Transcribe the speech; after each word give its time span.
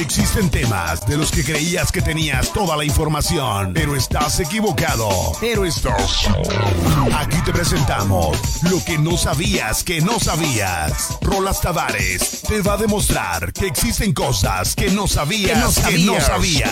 Existen 0.00 0.48
temas 0.48 1.04
de 1.06 1.16
los 1.16 1.32
que 1.32 1.42
creías 1.42 1.90
que 1.90 2.00
tenías 2.00 2.52
toda 2.52 2.76
la 2.76 2.84
información, 2.84 3.72
pero 3.74 3.96
estás 3.96 4.38
equivocado. 4.38 5.08
Pero 5.40 5.64
estás. 5.64 6.28
Aquí 7.18 7.36
te 7.44 7.52
presentamos 7.52 8.62
lo 8.70 8.82
que 8.84 8.96
no 8.96 9.16
sabías 9.16 9.82
que 9.82 10.00
no 10.00 10.20
sabías. 10.20 11.18
Rolas 11.20 11.60
Tavares 11.60 12.42
te 12.42 12.62
va 12.62 12.74
a 12.74 12.76
demostrar 12.76 13.52
que 13.52 13.66
existen 13.66 14.12
cosas 14.12 14.76
que 14.76 14.88
no 14.90 15.08
sabías 15.08 15.80
que 15.80 15.98
no 15.98 16.20
sabías. 16.20 16.70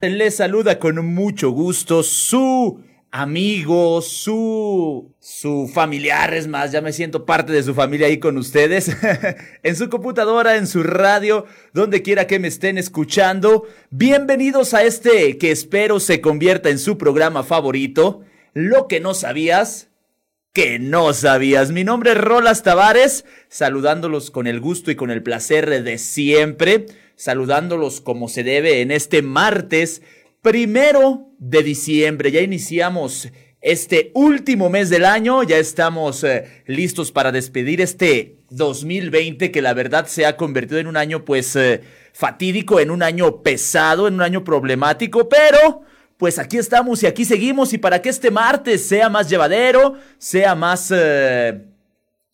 Le 0.00 0.30
saluda 0.32 0.80
con 0.80 1.14
mucho 1.14 1.50
gusto 1.50 2.02
su 2.02 2.82
amigo, 3.12 4.02
su, 4.02 5.12
su 5.18 5.68
familiar, 5.72 6.32
es 6.32 6.46
más, 6.46 6.70
ya 6.70 6.80
me 6.80 6.92
siento 6.92 7.26
parte 7.26 7.52
de 7.52 7.62
su 7.62 7.74
familia 7.74 8.06
ahí 8.06 8.18
con 8.18 8.38
ustedes, 8.38 8.96
en 9.62 9.76
su 9.76 9.88
computadora, 9.88 10.56
en 10.56 10.66
su 10.66 10.82
radio, 10.82 11.44
donde 11.72 12.02
quiera 12.02 12.26
que 12.26 12.38
me 12.38 12.48
estén 12.48 12.78
escuchando. 12.78 13.66
Bienvenidos 13.90 14.74
a 14.74 14.84
este 14.84 15.38
que 15.38 15.50
espero 15.50 15.98
se 15.98 16.20
convierta 16.20 16.70
en 16.70 16.78
su 16.78 16.98
programa 16.98 17.42
favorito, 17.42 18.22
Lo 18.52 18.88
que 18.88 19.00
no 19.00 19.14
sabías. 19.14 19.88
Que 20.52 20.80
no 20.80 21.12
sabías. 21.12 21.70
Mi 21.70 21.84
nombre 21.84 22.10
es 22.10 22.18
Rolas 22.18 22.64
Tavares, 22.64 23.24
saludándolos 23.48 24.32
con 24.32 24.48
el 24.48 24.58
gusto 24.58 24.90
y 24.90 24.96
con 24.96 25.12
el 25.12 25.22
placer 25.22 25.84
de 25.84 25.96
siempre, 25.96 26.86
saludándolos 27.14 28.00
como 28.00 28.28
se 28.28 28.42
debe 28.42 28.80
en 28.80 28.90
este 28.90 29.22
martes 29.22 30.02
primero 30.42 31.28
de 31.38 31.62
diciembre. 31.62 32.30
Ya 32.30 32.40
iniciamos 32.40 33.28
este 33.60 34.10
último 34.14 34.70
mes 34.70 34.88
del 34.88 35.04
año, 35.04 35.42
ya 35.42 35.58
estamos 35.58 36.24
eh, 36.24 36.62
listos 36.66 37.12
para 37.12 37.30
despedir 37.30 37.80
este 37.80 38.38
2020 38.50 39.50
que 39.50 39.62
la 39.62 39.74
verdad 39.74 40.06
se 40.06 40.24
ha 40.24 40.36
convertido 40.36 40.78
en 40.78 40.86
un 40.86 40.96
año 40.96 41.24
pues 41.24 41.54
eh, 41.56 41.82
fatídico, 42.12 42.80
en 42.80 42.90
un 42.90 43.02
año 43.02 43.42
pesado, 43.42 44.08
en 44.08 44.14
un 44.14 44.22
año 44.22 44.44
problemático, 44.44 45.28
pero 45.28 45.82
pues 46.16 46.38
aquí 46.38 46.56
estamos 46.58 47.02
y 47.02 47.06
aquí 47.06 47.24
seguimos 47.24 47.72
y 47.72 47.78
para 47.78 48.00
que 48.00 48.08
este 48.08 48.30
martes 48.30 48.86
sea 48.86 49.08
más 49.08 49.28
llevadero, 49.28 49.94
sea 50.18 50.54
más... 50.54 50.90
Eh, 50.94 51.66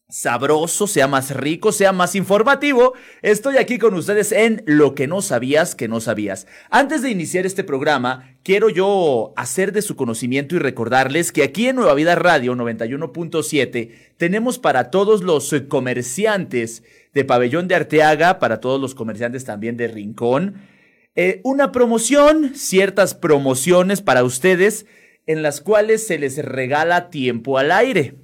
sabroso, 0.08 0.86
sea 0.86 1.08
más 1.08 1.34
rico, 1.34 1.72
sea 1.72 1.92
más 1.92 2.14
informativo, 2.14 2.94
estoy 3.22 3.56
aquí 3.56 3.78
con 3.78 3.94
ustedes 3.94 4.30
en 4.30 4.62
Lo 4.64 4.94
que 4.94 5.08
no 5.08 5.20
sabías 5.20 5.74
que 5.74 5.88
no 5.88 6.00
sabías. 6.00 6.46
Antes 6.70 7.02
de 7.02 7.10
iniciar 7.10 7.44
este 7.44 7.64
programa, 7.64 8.36
quiero 8.44 8.68
yo 8.68 9.32
hacer 9.36 9.72
de 9.72 9.82
su 9.82 9.96
conocimiento 9.96 10.54
y 10.54 10.60
recordarles 10.60 11.32
que 11.32 11.42
aquí 11.42 11.66
en 11.66 11.76
Nueva 11.76 11.94
Vida 11.94 12.14
Radio 12.14 12.54
91.7 12.54 13.90
tenemos 14.16 14.60
para 14.60 14.90
todos 14.90 15.22
los 15.22 15.52
comerciantes 15.68 16.84
de 17.12 17.24
Pabellón 17.24 17.66
de 17.66 17.74
Arteaga, 17.74 18.38
para 18.38 18.60
todos 18.60 18.80
los 18.80 18.94
comerciantes 18.94 19.44
también 19.44 19.76
de 19.76 19.88
Rincón, 19.88 20.54
eh, 21.16 21.40
una 21.42 21.72
promoción, 21.72 22.54
ciertas 22.54 23.14
promociones 23.14 24.02
para 24.02 24.22
ustedes 24.22 24.86
en 25.26 25.42
las 25.42 25.60
cuales 25.60 26.06
se 26.06 26.18
les 26.18 26.38
regala 26.38 27.10
tiempo 27.10 27.58
al 27.58 27.72
aire. 27.72 28.14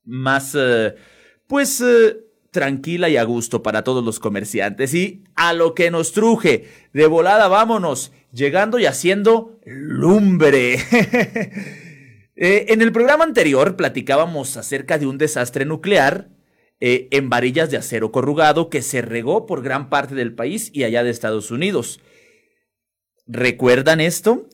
más, 0.04 0.56
eh, 0.58 0.94
pues, 1.46 1.82
eh, 1.82 2.16
tranquila 2.50 3.10
y 3.10 3.18
a 3.18 3.24
gusto 3.24 3.62
para 3.62 3.84
todos 3.84 4.02
los 4.02 4.18
comerciantes. 4.18 4.94
Y 4.94 5.24
a 5.34 5.52
lo 5.52 5.74
que 5.74 5.90
nos 5.90 6.12
truje. 6.12 6.64
De 6.94 7.06
volada, 7.06 7.46
vámonos. 7.48 8.12
Llegando 8.32 8.78
y 8.78 8.86
haciendo 8.86 9.60
lumbre. 9.66 10.78
Eh, 12.34 12.72
en 12.72 12.80
el 12.80 12.92
programa 12.92 13.24
anterior 13.24 13.76
platicábamos 13.76 14.56
acerca 14.56 14.96
de 14.98 15.06
un 15.06 15.18
desastre 15.18 15.66
nuclear 15.66 16.28
eh, 16.84 17.06
en 17.12 17.30
varillas 17.30 17.70
de 17.70 17.76
acero 17.76 18.10
corrugado 18.10 18.68
que 18.68 18.82
se 18.82 19.02
regó 19.02 19.46
por 19.46 19.62
gran 19.62 19.88
parte 19.88 20.16
del 20.16 20.34
país 20.34 20.68
y 20.74 20.82
allá 20.82 21.04
de 21.04 21.10
Estados 21.10 21.52
Unidos. 21.52 22.00
¿Recuerdan 23.24 24.00
esto? 24.00 24.48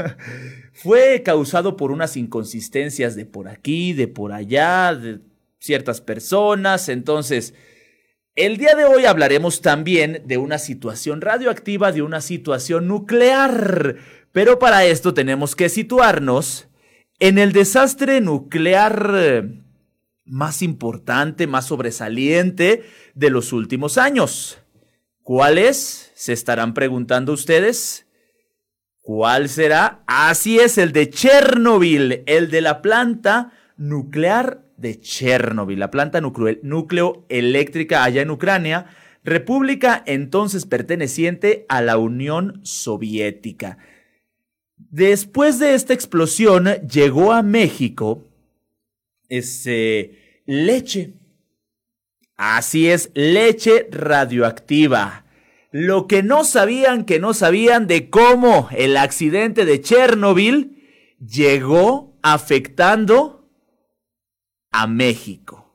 Fue 0.72 1.22
causado 1.22 1.76
por 1.76 1.90
unas 1.90 2.16
inconsistencias 2.16 3.16
de 3.16 3.26
por 3.26 3.48
aquí, 3.48 3.92
de 3.92 4.08
por 4.08 4.32
allá, 4.32 4.94
de 4.94 5.20
ciertas 5.58 6.00
personas. 6.00 6.88
Entonces, 6.88 7.52
el 8.34 8.56
día 8.56 8.74
de 8.74 8.86
hoy 8.86 9.04
hablaremos 9.04 9.60
también 9.60 10.22
de 10.24 10.38
una 10.38 10.56
situación 10.56 11.20
radioactiva, 11.20 11.92
de 11.92 12.00
una 12.00 12.22
situación 12.22 12.88
nuclear. 12.88 13.96
Pero 14.32 14.58
para 14.58 14.86
esto 14.86 15.12
tenemos 15.12 15.54
que 15.54 15.68
situarnos 15.68 16.66
en 17.18 17.36
el 17.36 17.52
desastre 17.52 18.22
nuclear 18.22 19.67
más 20.28 20.62
importante, 20.62 21.46
más 21.46 21.66
sobresaliente 21.66 22.84
de 23.14 23.30
los 23.30 23.52
últimos 23.52 23.98
años. 23.98 24.58
¿Cuál 25.22 25.58
es? 25.58 26.12
Se 26.14 26.32
estarán 26.32 26.74
preguntando 26.74 27.32
ustedes. 27.32 28.06
¿Cuál 29.00 29.48
será? 29.48 30.02
Así 30.06 30.58
es, 30.58 30.78
el 30.78 30.92
de 30.92 31.10
Chernobyl, 31.10 32.22
el 32.26 32.50
de 32.50 32.60
la 32.60 32.82
planta 32.82 33.52
nuclear 33.76 34.64
de 34.76 35.00
Chernobyl, 35.00 35.78
la 35.78 35.90
planta 35.90 36.20
núcleo 36.20 37.24
eléctrica 37.28 38.04
allá 38.04 38.22
en 38.22 38.30
Ucrania, 38.30 38.86
república 39.24 40.02
entonces 40.06 40.66
perteneciente 40.66 41.66
a 41.68 41.80
la 41.82 41.98
Unión 41.98 42.60
Soviética. 42.64 43.78
Después 44.76 45.58
de 45.58 45.74
esta 45.74 45.94
explosión 45.94 46.66
llegó 46.88 47.32
a 47.32 47.42
México 47.42 48.27
este, 49.28 50.42
leche. 50.46 51.14
Así 52.36 52.88
es, 52.88 53.10
leche 53.14 53.88
radioactiva. 53.90 55.24
Lo 55.70 56.06
que 56.06 56.22
no 56.22 56.44
sabían 56.44 57.04
que 57.04 57.18
no 57.18 57.34
sabían 57.34 57.86
de 57.86 58.08
cómo 58.08 58.68
el 58.72 58.96
accidente 58.96 59.64
de 59.64 59.80
Chernobyl 59.80 60.78
llegó 61.20 62.16
afectando 62.22 63.50
a 64.70 64.86
México. 64.86 65.68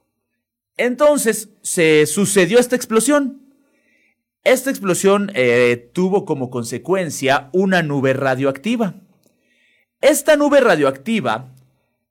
Entonces 0.77 1.49
se 1.61 2.05
sucedió 2.05 2.59
esta 2.59 2.75
explosión. 2.75 3.53
Esta 4.43 4.69
explosión 4.69 5.31
eh, 5.35 5.91
tuvo 5.93 6.25
como 6.25 6.49
consecuencia 6.49 7.49
una 7.53 7.81
nube 7.81 8.13
radioactiva. 8.13 8.95
Esta 10.01 10.35
nube 10.35 10.59
radioactiva 10.59 11.53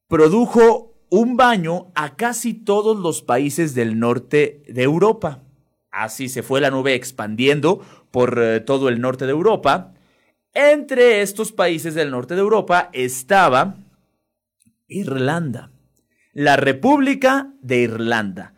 produjo 0.09 0.91
un 1.12 1.36
baño 1.36 1.92
a 1.94 2.16
casi 2.16 2.54
todos 2.54 2.98
los 2.98 3.20
países 3.20 3.74
del 3.74 3.98
norte 3.98 4.62
de 4.66 4.82
Europa. 4.82 5.42
Así 5.90 6.30
se 6.30 6.42
fue 6.42 6.62
la 6.62 6.70
nube 6.70 6.94
expandiendo 6.94 7.82
por 8.10 8.42
eh, 8.42 8.60
todo 8.60 8.88
el 8.88 8.98
norte 8.98 9.26
de 9.26 9.32
Europa. 9.32 9.92
Entre 10.54 11.20
estos 11.20 11.52
países 11.52 11.94
del 11.94 12.10
norte 12.10 12.34
de 12.34 12.41
Europa 12.41 12.88
estaba 12.94 13.76
Irlanda, 14.88 15.70
la 16.32 16.56
República 16.56 17.53
de 17.60 17.82
Irlanda. 17.82 18.54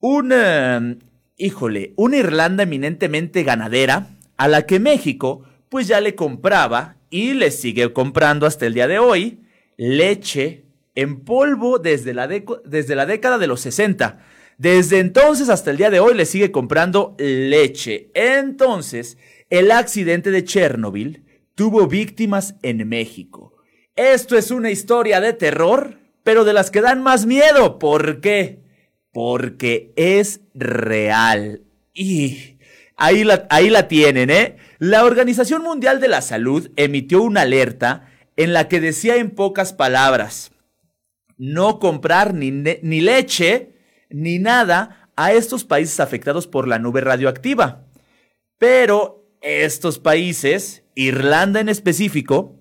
Una, 0.00 0.98
híjole, 1.38 1.94
una 1.96 2.18
Irlanda 2.18 2.64
eminentemente 2.64 3.42
ganadera 3.42 4.18
a 4.36 4.48
la 4.48 4.66
que 4.66 4.80
México 4.80 5.44
pues 5.70 5.88
ya 5.88 6.02
le 6.02 6.14
compraba 6.14 6.96
y 7.08 7.32
le 7.32 7.50
sigue 7.50 7.90
comprando 7.94 8.44
hasta 8.44 8.66
el 8.66 8.74
día 8.74 8.86
de 8.86 8.98
hoy 8.98 9.40
leche, 9.78 10.66
en 10.94 11.24
polvo 11.24 11.78
desde 11.78 12.14
la, 12.14 12.28
desde 12.28 12.94
la 12.94 13.06
década 13.06 13.38
de 13.38 13.46
los 13.46 13.60
60. 13.60 14.24
Desde 14.58 14.98
entonces 14.98 15.48
hasta 15.48 15.70
el 15.70 15.78
día 15.78 15.90
de 15.90 16.00
hoy 16.00 16.14
le 16.14 16.26
sigue 16.26 16.50
comprando 16.50 17.14
leche. 17.18 18.10
Entonces, 18.14 19.16
el 19.48 19.70
accidente 19.70 20.30
de 20.30 20.44
Chernobyl 20.44 21.24
tuvo 21.54 21.86
víctimas 21.86 22.56
en 22.62 22.88
México. 22.88 23.54
Esto 23.96 24.36
es 24.36 24.50
una 24.50 24.70
historia 24.70 25.20
de 25.20 25.32
terror, 25.32 25.98
pero 26.22 26.44
de 26.44 26.52
las 26.52 26.70
que 26.70 26.80
dan 26.80 27.02
más 27.02 27.26
miedo. 27.26 27.78
¿Por 27.78 28.20
qué? 28.20 28.60
Porque 29.12 29.92
es 29.96 30.40
real. 30.54 31.62
Y 31.92 32.58
ahí 32.96 33.24
la, 33.24 33.46
ahí 33.50 33.70
la 33.70 33.88
tienen, 33.88 34.30
¿eh? 34.30 34.56
La 34.78 35.04
Organización 35.04 35.62
Mundial 35.62 36.00
de 36.00 36.08
la 36.08 36.22
Salud 36.22 36.70
emitió 36.76 37.22
una 37.22 37.42
alerta 37.42 38.08
en 38.36 38.52
la 38.52 38.68
que 38.68 38.80
decía 38.80 39.16
en 39.16 39.30
pocas 39.30 39.72
palabras, 39.72 40.52
no 41.40 41.78
comprar 41.78 42.34
ni, 42.34 42.50
ni 42.50 43.00
leche 43.00 43.72
ni 44.10 44.38
nada 44.38 45.08
a 45.16 45.32
estos 45.32 45.64
países 45.64 45.98
afectados 45.98 46.46
por 46.46 46.68
la 46.68 46.78
nube 46.78 47.00
radioactiva. 47.00 47.86
Pero 48.58 49.24
estos 49.40 49.98
países, 49.98 50.84
Irlanda 50.94 51.60
en 51.60 51.70
específico, 51.70 52.58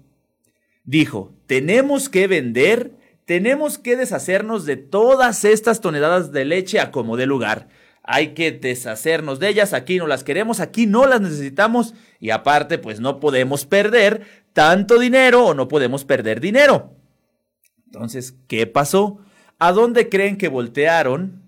dijo, 0.85 1.35
tenemos 1.45 2.07
que 2.07 2.27
vender, 2.27 2.93
tenemos 3.25 3.77
que 3.77 3.97
deshacernos 3.97 4.65
de 4.65 4.77
todas 4.77 5.43
estas 5.43 5.81
toneladas 5.81 6.31
de 6.31 6.45
leche 6.45 6.79
a 6.79 6.91
como 6.91 7.17
de 7.17 7.25
lugar. 7.25 7.67
Hay 8.01 8.33
que 8.33 8.53
deshacernos 8.53 9.41
de 9.41 9.49
ellas, 9.49 9.73
aquí 9.73 9.97
no 9.97 10.07
las 10.07 10.23
queremos, 10.23 10.61
aquí 10.61 10.87
no 10.87 11.05
las 11.05 11.19
necesitamos 11.19 11.95
y 12.21 12.29
aparte 12.29 12.77
pues 12.77 13.01
no 13.01 13.19
podemos 13.19 13.65
perder 13.65 14.21
tanto 14.53 14.97
dinero 14.99 15.47
o 15.47 15.53
no 15.53 15.67
podemos 15.67 16.05
perder 16.05 16.39
dinero. 16.39 16.98
Entonces, 17.91 18.35
¿qué 18.47 18.67
pasó? 18.67 19.17
¿A 19.57 19.71
dónde 19.71 20.09
creen 20.09 20.37
que 20.37 20.47
voltearon 20.47 21.41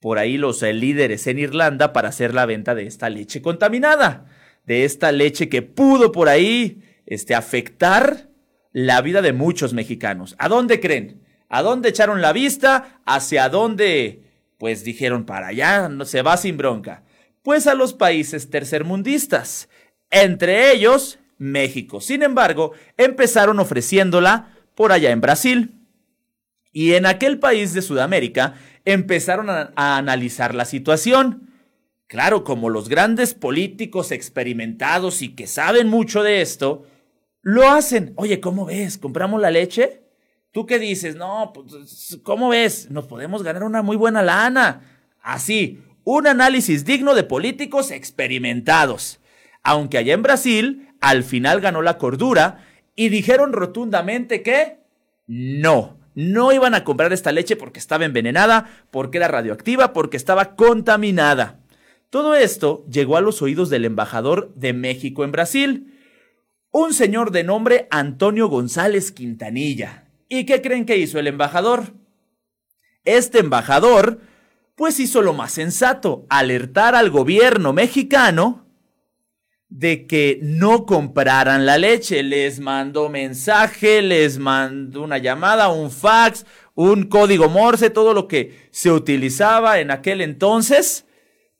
por 0.00 0.18
ahí 0.18 0.38
los 0.38 0.62
líderes 0.62 1.26
en 1.26 1.38
Irlanda 1.38 1.92
para 1.92 2.08
hacer 2.08 2.32
la 2.32 2.46
venta 2.46 2.74
de 2.74 2.86
esta 2.86 3.10
leche 3.10 3.42
contaminada? 3.42 4.24
De 4.64 4.84
esta 4.86 5.12
leche 5.12 5.50
que 5.50 5.60
pudo 5.60 6.10
por 6.10 6.30
ahí 6.30 6.82
este, 7.04 7.34
afectar 7.34 8.30
la 8.72 9.02
vida 9.02 9.20
de 9.20 9.34
muchos 9.34 9.74
mexicanos. 9.74 10.36
¿A 10.38 10.48
dónde 10.48 10.80
creen? 10.80 11.22
¿A 11.50 11.60
dónde 11.60 11.90
echaron 11.90 12.22
la 12.22 12.32
vista? 12.32 13.02
¿Hacia 13.04 13.50
dónde? 13.50 14.22
Pues 14.56 14.84
dijeron, 14.84 15.26
para 15.26 15.48
allá 15.48 15.90
no 15.90 16.06
se 16.06 16.22
va 16.22 16.38
sin 16.38 16.56
bronca. 16.56 17.02
Pues 17.42 17.66
a 17.66 17.74
los 17.74 17.92
países 17.92 18.48
tercermundistas. 18.48 19.68
Entre 20.10 20.72
ellos, 20.72 21.18
México. 21.36 22.00
Sin 22.00 22.22
embargo, 22.22 22.72
empezaron 22.96 23.60
ofreciéndola 23.60 24.54
por 24.78 24.92
allá 24.92 25.10
en 25.10 25.20
Brasil. 25.20 25.74
Y 26.70 26.94
en 26.94 27.04
aquel 27.04 27.40
país 27.40 27.74
de 27.74 27.82
Sudamérica 27.82 28.54
empezaron 28.84 29.50
a, 29.50 29.72
analizar 29.74 30.54
la 30.54 30.64
situación. 30.64 31.50
Claro, 32.06 32.44
como 32.44 32.70
los 32.70 32.88
grandes 32.88 33.34
políticos 33.34 34.12
experimentados 34.12 35.20
y 35.20 35.34
que 35.34 35.48
saben 35.48 35.88
mucho 35.88 36.22
de 36.22 36.42
esto, 36.42 36.86
lo 37.42 37.68
hacen. 37.68 38.12
Oye, 38.14 38.38
¿cómo 38.38 38.66
ves? 38.66 38.98
¿Compramos 38.98 39.40
la 39.40 39.50
leche? 39.50 40.04
¿Tú 40.52 40.64
qué 40.64 40.78
dices? 40.78 41.16
No, 41.16 41.52
pues, 41.52 42.20
¿cómo 42.22 42.50
ves? 42.50 42.88
Nos 42.88 43.08
podemos 43.08 43.42
ganar 43.42 43.64
una 43.64 43.82
muy 43.82 43.96
buena 43.96 44.22
lana. 44.22 44.82
Así, 45.20 45.82
un 46.04 46.28
análisis 46.28 46.84
digno 46.84 47.16
de 47.16 47.24
políticos 47.24 47.90
experimentados. 47.90 49.18
Aunque 49.64 49.98
allá 49.98 50.14
en 50.14 50.22
Brasil, 50.22 50.94
al 51.00 51.24
final 51.24 51.60
ganó 51.60 51.82
la 51.82 51.98
cordura 51.98 52.67
y 52.98 53.10
dijeron 53.10 53.52
rotundamente 53.52 54.42
que 54.42 54.80
no, 55.28 55.96
no 56.16 56.50
iban 56.50 56.74
a 56.74 56.82
comprar 56.82 57.12
esta 57.12 57.30
leche 57.30 57.54
porque 57.54 57.78
estaba 57.78 58.04
envenenada, 58.04 58.68
porque 58.90 59.18
era 59.18 59.28
radioactiva, 59.28 59.92
porque 59.92 60.16
estaba 60.16 60.56
contaminada. 60.56 61.60
Todo 62.10 62.34
esto 62.34 62.84
llegó 62.90 63.16
a 63.16 63.20
los 63.20 63.40
oídos 63.40 63.70
del 63.70 63.84
embajador 63.84 64.52
de 64.56 64.72
México 64.72 65.22
en 65.22 65.30
Brasil, 65.30 65.96
un 66.72 66.92
señor 66.92 67.30
de 67.30 67.44
nombre 67.44 67.86
Antonio 67.92 68.48
González 68.48 69.12
Quintanilla. 69.12 70.08
¿Y 70.28 70.44
qué 70.44 70.60
creen 70.60 70.84
que 70.84 70.98
hizo 70.98 71.20
el 71.20 71.28
embajador? 71.28 71.92
Este 73.04 73.38
embajador, 73.38 74.22
pues 74.74 74.98
hizo 74.98 75.22
lo 75.22 75.34
más 75.34 75.52
sensato, 75.52 76.26
alertar 76.30 76.96
al 76.96 77.10
gobierno 77.10 77.72
mexicano 77.72 78.67
de 79.68 80.06
que 80.06 80.38
no 80.42 80.86
compraran 80.86 81.66
la 81.66 81.78
leche. 81.78 82.22
Les 82.22 82.60
mandó 82.60 83.08
mensaje, 83.08 84.02
les 84.02 84.38
mandó 84.38 85.02
una 85.02 85.18
llamada, 85.18 85.68
un 85.68 85.90
fax, 85.90 86.46
un 86.74 87.04
código 87.04 87.48
Morse, 87.48 87.90
todo 87.90 88.14
lo 88.14 88.28
que 88.28 88.68
se 88.70 88.90
utilizaba 88.90 89.80
en 89.80 89.90
aquel 89.90 90.20
entonces 90.20 91.06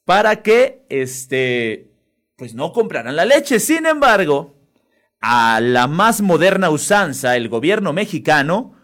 para 0.05 0.43
que, 0.43 0.87
este, 0.88 1.90
pues 2.37 2.55
no 2.55 2.72
compraran 2.72 3.16
la 3.16 3.25
leche. 3.25 3.60
Sin 3.60 3.84
embargo, 3.84 4.56
a 5.20 5.60
la 5.60 5.87
más 5.87 6.20
moderna 6.20 6.70
usanza, 6.70 7.37
el 7.37 7.49
gobierno 7.49 7.93
mexicano, 7.93 8.75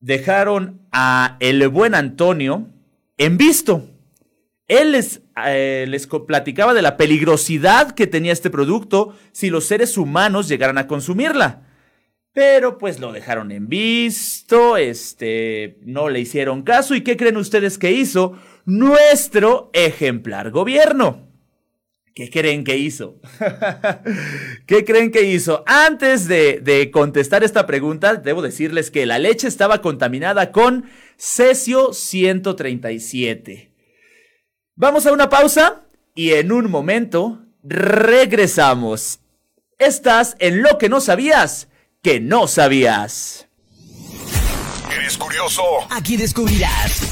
dejaron 0.00 0.86
a 0.92 1.36
el 1.40 1.66
buen 1.68 1.94
Antonio 1.94 2.66
en 3.16 3.36
visto. 3.36 3.89
Él 4.70 4.92
les, 4.92 5.20
eh, 5.46 6.00
platicaba 6.28 6.74
de 6.74 6.82
la 6.82 6.96
peligrosidad 6.96 7.90
que 7.90 8.06
tenía 8.06 8.32
este 8.32 8.50
producto 8.50 9.16
si 9.32 9.50
los 9.50 9.64
seres 9.64 9.98
humanos 9.98 10.46
llegaran 10.46 10.78
a 10.78 10.86
consumirla. 10.86 11.66
Pero 12.32 12.78
pues 12.78 13.00
lo 13.00 13.10
dejaron 13.10 13.50
en 13.50 13.68
visto, 13.68 14.76
este, 14.76 15.78
no 15.82 16.08
le 16.08 16.20
hicieron 16.20 16.62
caso. 16.62 16.94
¿Y 16.94 17.00
qué 17.00 17.16
creen 17.16 17.36
ustedes 17.36 17.78
que 17.78 17.90
hizo 17.90 18.38
nuestro 18.64 19.70
ejemplar 19.72 20.52
gobierno? 20.52 21.28
¿Qué 22.14 22.30
creen 22.30 22.62
que 22.62 22.76
hizo? 22.76 23.20
¿Qué 24.66 24.84
creen 24.84 25.10
que 25.10 25.22
hizo? 25.22 25.64
Antes 25.66 26.28
de, 26.28 26.60
de, 26.62 26.92
contestar 26.92 27.42
esta 27.42 27.66
pregunta, 27.66 28.14
debo 28.14 28.40
decirles 28.40 28.92
que 28.92 29.04
la 29.04 29.18
leche 29.18 29.48
estaba 29.48 29.82
contaminada 29.82 30.52
con 30.52 30.84
cesio 31.16 31.92
137. 31.92 33.69
Vamos 34.80 35.04
a 35.04 35.12
una 35.12 35.28
pausa 35.28 35.82
y 36.14 36.30
en 36.30 36.52
un 36.52 36.70
momento 36.70 37.40
regresamos. 37.62 39.20
Estás 39.76 40.36
en 40.38 40.62
lo 40.62 40.78
que 40.78 40.88
no 40.88 41.02
sabías, 41.02 41.68
que 42.00 42.18
no 42.18 42.48
sabías. 42.48 43.49
¿Eres 44.92 45.16
curioso? 45.16 45.62
Aquí 45.90 46.16
descubrirás. 46.16 47.02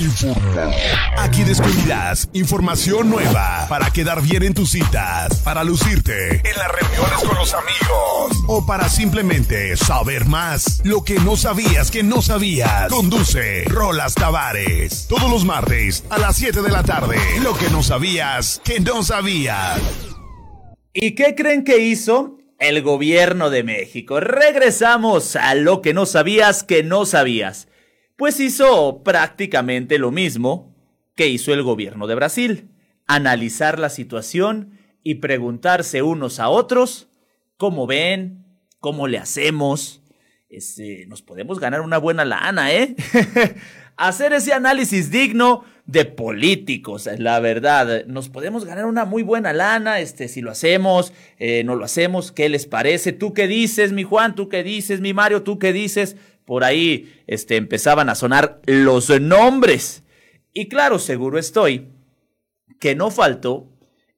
Aquí 1.16 1.44
descubrirás 1.44 2.28
información 2.32 3.08
nueva 3.08 3.66
para 3.68 3.90
quedar 3.90 4.20
bien 4.22 4.42
en 4.42 4.54
tus 4.54 4.70
citas, 4.70 5.36
para 5.44 5.62
lucirte 5.62 6.42
en 6.48 6.58
las 6.58 6.68
reuniones 6.72 7.18
con 7.24 7.36
los 7.36 7.54
amigos 7.54 8.44
o 8.48 8.66
para 8.66 8.88
simplemente 8.88 9.76
saber 9.76 10.26
más 10.26 10.80
lo 10.84 11.04
que 11.04 11.20
no 11.20 11.36
sabías 11.36 11.90
que 11.90 12.02
no 12.02 12.20
sabías. 12.20 12.88
Conduce 12.88 13.64
Rolas 13.66 14.14
Tavares 14.14 15.06
todos 15.08 15.30
los 15.30 15.44
martes 15.44 16.02
a 16.10 16.18
las 16.18 16.36
7 16.36 16.62
de 16.62 16.70
la 16.70 16.82
tarde. 16.82 17.16
Lo 17.42 17.56
que 17.56 17.70
no 17.70 17.82
sabías 17.82 18.60
que 18.64 18.80
no 18.80 19.04
sabías. 19.04 19.80
¿Y 20.92 21.14
qué 21.14 21.34
creen 21.36 21.62
que 21.62 21.78
hizo? 21.78 22.37
El 22.58 22.82
gobierno 22.82 23.50
de 23.50 23.62
México. 23.62 24.18
Regresamos 24.18 25.36
a 25.36 25.54
lo 25.54 25.80
que 25.80 25.94
no 25.94 26.06
sabías 26.06 26.64
que 26.64 26.82
no 26.82 27.06
sabías. 27.06 27.68
Pues 28.16 28.40
hizo 28.40 29.04
prácticamente 29.04 29.98
lo 29.98 30.10
mismo 30.10 30.74
que 31.14 31.28
hizo 31.28 31.52
el 31.52 31.62
gobierno 31.62 32.08
de 32.08 32.16
Brasil. 32.16 32.70
Analizar 33.06 33.78
la 33.78 33.90
situación 33.90 34.78
y 35.04 35.16
preguntarse 35.16 36.02
unos 36.02 36.40
a 36.40 36.48
otros 36.48 37.08
cómo 37.56 37.86
ven, 37.86 38.44
cómo 38.80 39.06
le 39.06 39.18
hacemos. 39.18 40.02
Este, 40.48 41.06
nos 41.06 41.22
podemos 41.22 41.60
ganar 41.60 41.80
una 41.80 41.98
buena 41.98 42.24
lana, 42.24 42.72
¿eh? 42.72 42.96
Hacer 43.96 44.32
ese 44.32 44.52
análisis 44.52 45.10
digno 45.10 45.64
de 45.88 46.04
políticos, 46.04 47.08
la 47.18 47.40
verdad. 47.40 48.04
Nos 48.06 48.28
podemos 48.28 48.64
ganar 48.64 48.86
una 48.86 49.04
muy 49.04 49.24
buena 49.24 49.52
lana, 49.52 49.98
este, 49.98 50.28
si 50.28 50.40
lo 50.40 50.52
hacemos, 50.52 51.12
eh, 51.40 51.64
no 51.64 51.74
lo 51.74 51.84
hacemos, 51.84 52.30
¿qué 52.30 52.48
les 52.48 52.66
parece? 52.66 53.12
¿Tú 53.12 53.34
qué 53.34 53.48
dices, 53.48 53.92
mi 53.92 54.04
Juan? 54.04 54.36
¿Tú 54.36 54.48
qué 54.48 54.62
dices, 54.62 55.00
mi 55.00 55.12
Mario? 55.12 55.42
¿Tú 55.42 55.58
qué 55.58 55.72
dices? 55.72 56.14
por 56.48 56.64
ahí 56.64 57.22
este, 57.26 57.56
empezaban 57.56 58.08
a 58.08 58.14
sonar 58.14 58.62
los 58.64 59.10
nombres. 59.20 60.02
Y 60.54 60.68
claro, 60.68 60.98
seguro 60.98 61.38
estoy 61.38 61.88
que 62.80 62.94
no 62.94 63.10
faltó 63.10 63.68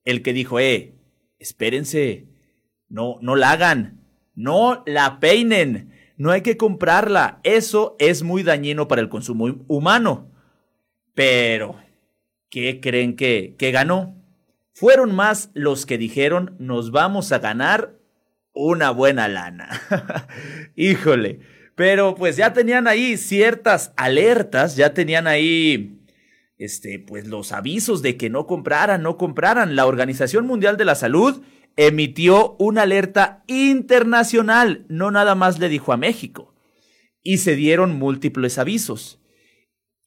el 0.05 0.23
que 0.23 0.33
dijo, 0.33 0.61
eh, 0.61 0.95
espérense, 1.41 2.29
no, 2.89 3.19
no 3.21 3.35
la 3.35 3.51
hagan, 3.51 4.07
no 4.37 4.85
la 4.87 5.19
peinen, 5.19 5.93
no 6.19 6.31
hay 6.31 6.43
que 6.43 6.57
comprarla, 6.57 7.41
eso 7.43 7.97
es 7.99 8.23
muy 8.23 8.45
dañino 8.45 8.87
para 8.87 9.03
el 9.03 9.09
consumo 9.09 9.65
humano. 9.67 10.30
Pero, 11.15 11.77
¿qué 12.51 12.81
creen 12.81 13.17
que, 13.17 13.55
que 13.59 13.71
ganó? 13.71 14.17
Fueron 14.73 15.15
más 15.15 15.51
los 15.55 15.87
que 15.87 15.99
dijeron, 15.99 16.57
nos 16.59 16.91
vamos 16.91 17.33
a 17.33 17.39
ganar 17.39 17.99
una 18.53 18.91
buena 18.91 19.29
lana. 19.29 19.69
Híjole, 20.77 21.41
pero 21.75 22.15
pues 22.15 22.37
ya 22.37 22.53
tenían 22.53 22.87
ahí 22.87 23.17
ciertas 23.17 23.93
alertas, 23.97 24.77
ya 24.77 24.95
tenían 24.95 25.27
ahí 25.27 26.01
este 26.59 26.99
pues 26.99 27.27
los 27.27 27.53
avisos 27.53 28.03
de 28.03 28.17
que 28.17 28.29
no 28.29 28.47
compraran, 28.47 29.03
no 29.03 29.17
compraran. 29.17 29.77
La 29.77 29.87
Organización 29.87 30.47
Mundial 30.47 30.77
de 30.77 30.85
la 30.85 30.95
Salud 30.95 31.43
emitió 31.77 32.57
una 32.59 32.83
alerta 32.83 33.45
internacional, 33.47 34.85
no 34.89 35.11
nada 35.11 35.35
más 35.35 35.59
le 35.59 35.69
dijo 35.69 35.93
a 35.93 35.97
México. 35.97 36.55
Y 37.23 37.39
se 37.39 37.55
dieron 37.55 37.99
múltiples 37.99 38.59
avisos. 38.59 39.20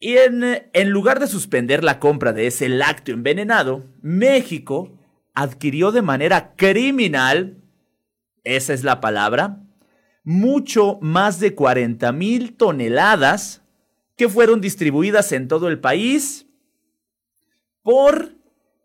Y 0.05 0.17
en, 0.17 0.43
en 0.73 0.89
lugar 0.89 1.21
de 1.21 1.27
suspender 1.27 1.81
la 1.81 1.97
compra 1.97 2.33
de 2.33 2.45
ese 2.45 2.67
lácteo 2.67 3.15
envenenado, 3.15 3.85
México 4.01 4.91
adquirió 5.33 5.93
de 5.93 6.01
manera 6.01 6.55
criminal, 6.57 7.63
esa 8.43 8.73
es 8.73 8.83
la 8.83 8.99
palabra, 8.99 9.63
mucho 10.25 10.97
más 10.99 11.39
de 11.39 11.55
40 11.55 12.11
mil 12.11 12.57
toneladas 12.57 13.61
que 14.17 14.27
fueron 14.27 14.59
distribuidas 14.59 15.31
en 15.31 15.47
todo 15.47 15.69
el 15.69 15.79
país 15.79 16.47
por 17.81 18.35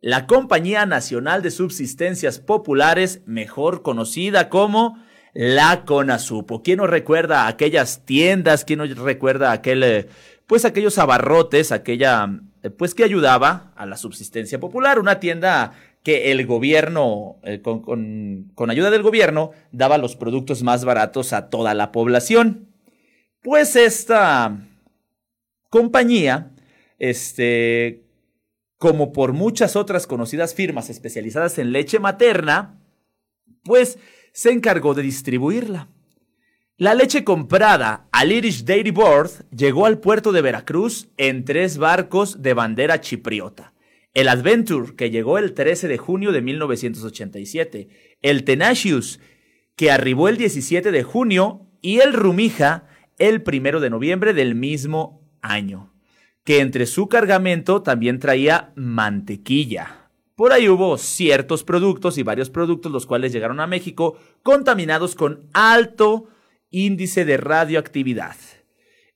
la 0.00 0.28
Compañía 0.28 0.86
Nacional 0.86 1.42
de 1.42 1.50
Subsistencias 1.50 2.38
Populares, 2.38 3.22
mejor 3.26 3.82
conocida 3.82 4.48
como 4.48 5.02
la 5.34 5.84
Conasupo. 5.84 6.62
¿Quién 6.62 6.78
nos 6.78 6.88
recuerda 6.88 7.48
aquellas 7.48 8.04
tiendas? 8.04 8.64
¿Quién 8.64 8.78
nos 8.78 8.96
recuerda 8.96 9.50
aquel, 9.50 9.82
eh, 9.82 10.08
pues 10.48 10.64
aquellos 10.64 10.96
abarrotes, 10.98 11.72
aquella, 11.72 12.40
eh, 12.62 12.70
pues 12.70 12.94
que 12.94 13.04
ayudaba 13.04 13.72
a 13.76 13.84
la 13.84 13.98
subsistencia 13.98 14.58
popular? 14.58 14.98
Una 14.98 15.20
tienda 15.20 15.74
que 16.02 16.32
el 16.32 16.46
gobierno, 16.46 17.36
eh, 17.44 17.60
con, 17.60 17.82
con, 18.54 18.70
ayuda 18.70 18.90
del 18.90 19.02
gobierno, 19.02 19.50
daba 19.72 19.98
los 19.98 20.16
productos 20.16 20.62
más 20.62 20.86
baratos 20.86 21.34
a 21.34 21.50
toda 21.50 21.74
la 21.74 21.92
población. 21.92 22.66
Pues 23.42 23.76
esta 23.76 24.58
compañía, 25.68 26.50
este, 26.98 28.06
como 28.78 29.12
por 29.12 29.34
muchas 29.34 29.76
otras 29.76 30.06
conocidas 30.06 30.54
firmas 30.54 30.88
especializadas 30.88 31.58
en 31.58 31.72
leche 31.72 31.98
materna, 31.98 32.80
pues 33.64 33.98
se 34.32 34.50
encargó 34.50 34.94
de 34.94 35.02
distribuirla. 35.02 35.88
La 36.80 36.94
leche 36.94 37.24
comprada 37.24 38.06
al 38.12 38.30
Irish 38.30 38.64
Dairy 38.64 38.92
Board 38.92 39.32
llegó 39.50 39.84
al 39.84 39.98
puerto 39.98 40.30
de 40.30 40.42
Veracruz 40.42 41.08
en 41.16 41.44
tres 41.44 41.76
barcos 41.76 42.40
de 42.40 42.54
bandera 42.54 43.00
chipriota. 43.00 43.72
El 44.14 44.28
Adventure, 44.28 44.94
que 44.94 45.10
llegó 45.10 45.38
el 45.38 45.54
13 45.54 45.88
de 45.88 45.98
junio 45.98 46.30
de 46.30 46.40
1987, 46.40 47.88
el 48.22 48.44
Tenacious, 48.44 49.18
que 49.74 49.90
arribó 49.90 50.28
el 50.28 50.36
17 50.36 50.92
de 50.92 51.02
junio, 51.02 51.66
y 51.82 51.98
el 51.98 52.12
Rumija, 52.12 52.86
el 53.18 53.42
1 53.44 53.80
de 53.80 53.90
noviembre 53.90 54.32
del 54.32 54.54
mismo 54.54 55.28
año, 55.42 55.92
que 56.44 56.60
entre 56.60 56.86
su 56.86 57.08
cargamento 57.08 57.82
también 57.82 58.20
traía 58.20 58.72
mantequilla. 58.76 60.10
Por 60.36 60.52
ahí 60.52 60.68
hubo 60.68 60.96
ciertos 60.96 61.64
productos 61.64 62.18
y 62.18 62.22
varios 62.22 62.50
productos 62.50 62.92
los 62.92 63.04
cuales 63.04 63.32
llegaron 63.32 63.58
a 63.58 63.66
México 63.66 64.16
contaminados 64.44 65.16
con 65.16 65.48
alto 65.52 66.28
índice 66.70 67.24
de 67.24 67.36
radioactividad. 67.36 68.36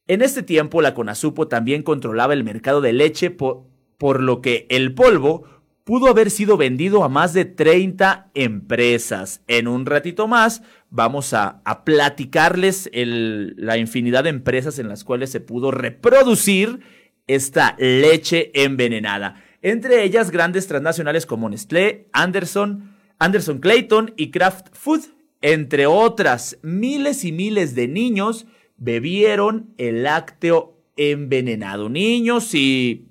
En 0.08 0.22
este 0.22 0.42
tiempo 0.42 0.82
la 0.82 0.94
Conasupo 0.94 1.48
también 1.48 1.82
controlaba 1.82 2.32
el 2.32 2.44
mercado 2.44 2.80
de 2.80 2.92
leche 2.92 3.30
por, 3.30 4.20
lo 4.20 4.40
que 4.40 4.66
el 4.68 4.94
polvo 4.94 5.44
pudo 5.84 6.08
haber 6.08 6.30
sido 6.30 6.56
vendido 6.56 7.04
a 7.04 7.08
más 7.08 7.32
de 7.32 7.44
30 7.44 8.30
empresas. 8.34 9.42
En 9.46 9.68
un 9.68 9.86
ratito 9.86 10.26
más 10.26 10.62
vamos 10.90 11.34
a, 11.34 11.62
platicarles 11.84 12.90
la 12.92 13.78
infinidad 13.78 14.24
de 14.24 14.30
empresas 14.30 14.78
en 14.78 14.88
las 14.88 15.04
cuales 15.04 15.30
se 15.30 15.40
pudo 15.40 15.70
reproducir 15.70 16.80
esta 17.26 17.76
leche 17.78 18.50
envenenada. 18.54 19.42
Entre 19.62 20.02
ellas 20.02 20.32
grandes 20.32 20.66
transnacionales 20.66 21.24
como 21.24 21.48
Nestlé, 21.48 22.08
Anderson, 22.12 22.96
Anderson 23.20 23.60
Clayton 23.60 24.12
y 24.16 24.32
Kraft 24.32 24.66
Food, 24.72 25.02
entre 25.42 25.86
otras. 25.86 26.58
Miles 26.62 27.24
y 27.24 27.32
miles 27.32 27.74
de 27.74 27.88
niños 27.88 28.46
bebieron 28.76 29.74
el 29.76 30.04
lácteo 30.04 30.78
envenenado. 30.96 31.88
Niños 31.88 32.54
y 32.54 33.08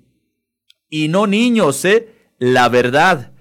y 0.92 1.08
no 1.08 1.26
niños, 1.26 1.86
¿eh? 1.86 2.08
La 2.38 2.68
verdad. 2.68 3.32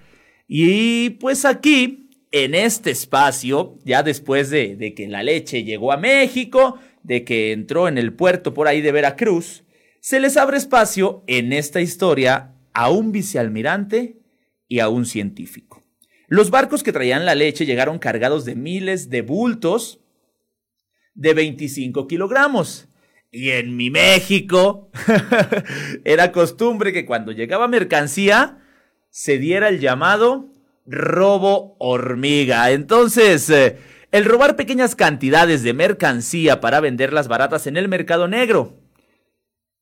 Y 0.47 1.11
pues 1.11 1.43
aquí, 1.43 2.09
en 2.31 2.55
este 2.55 2.91
espacio, 2.91 3.77
ya 3.83 4.03
después 4.03 4.49
de, 4.49 4.77
de 4.77 4.93
que 4.93 5.09
la 5.09 5.21
leche 5.21 5.65
llegó 5.65 5.91
a 5.91 5.97
México, 5.97 6.79
de 7.03 7.25
que 7.25 7.51
entró 7.51 7.89
en 7.89 7.97
el 7.97 8.13
puerto 8.13 8.53
por 8.53 8.69
ahí 8.69 8.79
de 8.79 8.93
Veracruz, 8.93 9.65
se 9.99 10.21
les 10.21 10.37
abre 10.37 10.55
espacio 10.55 11.25
en 11.27 11.51
esta 11.51 11.81
historia 11.81 12.55
a 12.73 12.89
un 12.89 13.11
vicealmirante 13.11 14.21
y 14.69 14.79
a 14.79 14.87
un 14.87 15.05
científico. 15.05 15.80
Los 16.31 16.49
barcos 16.49 16.81
que 16.81 16.93
traían 16.93 17.25
la 17.25 17.35
leche 17.35 17.65
llegaron 17.65 17.99
cargados 17.99 18.45
de 18.45 18.55
miles 18.55 19.09
de 19.09 19.21
bultos 19.21 19.99
de 21.13 21.33
25 21.33 22.07
kilogramos. 22.07 22.87
Y 23.31 23.49
en 23.49 23.75
mi 23.75 23.89
México 23.89 24.89
era 26.05 26.31
costumbre 26.31 26.93
que 26.93 27.05
cuando 27.05 27.33
llegaba 27.33 27.67
mercancía 27.67 28.59
se 29.09 29.39
diera 29.39 29.67
el 29.67 29.81
llamado 29.81 30.47
robo 30.85 31.75
hormiga. 31.79 32.71
Entonces, 32.71 33.49
eh, 33.49 33.75
el 34.13 34.23
robar 34.23 34.55
pequeñas 34.55 34.95
cantidades 34.95 35.63
de 35.63 35.73
mercancía 35.73 36.61
para 36.61 36.79
venderlas 36.79 37.27
baratas 37.27 37.67
en 37.67 37.75
el 37.75 37.89
mercado 37.89 38.29
negro. 38.29 38.79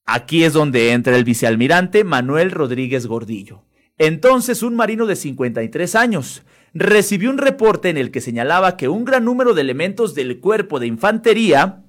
Aquí 0.03 0.43
es 0.43 0.53
donde 0.53 0.93
entra 0.93 1.15
el 1.15 1.25
vicealmirante 1.25 2.03
Manuel 2.03 2.49
Rodríguez 2.49 3.05
Gordillo. 3.05 3.68
Entonces, 3.99 4.63
un 4.63 4.75
marino 4.75 5.05
de 5.05 5.15
53 5.15 5.95
años 5.95 6.43
recibió 6.73 7.29
un 7.29 7.37
reporte 7.37 7.89
en 7.89 7.97
el 7.97 8.11
que 8.11 8.21
señalaba 8.21 8.77
que 8.77 8.87
un 8.87 9.05
gran 9.05 9.25
número 9.25 9.53
de 9.53 9.61
elementos 9.61 10.15
del 10.15 10.39
cuerpo 10.39 10.79
de 10.79 10.87
infantería 10.87 11.83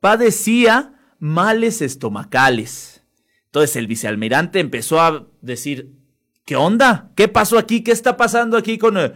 padecía 0.00 0.94
males 1.18 1.82
estomacales. 1.82 3.04
Entonces 3.46 3.76
el 3.76 3.86
vicealmirante 3.86 4.60
empezó 4.60 5.00
a 5.00 5.26
decir, 5.40 5.92
¿qué 6.44 6.56
onda? 6.56 7.10
¿Qué 7.16 7.28
pasó 7.28 7.58
aquí? 7.58 7.82
¿Qué 7.82 7.92
está 7.92 8.16
pasando 8.16 8.56
aquí 8.56 8.78
con, 8.78 8.96
eh, 8.98 9.12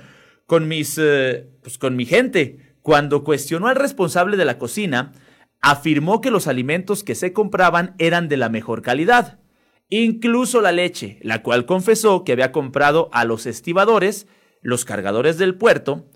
con 0.46 0.66
mis, 0.66 0.98
eh, 0.98 1.48
pues 1.62 1.78
con 1.78 1.94
mi 1.96 2.04
gente? 2.04 2.76
Cuando 2.82 3.24
cuestionó 3.24 3.68
al 3.68 3.76
responsable 3.76 4.36
de 4.36 4.44
la 4.44 4.58
cocina, 4.58 5.12
afirmó 5.60 6.20
que 6.20 6.30
los 6.30 6.46
alimentos 6.46 7.04
que 7.04 7.14
se 7.14 7.32
compraban 7.32 7.94
eran 7.98 8.28
de 8.28 8.36
la 8.36 8.48
mejor 8.48 8.82
calidad, 8.82 9.38
incluso 9.88 10.60
la 10.60 10.72
leche, 10.72 11.18
la 11.22 11.42
cual 11.42 11.66
confesó 11.66 12.24
que 12.24 12.32
había 12.32 12.52
comprado 12.52 13.08
a 13.12 13.24
los 13.24 13.46
estibadores, 13.46 14.26
los 14.60 14.84
cargadores 14.84 15.38
del 15.38 15.56
puerto, 15.56 16.06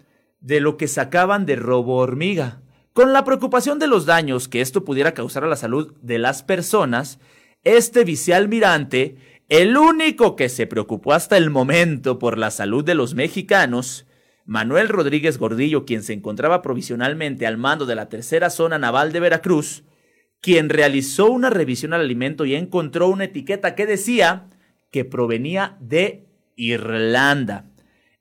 de 0.40 0.60
lo 0.60 0.76
que 0.76 0.88
sacaban 0.88 1.46
de 1.46 1.56
robo 1.56 1.96
hormiga. 1.96 2.62
Con 2.92 3.12
la 3.12 3.24
preocupación 3.24 3.78
de 3.78 3.86
los 3.86 4.06
daños 4.06 4.48
que 4.48 4.60
esto 4.60 4.84
pudiera 4.84 5.14
causar 5.14 5.44
a 5.44 5.48
la 5.48 5.56
salud 5.56 5.94
de 6.02 6.18
las 6.18 6.42
personas, 6.42 7.20
este 7.64 8.04
vicealmirante, 8.04 9.16
el 9.48 9.76
único 9.76 10.36
que 10.36 10.48
se 10.48 10.66
preocupó 10.66 11.12
hasta 11.12 11.36
el 11.36 11.50
momento 11.50 12.18
por 12.18 12.38
la 12.38 12.50
salud 12.50 12.84
de 12.84 12.94
los 12.94 13.14
mexicanos, 13.14 14.06
Manuel 14.44 14.88
Rodríguez 14.88 15.38
Gordillo, 15.38 15.84
quien 15.84 16.02
se 16.02 16.14
encontraba 16.14 16.62
provisionalmente 16.62 17.46
al 17.46 17.58
mando 17.58 17.84
de 17.84 17.94
la 17.94 18.08
tercera 18.08 18.50
zona 18.50 18.78
naval 18.78 19.12
de 19.12 19.20
Veracruz, 19.20 19.84
quien 20.40 20.68
realizó 20.68 21.30
una 21.30 21.50
revisión 21.50 21.92
al 21.92 22.02
alimento 22.02 22.44
y 22.44 22.54
encontró 22.54 23.08
una 23.08 23.24
etiqueta 23.24 23.74
que 23.74 23.86
decía 23.86 24.48
que 24.90 25.04
provenía 25.04 25.76
de 25.80 26.28
Irlanda. 26.56 27.70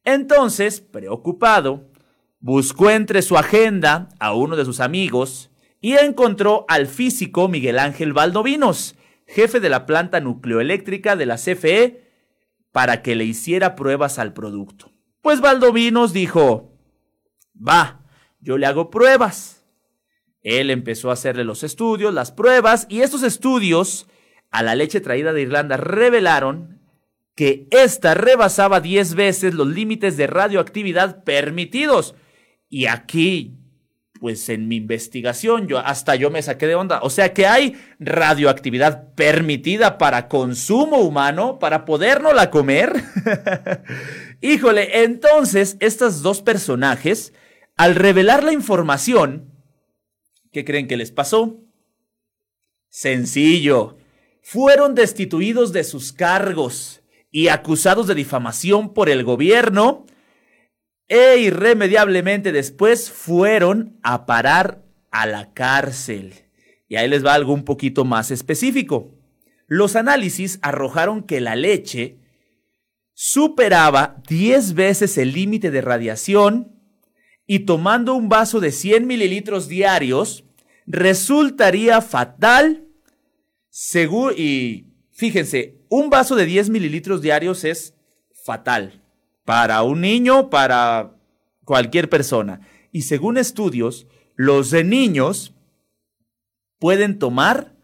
Entonces, 0.04 0.82
preocupado, 0.82 1.92
Buscó 2.40 2.92
entre 2.92 3.24
su 3.24 3.36
agenda 3.36 4.10
a 4.20 4.34
uno 4.34 4.56
de 4.56 4.64
sus 4.64 4.80
amigos 4.80 5.50
y 5.82 5.94
encontró 5.94 6.66
al 6.68 6.86
físico 6.86 7.48
Miguel 7.48 7.80
Ángel 7.80 8.14
Valdovinos, 8.14 8.96
jefe 9.26 9.60
de 9.60 9.70
la 9.70 9.86
planta 9.88 10.20
nucleoeléctrica 10.20 11.16
de 11.16 11.26
la 11.26 11.38
CFE, 11.38 12.04
para 12.72 13.02
que 13.02 13.16
le 13.16 13.24
hiciera 13.26 13.76
pruebas 13.76 14.20
al 14.20 14.34
producto. 14.34 14.92
Pues 15.22 15.42
Valdovinos 15.42 16.14
dijo, 16.14 16.78
va, 17.56 18.06
yo 18.40 18.58
le 18.58 18.68
hago 18.68 18.92
pruebas. 18.92 19.57
Él 20.48 20.70
empezó 20.70 21.10
a 21.10 21.14
hacerle 21.14 21.44
los 21.44 21.64
estudios, 21.64 22.14
las 22.14 22.32
pruebas, 22.32 22.88
y 22.90 23.02
estos 23.02 23.22
estudios 23.24 24.08
a 24.50 24.64
la 24.64 24.76
leche 24.76 25.02
traída 25.02 25.34
de 25.34 25.42
Irlanda 25.42 25.76
revelaron 25.76 26.80
que 27.36 27.68
ésta 27.70 28.14
rebasaba 28.14 28.80
10 28.80 29.16
veces 29.16 29.54
los 29.54 29.68
límites 29.68 30.16
de 30.16 30.26
radioactividad 30.26 31.26
permitidos 31.26 32.16
y 32.70 32.86
aquí, 32.86 33.58
pues 34.22 34.48
en 34.48 34.70
mi 34.70 34.78
investigación, 34.78 35.68
yo 35.68 35.80
hasta 35.80 36.16
yo 36.16 36.32
me 36.32 36.42
saqué 36.42 36.66
de 36.66 36.76
onda. 36.76 37.00
O 37.02 37.10
sea 37.10 37.34
que 37.34 37.46
hay 37.46 37.76
radioactividad 38.00 39.14
permitida 39.16 39.98
para 39.98 40.30
consumo 40.30 41.00
humano, 41.00 41.60
para 41.60 41.86
la 42.34 42.50
comer. 42.50 42.94
Híjole, 44.42 45.04
entonces, 45.04 45.76
estos 45.82 46.22
dos 46.22 46.42
personajes, 46.42 47.34
al 47.76 47.96
revelar 47.96 48.46
la 48.46 48.54
información, 48.54 49.57
¿qué 50.58 50.66
creen 50.66 50.88
que 50.88 50.98
les 50.98 51.12
pasó? 51.12 51.60
Sencillo. 52.90 54.00
Fueron 54.42 54.96
destituidos 54.96 55.72
de 55.72 55.84
sus 55.84 56.12
cargos 56.12 57.04
y 57.30 57.50
acusados 57.50 58.08
de 58.08 58.16
difamación 58.16 58.96
por 58.96 59.08
el 59.08 59.24
gobierno 59.24 60.08
e 61.08 61.38
irremediablemente 61.38 62.52
después 62.52 63.12
fueron 63.12 64.00
a 64.02 64.26
parar 64.26 64.84
a 65.12 65.28
la 65.28 65.54
cárcel. 65.54 66.34
Y 66.88 66.96
ahí 66.96 67.08
les 67.08 67.24
va 67.24 67.36
algo 67.36 67.54
un 67.54 67.64
poquito 67.64 68.04
más 68.04 68.32
específico. 68.32 69.14
Los 69.68 69.96
análisis 69.96 70.58
arrojaron 70.64 71.22
que 71.22 71.40
la 71.40 71.56
leche 71.56 72.18
superaba 73.14 74.24
10 74.28 74.74
veces 74.74 75.20
el 75.20 75.34
límite 75.34 75.70
de 75.70 75.82
radiación 75.82 76.82
y 77.46 77.60
tomando 77.60 78.16
un 78.16 78.28
vaso 78.28 78.60
de 78.60 78.72
100 78.72 79.06
mililitros 79.06 79.68
diarios, 79.68 80.47
resultaría 80.88 82.02
fatal. 82.02 82.88
Según, 83.70 84.34
y 84.36 84.88
fíjense, 85.12 85.76
un 85.90 86.10
vaso 86.10 86.36
de 86.36 86.46
10 86.46 86.70
mililitros 86.70 87.22
diarios 87.22 87.64
es 87.64 87.94
fatal 88.44 89.04
para 89.46 89.84
un 89.84 90.02
niño, 90.02 90.50
para 90.50 91.16
cualquier 91.64 92.10
persona. 92.10 92.62
Y 92.92 93.04
según 93.04 93.38
estudios, 93.38 94.08
los 94.36 94.72
de 94.72 94.84
niños 94.84 95.54
pueden 96.80 97.20
tomar 97.20 97.76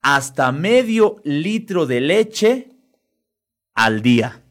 hasta 0.00 0.52
medio 0.52 1.20
litro 1.24 1.86
de 1.86 2.00
leche 2.00 2.70
al 3.74 4.02
día. 4.02 4.42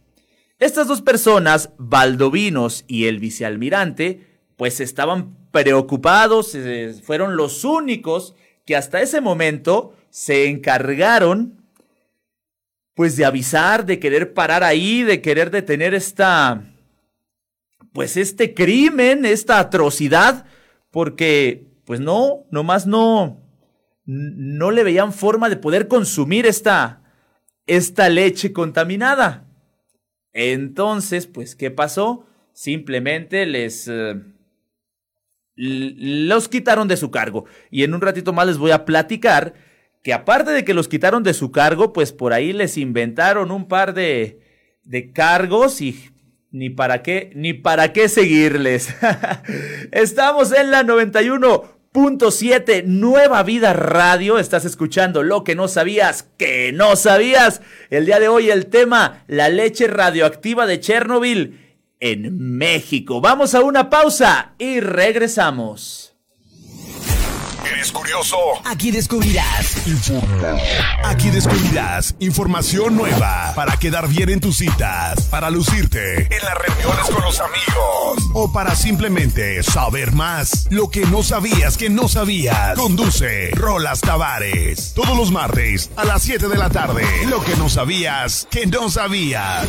Estas 0.59 0.87
dos 0.87 1.01
personas, 1.01 1.71
Valdovinos 1.77 2.85
y 2.87 3.05
el 3.05 3.19
vicealmirante, 3.19 4.39
pues 4.55 4.79
estaban 4.79 5.46
preocupados, 5.63 6.53
eh, 6.53 6.93
fueron 7.01 7.35
los 7.35 7.63
únicos 7.63 8.35
que 8.63 8.75
hasta 8.75 9.01
ese 9.01 9.21
momento 9.21 9.95
se 10.11 10.49
encargaron 10.49 11.63
pues 12.93 13.15
de 13.15 13.25
avisar, 13.25 13.85
de 13.85 13.99
querer 13.99 14.35
parar 14.35 14.63
ahí, 14.63 15.01
de 15.01 15.19
querer 15.19 15.49
detener 15.49 15.95
esta 15.95 16.63
pues 17.91 18.17
este 18.17 18.53
crimen, 18.53 19.25
esta 19.25 19.57
atrocidad, 19.57 20.45
porque 20.91 21.65
pues 21.85 21.99
no, 21.99 22.45
nomás 22.51 22.85
no 22.85 23.41
no 24.05 24.69
le 24.69 24.83
veían 24.83 25.11
forma 25.11 25.49
de 25.49 25.57
poder 25.57 25.87
consumir 25.87 26.45
esta 26.45 27.01
esta 27.65 28.09
leche 28.09 28.53
contaminada. 28.53 29.47
Entonces, 30.33 31.25
pues 31.25 31.55
¿qué 31.55 31.71
pasó? 31.71 32.27
Simplemente 32.53 33.47
les 33.47 33.87
eh, 33.87 34.21
los 35.57 36.47
quitaron 36.47 36.87
de 36.87 36.97
su 36.97 37.11
cargo. 37.11 37.45
Y 37.71 37.83
en 37.83 37.93
un 37.93 38.01
ratito 38.01 38.31
más 38.31 38.47
les 38.47 38.57
voy 38.57 38.71
a 38.71 38.85
platicar 38.85 39.53
que 40.03 40.13
aparte 40.13 40.51
de 40.51 40.63
que 40.63 40.73
los 40.73 40.87
quitaron 40.87 41.23
de 41.23 41.33
su 41.33 41.51
cargo, 41.51 41.91
pues 41.91 42.13
por 42.13 42.31
ahí 42.31 42.53
les 42.53 42.77
inventaron 42.77 43.51
un 43.51 43.67
par 43.67 43.93
de, 43.93 44.39
de 44.83 45.11
cargos 45.11 45.81
y 45.81 46.11
ni 46.51 46.69
para 46.69 47.03
qué, 47.03 47.31
ni 47.35 47.53
para 47.53 47.91
qué 47.91 48.07
seguirles. 48.07 48.95
Estamos 49.91 50.53
en 50.53 50.71
la 50.71 50.83
91.7 50.83 52.85
Nueva 52.85 53.43
Vida 53.43 53.73
Radio. 53.73 54.39
Estás 54.39 54.63
escuchando 54.63 55.23
lo 55.23 55.43
que 55.43 55.55
no 55.55 55.67
sabías, 55.67 56.29
que 56.37 56.71
no 56.71 56.95
sabías. 56.95 57.61
El 57.89 58.05
día 58.05 58.19
de 58.19 58.29
hoy 58.29 58.49
el 58.49 58.67
tema, 58.67 59.25
la 59.27 59.49
leche 59.49 59.87
radioactiva 59.87 60.65
de 60.67 60.79
Chernobyl 60.79 61.66
en 61.99 62.57
México. 62.57 63.21
Vamos 63.21 63.55
a 63.55 63.61
una 63.61 63.89
pausa 63.89 64.53
y 64.57 64.79
regresamos. 64.79 66.13
¿Eres 67.69 67.91
curioso? 67.91 68.37
Aquí 68.63 68.91
descubrirás. 68.91 69.75
Aquí 71.03 71.29
descubrirás 71.29 72.15
información 72.19 72.95
nueva 72.95 73.51
para 73.55 73.77
quedar 73.77 74.07
bien 74.07 74.29
en 74.29 74.39
tus 74.39 74.57
citas, 74.57 75.23
para 75.23 75.49
lucirte 75.49 76.33
en 76.33 76.43
las 76.43 76.57
reuniones 76.57 77.05
con 77.13 77.21
los 77.21 77.39
amigos 77.41 78.29
o 78.33 78.53
para 78.53 78.73
simplemente 78.73 79.61
saber 79.63 80.13
más. 80.13 80.67
Lo 80.71 80.89
que 80.89 81.05
no 81.07 81.23
sabías 81.23 81.77
que 81.77 81.89
no 81.89 82.07
sabías. 82.07 82.77
Conduce 82.77 83.51
Rolas 83.51 83.99
Tavares. 83.99 84.93
Todos 84.93 85.17
los 85.17 85.31
martes 85.31 85.91
a 85.97 86.05
las 86.05 86.21
7 86.21 86.47
de 86.47 86.57
la 86.57 86.69
tarde. 86.69 87.03
Lo 87.27 87.43
que 87.43 87.55
no 87.57 87.67
sabías 87.67 88.47
que 88.49 88.65
no 88.65 88.89
sabías. 88.89 89.67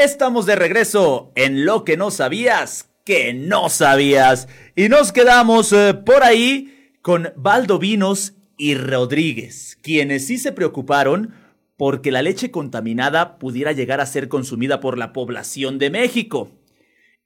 Estamos 0.00 0.46
de 0.46 0.56
regreso 0.56 1.30
en 1.34 1.66
lo 1.66 1.84
que 1.84 1.98
no 1.98 2.10
sabías, 2.10 2.88
que 3.04 3.34
no 3.34 3.68
sabías. 3.68 4.48
Y 4.74 4.88
nos 4.88 5.12
quedamos 5.12 5.74
eh, 5.74 5.92
por 5.92 6.22
ahí 6.22 6.94
con 7.02 7.34
Valdovinos 7.36 8.32
y 8.56 8.76
Rodríguez, 8.76 9.76
quienes 9.82 10.26
sí 10.26 10.38
se 10.38 10.52
preocuparon 10.52 11.34
porque 11.76 12.12
la 12.12 12.22
leche 12.22 12.50
contaminada 12.50 13.36
pudiera 13.38 13.72
llegar 13.72 14.00
a 14.00 14.06
ser 14.06 14.30
consumida 14.30 14.80
por 14.80 14.96
la 14.96 15.12
población 15.12 15.78
de 15.78 15.90
México. 15.90 16.50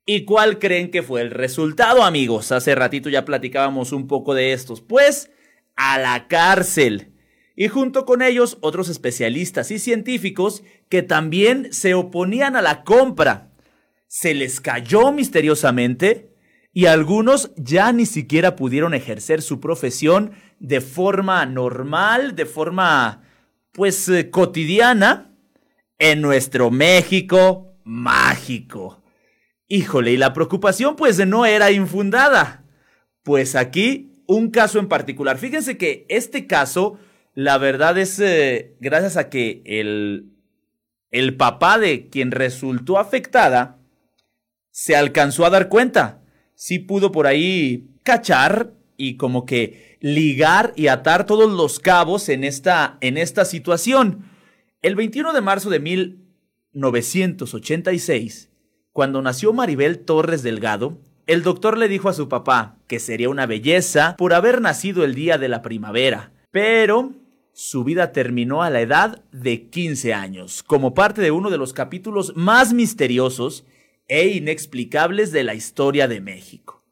¿Y 0.05 0.25
cuál 0.25 0.59
creen 0.59 0.91
que 0.91 1.05
fue 1.05 1.21
el 1.21 1.31
resultado, 1.31 2.03
amigos? 2.03 2.51
Hace 2.51 2.75
ratito 2.75 3.09
ya 3.09 3.25
platicábamos 3.25 3.93
un 3.93 4.09
poco 4.09 4.35
de 4.35 4.53
estos. 4.53 4.81
Pues, 4.81 5.31
a 5.77 6.01
la 6.01 6.27
cárcel 6.27 7.14
y 7.57 7.69
junto 7.69 8.05
con 8.05 8.23
ellos 8.23 8.59
otros 8.61 8.89
especialistas 8.89 9.71
y 9.71 9.79
científicos 9.79 10.63
que 10.89 11.03
también 11.03 11.73
se 11.73 11.95
oponían 11.95 12.57
a 12.57 12.63
la 12.63 12.83
compra. 12.85 13.53
Se 14.07 14.35
les 14.35 14.61
cayó 14.61 15.13
misteriosamente 15.13 16.35
y 16.73 16.87
algunos 16.87 17.53
ya 17.57 17.93
ni 17.93 18.07
siquiera 18.07 18.57
pudieron 18.57 18.95
ejercer 18.95 19.43
su 19.43 19.61
profesión 19.61 20.33
de 20.59 20.81
forma 20.81 21.47
normal, 21.47 22.35
de 22.35 22.47
forma 22.47 23.23
pues 23.73 24.09
eh, 24.09 24.31
cotidiana 24.31 25.37
en 25.99 26.21
nuestro 26.21 26.71
México 26.71 27.79
mágico. 27.85 29.03
Híjole, 29.69 30.13
y 30.13 30.17
la 30.17 30.33
preocupación 30.33 30.97
pues 30.97 31.25
no 31.27 31.47
era 31.47 31.71
infundada. 31.71 32.65
Pues 33.23 33.55
aquí 33.55 34.23
un 34.27 34.51
caso 34.51 34.79
en 34.79 34.89
particular. 34.89 35.39
Fíjense 35.39 35.79
que 35.79 36.07
este 36.09 36.47
caso 36.47 36.99
la 37.35 37.59
verdad 37.59 37.99
es 37.99 38.21
eh, 38.21 38.77
gracias 38.81 39.17
a 39.17 39.29
que 39.29 39.63
el, 39.65 40.31
el 41.11 41.37
papá 41.37 41.79
de 41.79 42.09
quien 42.09 42.31
resultó 42.31 42.99
afectada 42.99 43.79
se 44.71 44.95
alcanzó 44.97 45.45
a 45.45 45.51
dar 45.51 45.69
cuenta. 45.69 46.23
Sí 46.55 46.79
pudo 46.79 47.13
por 47.13 47.27
ahí 47.27 47.91
cachar 48.03 48.73
y 48.97 49.17
como 49.17 49.45
que 49.47 49.99
ligar 50.01 50.73
y 50.77 50.89
atar 50.89 51.25
todos 51.27 51.53
los 51.53 51.79
cabos 51.81 52.29
en 52.29 52.45
esta, 52.45 52.99
en 53.01 53.17
esta 53.19 53.45
situación. 53.45 54.25
El 54.83 54.95
21 54.97 55.33
de 55.33 55.41
marzo 55.41 55.71
de 55.71 55.81
1986, 55.81 58.51
cuando 58.93 59.23
nació 59.23 59.53
Maribel 59.53 60.01
Torres 60.01 60.43
Delgado, 60.43 60.99
el 61.27 61.43
doctor 61.43 61.79
le 61.79 61.89
dijo 61.89 62.09
a 62.09 62.13
su 62.13 62.29
papá 62.29 62.77
que 62.87 63.01
sería 63.01 63.31
una 63.31 63.47
belleza 63.47 64.15
por 64.19 64.35
haber 64.35 64.61
nacido 64.61 65.05
el 65.05 65.15
día 65.15 65.39
de 65.39 65.49
la 65.49 65.63
primavera, 65.63 66.33
pero 66.51 67.15
su 67.55 67.85
vida 67.85 68.11
terminó 68.11 68.65
a 68.65 68.71
la 68.71 68.81
edad 68.81 69.23
de 69.31 69.69
15 69.69 70.13
años, 70.13 70.65
como 70.65 70.93
parte 70.93 71.23
de 71.23 71.31
uno 71.31 71.51
de 71.51 71.59
los 71.59 71.73
capítulos 71.73 72.33
más 72.35 72.75
misteriosos 72.75 73.65
e 74.09 74.27
inexplicables 74.27 75.31
de 75.31 75.45
la 75.45 75.55
historia 75.55 76.09
de 76.09 76.21
México. 76.21 76.83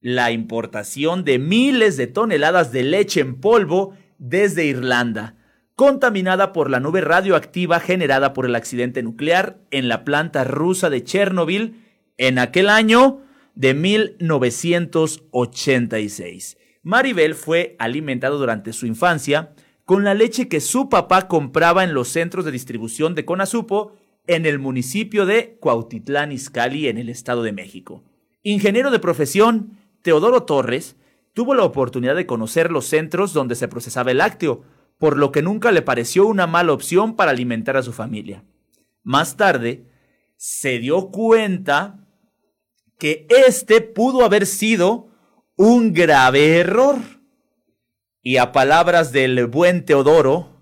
La 0.00 0.32
importación 0.32 1.22
de 1.24 1.38
miles 1.38 1.96
de 1.96 2.08
toneladas 2.08 2.72
de 2.72 2.82
leche 2.82 3.20
en 3.20 3.40
polvo 3.40 3.94
desde 4.18 4.64
Irlanda, 4.64 5.36
contaminada 5.76 6.52
por 6.52 6.68
la 6.68 6.80
nube 6.80 7.00
radioactiva 7.00 7.78
generada 7.78 8.32
por 8.32 8.44
el 8.44 8.56
accidente 8.56 9.04
nuclear 9.04 9.60
en 9.70 9.86
la 9.86 10.02
planta 10.04 10.42
rusa 10.42 10.90
de 10.90 11.04
Chernobyl 11.04 11.84
en 12.16 12.40
aquel 12.40 12.68
año 12.68 13.20
de 13.54 13.74
1986. 13.74 16.58
Maribel 16.82 17.36
fue 17.36 17.76
alimentado 17.78 18.38
durante 18.38 18.72
su 18.72 18.86
infancia 18.86 19.52
con 19.88 20.04
la 20.04 20.12
leche 20.12 20.48
que 20.48 20.60
su 20.60 20.90
papá 20.90 21.28
compraba 21.28 21.82
en 21.82 21.94
los 21.94 22.08
centros 22.08 22.44
de 22.44 22.50
distribución 22.50 23.14
de 23.14 23.24
Conasupo 23.24 23.92
en 24.26 24.44
el 24.44 24.58
municipio 24.58 25.24
de 25.24 25.56
Cuautitlán 25.60 26.30
Izcalli 26.30 26.88
en 26.88 26.98
el 26.98 27.08
Estado 27.08 27.42
de 27.42 27.52
México. 27.52 28.04
Ingeniero 28.42 28.90
de 28.90 28.98
profesión, 28.98 29.78
Teodoro 30.02 30.42
Torres 30.42 30.96
tuvo 31.32 31.54
la 31.54 31.64
oportunidad 31.64 32.16
de 32.16 32.26
conocer 32.26 32.70
los 32.70 32.84
centros 32.84 33.32
donde 33.32 33.54
se 33.54 33.66
procesaba 33.66 34.10
el 34.10 34.18
lácteo, 34.18 34.62
por 34.98 35.16
lo 35.16 35.32
que 35.32 35.40
nunca 35.40 35.72
le 35.72 35.80
pareció 35.80 36.26
una 36.26 36.46
mala 36.46 36.74
opción 36.74 37.16
para 37.16 37.30
alimentar 37.30 37.78
a 37.78 37.82
su 37.82 37.94
familia. 37.94 38.44
Más 39.02 39.38
tarde, 39.38 39.86
se 40.36 40.80
dio 40.80 41.08
cuenta 41.08 42.06
que 42.98 43.26
este 43.30 43.80
pudo 43.80 44.22
haber 44.22 44.44
sido 44.44 45.08
un 45.56 45.94
grave 45.94 46.58
error 46.58 47.17
y 48.28 48.36
a 48.36 48.52
palabras 48.52 49.10
del 49.10 49.46
buen 49.46 49.86
Teodoro, 49.86 50.60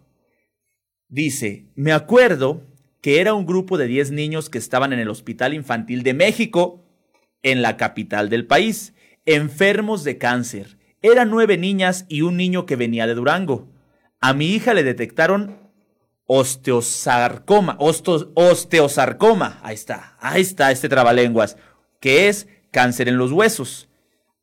dice, 1.09 1.67
me 1.75 1.91
acuerdo 1.91 2.63
que 3.01 3.21
era 3.21 3.35
un 3.35 3.45
grupo 3.45 3.77
de 3.77 3.89
10 3.89 4.13
niños 4.13 4.49
que 4.49 4.59
estaban 4.59 4.93
en 4.93 5.01
el 5.01 5.09
Hospital 5.09 5.53
Infantil 5.53 6.05
de 6.05 6.15
México, 6.15 6.85
en 7.43 7.63
la 7.63 7.77
capital 7.77 8.29
del 8.31 8.47
país, 8.47 8.95
enfermos 9.25 10.05
de 10.05 10.17
cáncer. 10.17 10.79
Eran 11.03 11.29
nueve 11.29 11.59
niñas 11.59 12.07
y 12.09 12.23
un 12.23 12.37
niño 12.37 12.67
que 12.67 12.77
venía 12.77 13.09
de 13.09 13.17
Durango. 13.17 13.67
A 14.21 14.33
mi 14.33 14.47
hija 14.47 14.73
le 14.73 14.85
detectaron 14.85 15.59
osteosarcoma, 16.27 17.79
osteosarcoma, 17.81 19.59
ahí 19.65 19.75
está, 19.75 20.17
ahí 20.21 20.43
está 20.43 20.71
este 20.71 20.89
trabalenguas, 20.89 21.57
que 21.99 22.29
es 22.29 22.47
cáncer 22.71 23.09
en 23.09 23.19
los 23.19 23.33
huesos. 23.33 23.89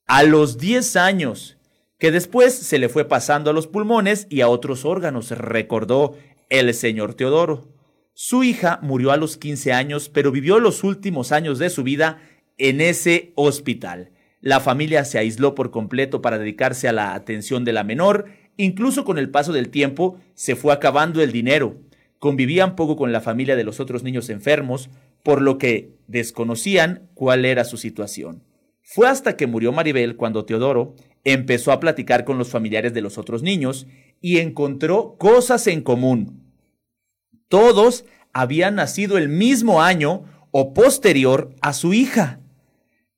A 0.07 0.23
los 0.23 0.57
10 0.57 0.97
años, 0.97 1.57
que 2.03 2.11
después 2.11 2.53
se 2.53 2.79
le 2.79 2.89
fue 2.89 3.05
pasando 3.05 3.49
a 3.49 3.53
los 3.53 3.67
pulmones 3.67 4.27
y 4.29 4.41
a 4.41 4.49
otros 4.49 4.83
órganos, 4.83 5.31
recordó 5.31 6.17
el 6.49 6.73
señor 6.73 7.13
Teodoro. 7.13 7.69
Su 8.13 8.43
hija 8.43 8.77
murió 8.81 9.11
a 9.11 9.15
los 9.15 9.37
15 9.37 9.71
años, 9.71 10.09
pero 10.09 10.29
vivió 10.29 10.59
los 10.59 10.83
últimos 10.83 11.31
años 11.31 11.59
de 11.59 11.69
su 11.69 11.81
vida 11.81 12.19
en 12.57 12.81
ese 12.81 13.31
hospital. 13.35 14.11
La 14.41 14.59
familia 14.59 15.05
se 15.05 15.17
aisló 15.17 15.55
por 15.55 15.71
completo 15.71 16.21
para 16.21 16.37
dedicarse 16.37 16.89
a 16.89 16.91
la 16.91 17.13
atención 17.13 17.63
de 17.63 17.71
la 17.71 17.85
menor. 17.85 18.25
Incluso 18.57 19.05
con 19.05 19.17
el 19.17 19.29
paso 19.29 19.53
del 19.53 19.69
tiempo 19.69 20.19
se 20.33 20.57
fue 20.57 20.73
acabando 20.73 21.21
el 21.21 21.31
dinero. 21.31 21.77
Convivían 22.19 22.75
poco 22.75 22.97
con 22.97 23.13
la 23.13 23.21
familia 23.21 23.55
de 23.55 23.63
los 23.63 23.79
otros 23.79 24.03
niños 24.03 24.29
enfermos, 24.29 24.89
por 25.23 25.41
lo 25.41 25.57
que 25.57 25.93
desconocían 26.07 27.07
cuál 27.13 27.45
era 27.45 27.63
su 27.63 27.77
situación. 27.77 28.43
Fue 28.81 29.07
hasta 29.07 29.37
que 29.37 29.47
murió 29.47 29.71
Maribel 29.71 30.17
cuando 30.17 30.43
Teodoro 30.43 30.95
empezó 31.23 31.71
a 31.71 31.79
platicar 31.79 32.25
con 32.25 32.37
los 32.37 32.49
familiares 32.49 32.93
de 32.93 33.01
los 33.01 33.17
otros 33.17 33.43
niños 33.43 33.87
y 34.21 34.39
encontró 34.39 35.15
cosas 35.17 35.67
en 35.67 35.81
común. 35.81 36.43
Todos 37.47 38.05
habían 38.33 38.75
nacido 38.75 39.17
el 39.17 39.29
mismo 39.29 39.81
año 39.81 40.25
o 40.51 40.73
posterior 40.73 41.53
a 41.61 41.73
su 41.73 41.93
hija, 41.93 42.39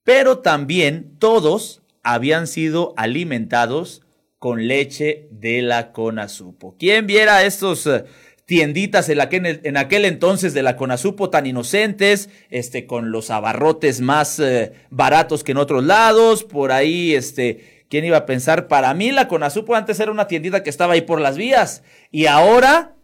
pero 0.04 0.40
también 0.40 1.16
todos 1.20 1.82
habían 2.04 2.48
sido 2.48 2.94
alimentados 2.98 4.04
con 4.38 4.68
leche 4.68 5.28
de 5.32 5.62
la 5.62 5.92
Conasupo. 5.92 6.76
¿Quién 6.78 7.08
viera 7.08 7.44
estos 7.44 7.88
eh, 7.88 8.06
tienditas 8.46 9.10
en 9.10 9.20
aquel, 9.20 9.62
en 9.64 9.78
aquel, 9.78 10.06
entonces 10.06 10.54
de 10.54 10.62
la 10.62 10.78
Conasupo 10.78 11.30
tan 11.30 11.48
inocentes, 11.48 12.30
este, 12.50 12.86
con 12.86 13.12
los 13.12 13.32
abarrotes 13.32 14.02
más 14.02 14.40
eh, 14.40 14.74
baratos 14.92 15.44
que 15.44 15.54
en 15.54 15.58
otros 15.58 15.84
lados, 15.84 16.44
por 16.44 16.72
ahí, 16.72 17.16
este, 17.16 17.75
¿quién 17.96 18.04
iba 18.04 18.18
a 18.18 18.26
pensar? 18.26 18.68
Para 18.68 18.94
mí 18.94 19.14
la 19.14 19.30
Conasupo 19.30 19.74
antes 19.74 20.02
era 20.02 20.12
una 20.12 20.28
tiendita 20.28 20.64
que 20.64 20.70
estaba 20.70 20.96
ahí 20.96 21.02
por 21.04 21.22
las 21.22 21.38
vías 21.38 21.82
y 22.12 22.26
ahora 22.26 22.98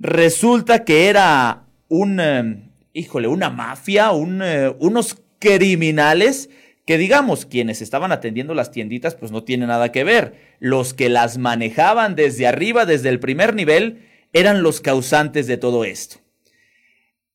resulta 0.00 0.82
que 0.82 1.08
era 1.08 1.68
un, 1.86 2.18
eh, 2.18 2.72
híjole, 2.92 3.28
una 3.28 3.50
mafia, 3.50 4.10
eh, 4.10 4.74
unos 4.80 5.22
criminales 5.38 6.50
que 6.84 6.98
digamos, 6.98 7.46
quienes 7.46 7.82
estaban 7.82 8.10
atendiendo 8.10 8.52
las 8.52 8.72
tienditas, 8.72 9.14
pues 9.14 9.30
no 9.30 9.44
tiene 9.44 9.68
nada 9.68 9.92
que 9.92 10.02
ver. 10.02 10.34
Los 10.58 10.92
que 10.92 11.08
las 11.08 11.38
manejaban 11.38 12.16
desde 12.16 12.48
arriba, 12.48 12.84
desde 12.84 13.10
el 13.10 13.20
primer 13.20 13.54
nivel, 13.54 14.08
eran 14.32 14.64
los 14.64 14.80
causantes 14.80 15.46
de 15.46 15.56
todo 15.56 15.84
esto. 15.84 16.16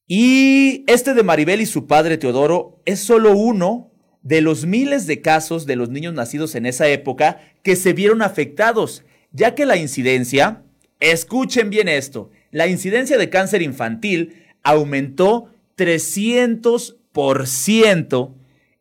Y 0.07 0.83
este 0.87 1.13
de 1.13 1.23
Maribel 1.23 1.61
y 1.61 1.67
su 1.67 1.87
padre 1.87 2.17
Teodoro 2.17 2.81
es 2.83 2.99
solo 2.99 3.31
uno 3.31 3.93
de 4.27 4.41
los 4.41 4.65
miles 4.65 5.07
de 5.07 5.21
casos 5.21 5.65
de 5.65 5.77
los 5.77 5.89
niños 5.89 6.13
nacidos 6.13 6.53
en 6.55 6.65
esa 6.65 6.89
época 6.89 7.39
que 7.63 7.77
se 7.77 7.93
vieron 7.93 8.21
afectados, 8.21 9.05
ya 9.31 9.55
que 9.55 9.65
la 9.65 9.77
incidencia, 9.77 10.63
escuchen 10.99 11.69
bien 11.69 11.87
esto, 11.87 12.29
la 12.51 12.67
incidencia 12.67 13.17
de 13.17 13.29
cáncer 13.29 13.61
infantil 13.61 14.43
aumentó 14.63 15.53
300% 15.77 18.33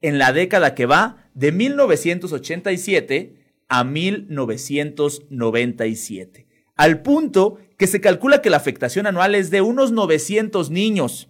en 0.03 0.19
la 0.19 0.33
década 0.33 0.75
que 0.75 0.87
va 0.87 1.29
de 1.35 1.53
1987 1.53 3.37
a 3.69 3.85
1997, 3.85 6.49
al 6.75 7.03
punto 7.03 7.59
que 7.77 7.87
se 7.87 8.01
calcula 8.01 8.43
que 8.43 8.51
la 8.51 8.57
afectación 8.57 9.07
anual 9.07 9.37
es 9.37 9.53
de 9.53 9.61
unos 9.61 9.93
900 9.93 10.71
niños, 10.71 11.29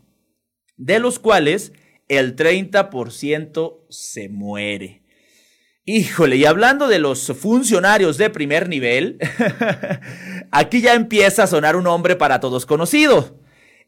de 0.79 1.00
los 1.00 1.18
cuales 1.18 1.74
el 2.08 2.36
30% 2.36 3.80
se 3.88 4.28
muere. 4.28 5.02
Híjole, 5.84 6.36
y 6.36 6.44
hablando 6.44 6.88
de 6.88 6.98
los 6.98 7.32
funcionarios 7.38 8.18
de 8.18 8.28
primer 8.30 8.68
nivel, 8.68 9.18
aquí 10.50 10.80
ya 10.80 10.94
empieza 10.94 11.44
a 11.44 11.46
sonar 11.46 11.76
un 11.76 11.84
nombre 11.84 12.16
para 12.16 12.40
todos 12.40 12.66
conocido. 12.66 13.38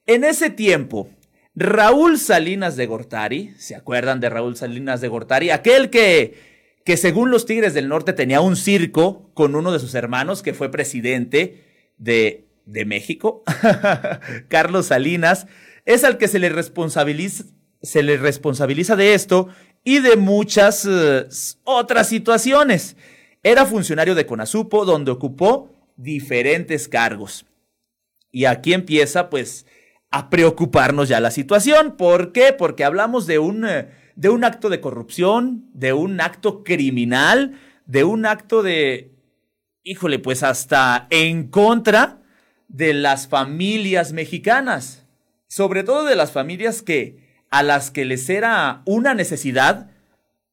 En 0.06 0.22
ese 0.22 0.48
tiempo, 0.48 1.10
Raúl 1.56 2.18
Salinas 2.18 2.76
de 2.76 2.86
Gortari, 2.86 3.52
¿se 3.58 3.74
acuerdan 3.74 4.20
de 4.20 4.30
Raúl 4.30 4.56
Salinas 4.56 5.00
de 5.00 5.08
Gortari? 5.08 5.50
Aquel 5.50 5.90
que, 5.90 6.34
que 6.84 6.96
según 6.96 7.32
los 7.32 7.46
Tigres 7.46 7.74
del 7.74 7.88
Norte 7.88 8.12
tenía 8.12 8.40
un 8.40 8.54
circo 8.54 9.32
con 9.34 9.56
uno 9.56 9.72
de 9.72 9.80
sus 9.80 9.96
hermanos 9.96 10.42
que 10.42 10.54
fue 10.54 10.70
presidente 10.70 11.64
de, 11.96 12.46
de 12.64 12.84
México, 12.84 13.42
Carlos 14.48 14.86
Salinas, 14.86 15.48
es 15.84 16.04
al 16.04 16.16
que 16.16 16.28
se 16.28 16.38
le 16.38 16.48
responsabiliza, 16.48 17.42
se 17.82 18.02
le 18.02 18.16
responsabiliza 18.16 18.96
de 18.96 19.14
esto 19.14 19.48
y 19.84 20.00
de 20.00 20.16
muchas 20.16 20.86
eh, 20.88 21.26
otras 21.64 22.08
situaciones. 22.08 22.96
Era 23.42 23.66
funcionario 23.66 24.14
de 24.14 24.26
Conasupo 24.26 24.84
donde 24.84 25.10
ocupó 25.10 25.70
diferentes 25.96 26.88
cargos. 26.88 27.46
Y 28.30 28.44
aquí 28.44 28.72
empieza 28.74 29.30
pues 29.30 29.66
a 30.10 30.30
preocuparnos 30.30 31.08
ya 31.08 31.20
la 31.20 31.30
situación. 31.30 31.96
¿Por 31.96 32.32
qué? 32.32 32.52
Porque 32.52 32.84
hablamos 32.84 33.26
de 33.26 33.38
un, 33.38 33.66
eh, 33.66 33.90
de 34.16 34.28
un 34.28 34.44
acto 34.44 34.68
de 34.68 34.80
corrupción, 34.80 35.68
de 35.72 35.92
un 35.92 36.20
acto 36.20 36.64
criminal, 36.64 37.58
de 37.86 38.04
un 38.04 38.26
acto 38.26 38.62
de, 38.62 39.12
híjole, 39.82 40.18
pues 40.18 40.42
hasta 40.42 41.06
en 41.10 41.48
contra 41.48 42.22
de 42.68 42.92
las 42.92 43.28
familias 43.28 44.12
mexicanas, 44.12 45.06
sobre 45.46 45.84
todo 45.84 46.04
de 46.04 46.16
las 46.16 46.32
familias 46.32 46.82
que 46.82 47.27
a 47.50 47.62
las 47.62 47.90
que 47.90 48.04
les 48.04 48.28
era 48.28 48.82
una 48.84 49.14
necesidad 49.14 49.90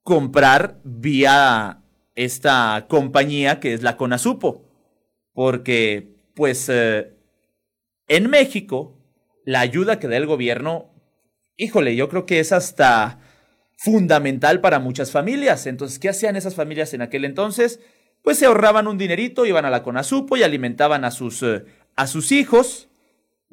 comprar 0.04 0.80
vía 0.84 1.82
esta 2.16 2.86
compañía 2.88 3.60
que 3.60 3.74
es 3.74 3.84
la 3.84 3.98
Conasupo. 3.98 4.64
Porque, 5.34 6.16
pues, 6.34 6.70
eh, 6.70 7.14
en 8.08 8.30
México, 8.30 8.98
la 9.44 9.60
ayuda 9.60 10.00
que 10.00 10.08
da 10.08 10.16
el 10.16 10.26
gobierno, 10.26 10.94
híjole, 11.58 11.96
yo 11.96 12.08
creo 12.08 12.26
que 12.26 12.40
es 12.40 12.52
hasta 12.52 13.20
fundamental 13.78 14.62
para 14.62 14.80
muchas 14.80 15.12
familias. 15.12 15.68
Entonces, 15.68 16.00
¿qué 16.00 16.10
hacían 16.10 16.36
esas 16.36 16.56
familias 16.56 16.94
en 16.94 17.02
aquel 17.02 17.26
entonces? 17.26 17.82
Pues 18.22 18.40
se 18.40 18.46
ahorraban 18.46 18.88
un 18.88 18.98
dinerito, 18.98 19.46
iban 19.46 19.66
a 19.66 19.70
la 19.70 19.84
Conasupo 19.84 20.38
y 20.38 20.44
alimentaban 20.44 21.04
a 21.04 21.12
sus, 21.12 21.44
eh, 21.44 21.66
a 21.96 22.08
sus 22.08 22.32
hijos 22.32 22.88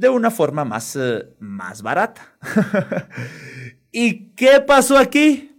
de 0.02 0.08
una 0.08 0.32
forma 0.32 0.64
más, 0.64 0.96
eh, 0.96 1.28
más 1.38 1.80
barata. 1.80 2.36
¿Y 3.92 4.32
qué 4.34 4.60
pasó 4.60 4.98
aquí? 4.98 5.56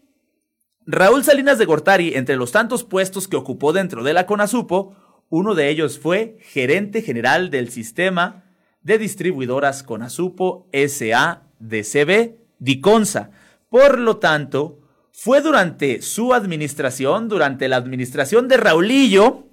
Raúl 0.86 1.24
Salinas 1.24 1.58
de 1.58 1.66
Gortari, 1.66 2.14
entre 2.14 2.36
los 2.36 2.52
tantos 2.52 2.84
puestos 2.84 3.30
que 3.30 3.38
ocupó 3.38 3.72
dentro 3.72 4.04
de 4.04 4.14
la 4.14 4.26
CONASUPO, 4.26 4.98
uno 5.30 5.56
de 5.56 5.70
ellos 5.70 5.98
fue 5.98 6.38
gerente 6.42 7.02
general 7.02 7.52
del 7.52 7.70
sistema 7.70 8.44
de 8.82 8.98
distribuidoras 8.98 9.82
CONASUPO 9.82 10.68
SA 10.74 11.44
DCB 11.60 12.36
Diconsa. 12.60 13.32
Por 13.70 13.98
lo 13.98 14.18
tanto, 14.18 14.82
fue 15.14 15.40
durante 15.40 16.02
su 16.02 16.34
administración, 16.34 17.30
durante 17.30 17.70
la 17.70 17.78
administración 17.78 18.50
de 18.50 18.58
Raulillo, 18.58 19.48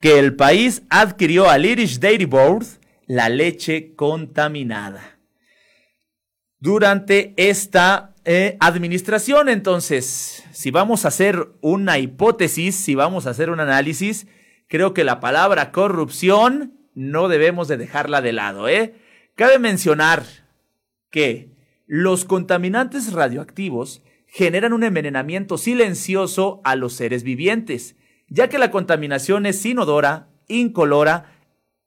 que 0.00 0.18
el 0.18 0.34
país 0.34 0.82
adquirió 0.90 1.48
al 1.48 1.64
Irish 1.64 2.00
Dairy 2.00 2.24
Board 2.24 2.66
la 3.06 3.28
leche 3.28 3.94
contaminada. 3.94 5.18
Durante 6.58 7.34
esta 7.36 8.14
eh, 8.24 8.56
administración, 8.60 9.48
entonces, 9.48 10.44
si 10.52 10.70
vamos 10.70 11.04
a 11.04 11.08
hacer 11.08 11.48
una 11.60 11.98
hipótesis, 11.98 12.74
si 12.74 12.94
vamos 12.94 13.26
a 13.26 13.30
hacer 13.30 13.50
un 13.50 13.60
análisis, 13.60 14.26
creo 14.68 14.94
que 14.94 15.04
la 15.04 15.20
palabra 15.20 15.70
corrupción 15.70 16.72
no 16.94 17.28
debemos 17.28 17.68
de 17.68 17.76
dejarla 17.76 18.22
de 18.22 18.32
lado, 18.32 18.68
¿eh? 18.68 18.94
Cabe 19.34 19.58
mencionar 19.58 20.24
que 21.10 21.54
los 21.86 22.24
contaminantes 22.24 23.12
radioactivos 23.12 24.02
generan 24.26 24.72
un 24.72 24.82
envenenamiento 24.82 25.56
silencioso 25.58 26.60
a 26.64 26.74
los 26.74 26.94
seres 26.94 27.22
vivientes, 27.22 27.96
ya 28.28 28.48
que 28.48 28.58
la 28.58 28.70
contaminación 28.70 29.46
es 29.46 29.64
inodora, 29.64 30.28
incolora 30.48 31.35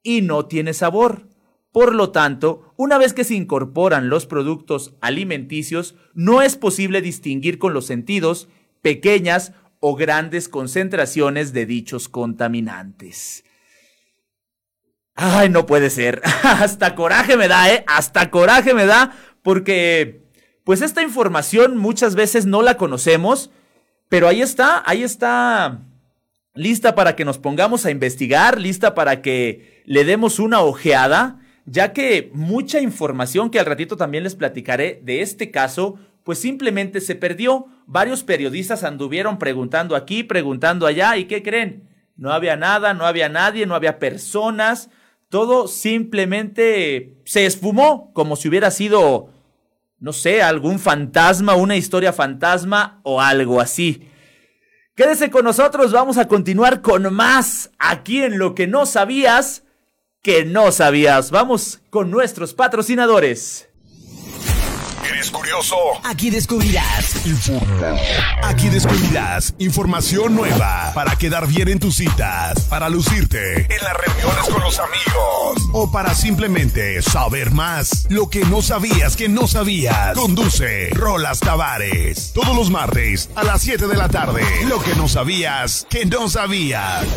y 0.03 0.21
no 0.21 0.45
tiene 0.45 0.73
sabor. 0.73 1.27
Por 1.71 1.93
lo 1.93 2.12
tanto, 2.12 2.73
una 2.77 2.97
vez 2.97 3.13
que 3.13 3.23
se 3.23 3.35
incorporan 3.35 4.09
los 4.09 4.25
productos 4.25 4.95
alimenticios, 5.01 5.95
no 6.13 6.41
es 6.41 6.55
posible 6.55 7.01
distinguir 7.01 7.59
con 7.59 7.73
los 7.73 7.85
sentidos 7.85 8.49
pequeñas 8.81 9.53
o 9.79 9.95
grandes 9.95 10.49
concentraciones 10.49 11.53
de 11.53 11.65
dichos 11.65 12.09
contaminantes. 12.09 13.43
Ay, 15.15 15.49
no 15.49 15.65
puede 15.65 15.89
ser. 15.89 16.21
Hasta 16.43 16.95
coraje 16.95 17.38
me 17.38 17.47
da, 17.47 17.71
¿eh? 17.71 17.83
Hasta 17.88 18.31
coraje 18.31 18.73
me 18.73 18.85
da 18.85 19.15
porque, 19.43 20.23
pues 20.63 20.81
esta 20.81 21.01
información 21.03 21.77
muchas 21.77 22.15
veces 22.15 22.45
no 22.45 22.62
la 22.62 22.77
conocemos, 22.77 23.51
pero 24.07 24.27
ahí 24.27 24.41
está, 24.41 24.81
ahí 24.85 25.03
está 25.03 25.85
lista 26.55 26.95
para 26.95 27.15
que 27.15 27.25
nos 27.25 27.38
pongamos 27.38 27.85
a 27.85 27.91
investigar, 27.91 28.59
lista 28.59 28.95
para 28.95 29.21
que 29.21 29.79
le 29.89 30.06
demos 30.06 30.38
una 30.38 30.62
ojeada, 30.62 31.39
ya 31.65 31.93
que 31.93 32.30
mucha 32.36 32.80
información 32.80 33.49
que 33.49 33.60
al 33.60 33.65
ratito 33.65 33.97
también 33.97 34.23
les 34.23 34.36
platicaré 34.36 35.02
de 35.04 35.23
este 35.23 35.49
caso, 35.49 35.97
pues 36.23 36.39
simplemente 36.39 37.02
se 37.02 37.15
perdió. 37.15 37.65
Varios 37.88 38.23
periodistas 38.23 38.84
anduvieron 38.84 39.39
preguntando 39.39 39.95
aquí, 39.95 40.23
preguntando 40.23 40.86
allá, 40.86 41.17
¿y 41.17 41.25
qué 41.25 41.41
creen? 41.41 41.89
No 42.15 42.32
había 42.32 42.56
nada, 42.56 42.93
no 42.93 43.08
había 43.08 43.30
nadie, 43.30 43.65
no 43.65 43.73
había 43.73 43.97
personas, 43.97 44.91
todo 45.28 45.67
simplemente 45.67 47.15
se 47.25 47.47
esfumó 47.47 48.13
como 48.13 48.36
si 48.36 48.47
hubiera 48.47 48.69
sido 48.69 49.32
no 49.97 50.13
sé, 50.13 50.43
algún 50.43 50.78
fantasma, 50.78 51.56
una 51.56 51.75
historia 51.75 52.13
fantasma 52.13 53.02
o 53.02 53.19
algo 53.21 53.60
así. 53.60 54.08
Quédese 54.95 55.32
con 55.32 55.45
nosotros, 55.45 55.91
vamos 55.91 56.19
a 56.19 56.28
continuar 56.28 56.84
con 56.84 57.12
más 57.12 57.71
aquí 57.80 58.21
en 58.21 58.38
lo 58.38 58.54
que 58.54 58.67
no 58.67 58.86
sabías 58.86 59.63
que 60.21 60.45
no 60.45 60.71
sabías. 60.71 61.32
Vamos 61.32 61.79
con 61.89 62.12
nuestros 62.12 62.53
patrocinadores. 62.53 63.67
¿Eres 65.08 65.32
curioso? 65.32 65.75
Aquí 66.03 66.29
descubrirás. 66.29 67.15
Aquí 68.43 68.69
descubrirás 68.69 69.55
información 69.58 70.36
nueva 70.36 70.91
para 70.93 71.15
quedar 71.15 71.47
bien 71.47 71.69
en 71.69 71.79
tus 71.79 71.95
citas, 71.95 72.65
para 72.65 72.89
lucirte 72.89 73.62
en 73.73 73.84
las 73.84 73.93
reuniones 73.93 74.49
con 74.49 74.62
los 74.62 74.77
amigos 74.77 75.69
o 75.73 75.91
para 75.91 76.13
simplemente 76.13 77.01
saber 77.01 77.51
más. 77.51 78.08
Lo 78.10 78.29
que 78.29 78.43
no 78.45 78.62
sabías 78.62 79.15
que 79.15 79.29
no 79.29 79.47
sabías. 79.47 80.17
Conduce 80.17 80.89
Rolas 80.91 81.39
Tavares. 81.39 82.34
Todos 82.34 82.55
los 82.55 82.69
martes 82.69 83.29
a 83.36 83.43
las 83.43 83.62
7 83.62 83.88
de 83.88 83.95
la 83.95 84.10
tarde. 84.10 84.43
Lo 84.67 84.82
que 84.82 84.95
no 84.95 85.08
sabías 85.08 85.88
que 85.89 86.05
no 86.05 86.29
sabías. 86.29 87.08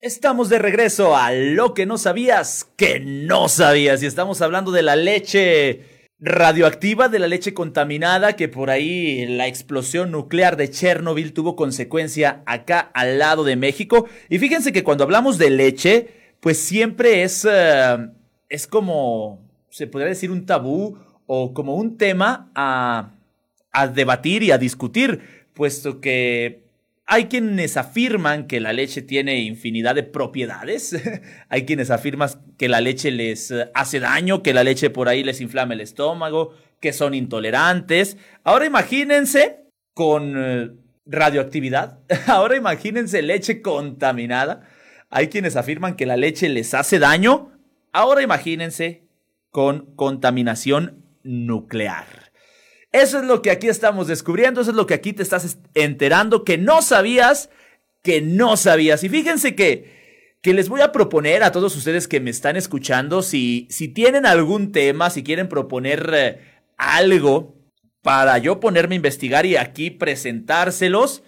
Estamos 0.00 0.48
de 0.48 0.60
regreso 0.60 1.16
a 1.16 1.32
lo 1.32 1.74
que 1.74 1.84
no 1.84 1.98
sabías 1.98 2.70
que 2.76 3.00
no 3.00 3.48
sabías 3.48 4.00
y 4.00 4.06
estamos 4.06 4.40
hablando 4.42 4.70
de 4.70 4.82
la 4.82 4.94
leche 4.94 5.82
radioactiva 6.20 7.08
de 7.08 7.18
la 7.18 7.26
leche 7.26 7.52
contaminada 7.52 8.36
que 8.36 8.48
por 8.48 8.70
ahí 8.70 9.26
la 9.26 9.48
explosión 9.48 10.12
nuclear 10.12 10.56
de 10.56 10.70
Chernobyl 10.70 11.32
tuvo 11.32 11.56
consecuencia 11.56 12.42
acá 12.46 12.90
al 12.94 13.18
lado 13.18 13.42
de 13.42 13.56
México. 13.56 14.06
Y 14.28 14.38
fíjense 14.38 14.72
que 14.72 14.84
cuando 14.84 15.02
hablamos 15.02 15.36
de 15.36 15.50
leche, 15.50 16.08
pues 16.40 16.60
siempre 16.60 17.24
es, 17.24 17.44
eh, 17.50 18.08
es 18.48 18.68
como, 18.68 19.40
se 19.68 19.88
podría 19.88 20.10
decir, 20.10 20.30
un 20.30 20.46
tabú 20.46 20.96
o 21.26 21.52
como 21.52 21.74
un 21.74 21.96
tema 21.96 22.52
a, 22.54 23.14
a 23.72 23.88
debatir 23.88 24.44
y 24.44 24.52
a 24.52 24.58
discutir, 24.58 25.48
puesto 25.54 26.00
que 26.00 26.67
hay 27.10 27.24
quienes 27.24 27.78
afirman 27.78 28.46
que 28.46 28.60
la 28.60 28.74
leche 28.74 29.00
tiene 29.00 29.40
infinidad 29.40 29.94
de 29.94 30.02
propiedades. 30.02 30.94
Hay 31.48 31.64
quienes 31.64 31.90
afirman 31.90 32.28
que 32.58 32.68
la 32.68 32.82
leche 32.82 33.10
les 33.10 33.50
eh, 33.50 33.70
hace 33.72 33.98
daño, 33.98 34.42
que 34.42 34.52
la 34.52 34.62
leche 34.62 34.90
por 34.90 35.08
ahí 35.08 35.24
les 35.24 35.40
inflama 35.40 35.72
el 35.72 35.80
estómago, 35.80 36.52
que 36.80 36.92
son 36.92 37.14
intolerantes. 37.14 38.18
Ahora 38.44 38.66
imagínense 38.66 39.60
con 39.94 40.34
eh, 40.36 40.70
radioactividad. 41.06 42.00
Ahora 42.26 42.56
imagínense 42.56 43.22
leche 43.22 43.62
contaminada. 43.62 44.68
Hay 45.08 45.28
quienes 45.28 45.56
afirman 45.56 45.96
que 45.96 46.04
la 46.04 46.18
leche 46.18 46.50
les 46.50 46.74
hace 46.74 46.98
daño. 46.98 47.52
Ahora 47.90 48.20
imagínense 48.20 49.08
con 49.50 49.94
contaminación 49.96 51.06
nuclear. 51.22 52.27
Eso 52.92 53.18
es 53.18 53.24
lo 53.26 53.42
que 53.42 53.50
aquí 53.50 53.68
estamos 53.68 54.06
descubriendo, 54.06 54.60
eso 54.60 54.70
es 54.70 54.76
lo 54.76 54.86
que 54.86 54.94
aquí 54.94 55.12
te 55.12 55.22
estás 55.22 55.58
enterando, 55.74 56.44
que 56.44 56.56
no 56.56 56.80
sabías, 56.80 57.50
que 58.02 58.22
no 58.22 58.56
sabías. 58.56 59.04
Y 59.04 59.10
fíjense 59.10 59.54
que, 59.54 60.36
que 60.40 60.54
les 60.54 60.68
voy 60.68 60.80
a 60.80 60.92
proponer 60.92 61.42
a 61.42 61.52
todos 61.52 61.76
ustedes 61.76 62.08
que 62.08 62.20
me 62.20 62.30
están 62.30 62.56
escuchando, 62.56 63.22
si, 63.22 63.66
si 63.70 63.88
tienen 63.88 64.24
algún 64.24 64.72
tema, 64.72 65.10
si 65.10 65.22
quieren 65.22 65.48
proponer 65.48 66.10
eh, 66.14 66.40
algo 66.78 67.56
para 68.02 68.38
yo 68.38 68.58
ponerme 68.58 68.94
a 68.94 68.96
investigar 68.96 69.44
y 69.44 69.56
aquí 69.56 69.90
presentárselos, 69.90 71.22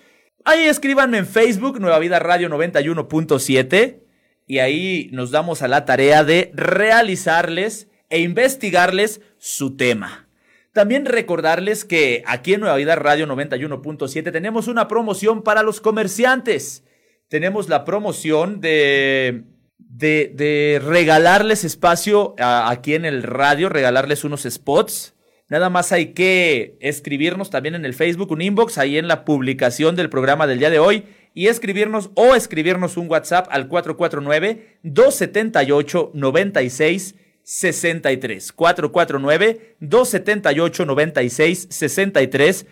ahí 0.44 0.64
escríbanme 0.64 1.18
en 1.18 1.26
Facebook, 1.26 1.78
Nueva 1.78 1.98
Vida 1.98 2.18
Radio 2.20 2.48
91.7, 2.48 4.00
y 4.46 4.58
ahí 4.60 5.10
nos 5.12 5.30
damos 5.30 5.60
a 5.60 5.68
la 5.68 5.84
tarea 5.84 6.24
de 6.24 6.50
realizarles 6.54 7.88
e 8.08 8.20
investigarles 8.20 9.20
su 9.36 9.76
tema. 9.76 10.29
También 10.72 11.04
recordarles 11.04 11.84
que 11.84 12.22
aquí 12.26 12.54
en 12.54 12.60
Nueva 12.60 12.76
Vida 12.76 12.94
Radio 12.94 13.26
91.7 13.26 14.30
tenemos 14.30 14.68
una 14.68 14.86
promoción 14.86 15.42
para 15.42 15.64
los 15.64 15.80
comerciantes. 15.80 16.84
Tenemos 17.28 17.68
la 17.68 17.84
promoción 17.84 18.60
de, 18.60 19.44
de, 19.78 20.80
regalarles 20.84 21.64
espacio 21.64 22.34
aquí 22.38 22.94
en 22.94 23.04
el 23.04 23.24
radio, 23.24 23.68
regalarles 23.68 24.22
unos 24.22 24.42
spots. 24.42 25.14
Nada 25.48 25.70
más 25.70 25.90
hay 25.90 26.12
que 26.12 26.76
escribirnos 26.80 27.50
también 27.50 27.74
en 27.74 27.84
el 27.84 27.94
Facebook, 27.94 28.30
un 28.30 28.40
inbox 28.40 28.78
ahí 28.78 28.96
en 28.96 29.08
la 29.08 29.24
publicación 29.24 29.96
del 29.96 30.08
programa 30.08 30.46
del 30.46 30.60
día 30.60 30.70
de 30.70 30.78
hoy 30.78 31.04
y 31.34 31.48
escribirnos 31.48 32.10
o 32.14 32.36
escribirnos 32.36 32.96
un 32.96 33.10
WhatsApp 33.10 33.48
al 33.50 33.66
449 33.66 34.78
278 34.84 36.12
96 36.14 37.16
63 37.42 38.52
449 38.52 39.76
278 39.80 40.86
96 40.86 41.66
63 41.70 42.66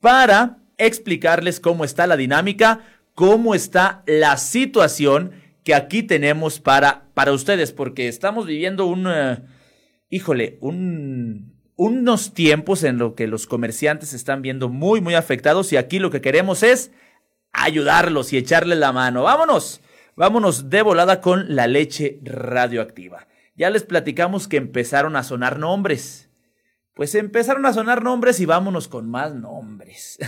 para 0.00 0.58
explicarles 0.78 1.60
cómo 1.60 1.84
está 1.84 2.06
la 2.06 2.16
dinámica, 2.16 2.80
cómo 3.14 3.54
está 3.54 4.02
la 4.06 4.36
situación 4.36 5.32
que 5.62 5.74
aquí 5.74 6.02
tenemos 6.02 6.60
para, 6.60 7.06
para 7.14 7.32
ustedes, 7.32 7.72
porque 7.72 8.08
estamos 8.08 8.46
viviendo 8.46 8.86
un, 8.86 9.06
eh, 9.08 9.38
híjole, 10.10 10.58
un, 10.60 11.54
unos 11.76 12.34
tiempos 12.34 12.84
en 12.84 12.98
los 12.98 13.14
que 13.14 13.26
los 13.26 13.46
comerciantes 13.46 14.12
están 14.12 14.42
viendo 14.42 14.68
muy, 14.68 15.00
muy 15.00 15.14
afectados 15.14 15.72
y 15.72 15.76
aquí 15.76 15.98
lo 15.98 16.10
que 16.10 16.20
queremos 16.20 16.62
es 16.62 16.90
ayudarlos 17.52 18.32
y 18.32 18.36
echarles 18.36 18.78
la 18.78 18.92
mano. 18.92 19.22
Vámonos, 19.22 19.80
vámonos 20.16 20.68
de 20.68 20.82
volada 20.82 21.20
con 21.20 21.54
la 21.54 21.66
leche 21.66 22.18
radioactiva. 22.22 23.26
Ya 23.56 23.70
les 23.70 23.84
platicamos 23.84 24.48
que 24.48 24.56
empezaron 24.56 25.16
a 25.16 25.22
sonar 25.22 25.58
nombres. 25.58 26.28
Pues 26.94 27.14
empezaron 27.14 27.66
a 27.66 27.72
sonar 27.72 28.04
nombres 28.04 28.38
y 28.38 28.46
vámonos 28.46 28.86
con 28.86 29.10
más 29.10 29.34
nombres. 29.34 30.18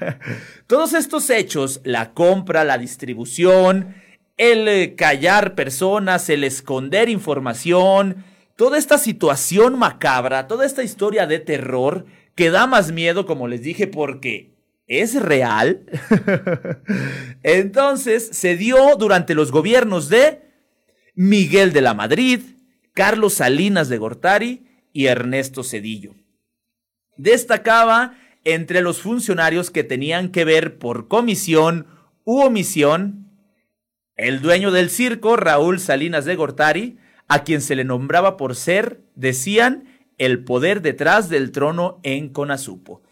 Todos 0.66 0.94
estos 0.94 1.30
hechos, 1.30 1.80
la 1.84 2.12
compra, 2.12 2.64
la 2.64 2.76
distribución, 2.76 3.94
el 4.36 4.66
eh, 4.68 4.94
callar 4.96 5.54
personas, 5.54 6.28
el 6.28 6.44
esconder 6.44 7.08
información, 7.08 8.24
toda 8.56 8.78
esta 8.78 8.98
situación 8.98 9.78
macabra, 9.78 10.46
toda 10.46 10.66
esta 10.66 10.82
historia 10.82 11.26
de 11.26 11.38
terror 11.38 12.06
que 12.34 12.50
da 12.50 12.66
más 12.66 12.90
miedo, 12.92 13.26
como 13.26 13.46
les 13.46 13.62
dije, 13.62 13.86
porque 13.86 14.56
es 14.88 15.20
real. 15.20 15.84
Entonces 17.42 18.28
se 18.32 18.56
dio 18.56 18.96
durante 18.96 19.34
los 19.34 19.52
gobiernos 19.52 20.08
de 20.08 20.42
Miguel 21.14 21.72
de 21.72 21.82
la 21.82 21.94
Madrid, 21.94 22.40
Carlos 22.98 23.34
Salinas 23.34 23.88
de 23.88 23.96
Gortari 23.96 24.66
y 24.92 25.06
Ernesto 25.06 25.62
Cedillo. 25.62 26.16
Destacaba 27.16 28.18
entre 28.42 28.80
los 28.80 29.00
funcionarios 29.00 29.70
que 29.70 29.84
tenían 29.84 30.32
que 30.32 30.44
ver 30.44 30.78
por 30.78 31.06
comisión 31.06 31.86
u 32.24 32.40
omisión 32.40 33.30
el 34.16 34.42
dueño 34.42 34.72
del 34.72 34.90
circo, 34.90 35.36
Raúl 35.36 35.78
Salinas 35.78 36.24
de 36.24 36.34
Gortari, 36.34 36.98
a 37.28 37.44
quien 37.44 37.60
se 37.60 37.76
le 37.76 37.84
nombraba 37.84 38.36
por 38.36 38.56
ser, 38.56 39.00
decían, 39.14 39.84
el 40.18 40.42
poder 40.42 40.82
detrás 40.82 41.28
del 41.28 41.52
trono 41.52 42.00
en 42.02 42.30
Conasupo. 42.30 43.04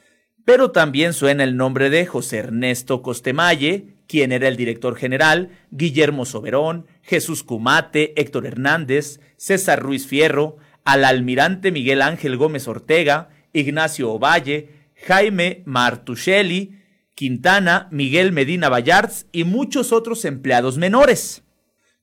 Pero 0.44 0.72
también 0.72 1.12
suena 1.12 1.44
el 1.44 1.57
nombre 1.57 1.90
de 1.90 2.07
José 2.07 2.38
Ernesto 2.38 3.03
Costemalle, 3.03 3.95
quien 4.06 4.32
era 4.32 4.48
el 4.48 4.56
director 4.56 4.96
general, 4.96 5.50
Guillermo 5.70 6.24
Soberón, 6.24 6.86
Jesús 7.02 7.42
Cumate, 7.42 8.12
Héctor 8.20 8.46
Hernández, 8.46 9.20
César 9.36 9.80
Ruiz 9.80 10.06
Fierro, 10.06 10.56
al 10.84 11.04
almirante 11.04 11.72
Miguel 11.72 12.02
Ángel 12.02 12.36
Gómez 12.36 12.68
Ortega, 12.68 13.30
Ignacio 13.52 14.12
Ovalle, 14.12 14.70
Jaime 15.06 15.62
Martuchelli, 15.66 16.78
Quintana, 17.14 17.88
Miguel 17.90 18.32
Medina 18.32 18.68
Vallarts 18.68 19.26
y 19.32 19.44
muchos 19.44 19.92
otros 19.92 20.24
empleados 20.24 20.76
menores. 20.78 21.42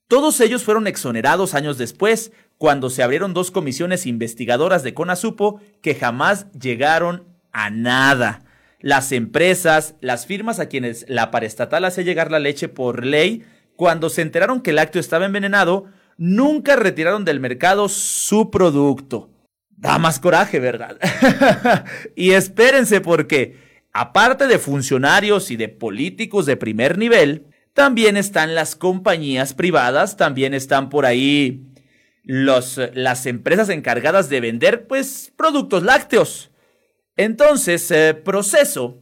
Todos 0.08 0.40
ellos 0.40 0.64
fueron 0.64 0.86
exonerados 0.86 1.54
años 1.54 1.78
después, 1.78 2.32
cuando 2.58 2.90
se 2.90 3.02
abrieron 3.02 3.34
dos 3.34 3.50
comisiones 3.50 4.06
investigadoras 4.06 4.82
de 4.82 4.94
CONASUPO 4.94 5.60
que 5.80 5.94
jamás 5.94 6.50
llegaron 6.52 7.24
a 7.52 7.70
nada. 7.70 8.43
Las 8.84 9.12
empresas, 9.12 9.94
las 10.02 10.26
firmas 10.26 10.60
a 10.60 10.68
quienes 10.68 11.06
la 11.08 11.30
paraestatal 11.30 11.86
hace 11.86 12.04
llegar 12.04 12.30
la 12.30 12.38
leche 12.38 12.68
por 12.68 13.06
ley, 13.06 13.42
cuando 13.76 14.10
se 14.10 14.20
enteraron 14.20 14.60
que 14.60 14.70
el 14.70 14.76
lácteo 14.76 15.00
estaba 15.00 15.24
envenenado, 15.24 15.86
nunca 16.18 16.76
retiraron 16.76 17.24
del 17.24 17.40
mercado 17.40 17.88
su 17.88 18.50
producto. 18.50 19.30
Da 19.70 19.96
más 19.98 20.20
coraje, 20.20 20.60
¿verdad? 20.60 20.98
y 22.14 22.32
espérense 22.32 23.00
porque, 23.00 23.56
aparte 23.94 24.46
de 24.48 24.58
funcionarios 24.58 25.50
y 25.50 25.56
de 25.56 25.70
políticos 25.70 26.44
de 26.44 26.58
primer 26.58 26.98
nivel, 26.98 27.46
también 27.72 28.18
están 28.18 28.54
las 28.54 28.76
compañías 28.76 29.54
privadas, 29.54 30.18
también 30.18 30.52
están 30.52 30.90
por 30.90 31.06
ahí 31.06 31.72
las 32.22 33.24
empresas 33.24 33.70
encargadas 33.70 34.28
de 34.28 34.42
vender, 34.42 34.86
pues, 34.86 35.32
productos 35.38 35.84
lácteos. 35.84 36.50
Entonces, 37.16 37.90
eh, 37.90 38.14
Proceso 38.14 38.98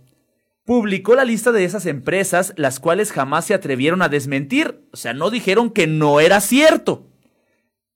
publicó 0.64 1.14
la 1.14 1.24
lista 1.24 1.52
de 1.52 1.64
esas 1.64 1.86
empresas, 1.86 2.52
las 2.56 2.78
cuales 2.78 3.12
jamás 3.12 3.46
se 3.46 3.54
atrevieron 3.54 4.02
a 4.02 4.08
desmentir, 4.08 4.86
o 4.92 4.96
sea, 4.96 5.12
no 5.12 5.30
dijeron 5.30 5.70
que 5.70 5.86
no 5.86 6.20
era 6.20 6.40
cierto. 6.40 7.08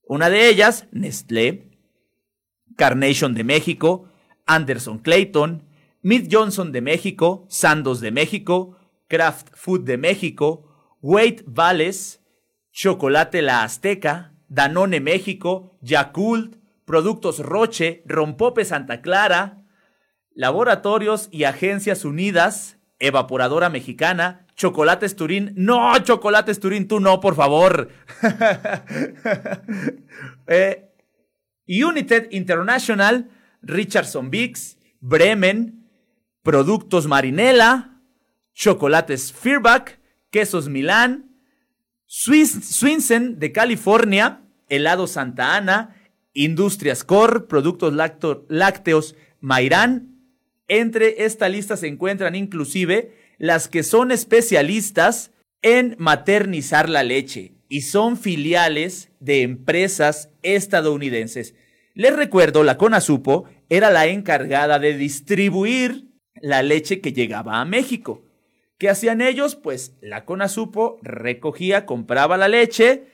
Una 0.02 0.30
de 0.30 0.48
ellas, 0.48 0.86
Nestlé, 0.92 1.70
Carnation 2.76 3.34
de 3.34 3.44
México, 3.44 4.08
Anderson 4.46 4.98
Clayton, 4.98 5.64
Mid 6.02 6.28
Johnson 6.30 6.72
de 6.72 6.80
México, 6.80 7.46
Sandos 7.48 8.00
de 8.00 8.10
México, 8.10 8.76
Kraft 9.08 9.48
Food 9.54 9.84
de 9.84 9.98
México, 9.98 10.96
Wade 11.00 11.42
Vales, 11.46 12.22
Chocolate 12.72 13.42
La 13.42 13.62
Azteca, 13.62 14.34
Danone 14.48 15.00
México, 15.00 15.78
Yakult, 15.80 16.56
Productos 16.84 17.40
Roche, 17.40 18.02
Rompope 18.06 18.64
Santa 18.64 19.00
Clara, 19.00 19.65
Laboratorios 20.36 21.30
y 21.32 21.44
Agencias 21.44 22.04
Unidas, 22.04 22.76
Evaporadora 22.98 23.70
Mexicana, 23.70 24.46
Chocolates 24.54 25.16
Turín. 25.16 25.54
No, 25.56 25.98
Chocolates 26.00 26.60
Turín, 26.60 26.86
tú 26.86 27.00
no, 27.00 27.20
por 27.20 27.34
favor. 27.34 27.88
eh, 30.46 30.90
United 31.66 32.28
International, 32.32 33.30
Richardson 33.62 34.30
Biggs, 34.30 34.76
Bremen, 35.00 35.88
Productos 36.42 37.06
Marinela, 37.06 38.02
Chocolates 38.52 39.32
Fearback, 39.32 39.98
Quesos 40.30 40.68
Milán, 40.68 41.30
Swinsen 42.06 43.38
de 43.38 43.52
California, 43.52 44.42
Helado 44.68 45.06
Santa 45.06 45.56
Ana, 45.56 45.96
Industrias 46.34 47.04
Core, 47.04 47.40
Productos 47.40 47.94
Lácteos 48.48 49.16
Mairán. 49.40 50.15
Entre 50.68 51.24
esta 51.24 51.48
lista 51.48 51.76
se 51.76 51.86
encuentran 51.86 52.34
inclusive 52.34 53.12
las 53.38 53.68
que 53.68 53.82
son 53.82 54.10
especialistas 54.10 55.32
en 55.62 55.96
maternizar 55.98 56.88
la 56.88 57.02
leche 57.02 57.52
y 57.68 57.82
son 57.82 58.16
filiales 58.16 59.10
de 59.20 59.42
empresas 59.42 60.30
estadounidenses. 60.42 61.54
Les 61.94 62.14
recuerdo, 62.14 62.62
la 62.62 62.76
Conasupo 62.76 63.44
era 63.68 63.90
la 63.90 64.06
encargada 64.06 64.78
de 64.78 64.96
distribuir 64.96 66.04
la 66.40 66.62
leche 66.62 67.00
que 67.00 67.12
llegaba 67.12 67.60
a 67.60 67.64
México. 67.64 68.24
¿Qué 68.78 68.90
hacían 68.90 69.20
ellos? 69.22 69.56
Pues 69.56 69.96
la 70.00 70.24
Conasupo 70.24 70.98
recogía, 71.02 71.86
compraba 71.86 72.36
la 72.36 72.48
leche 72.48 73.04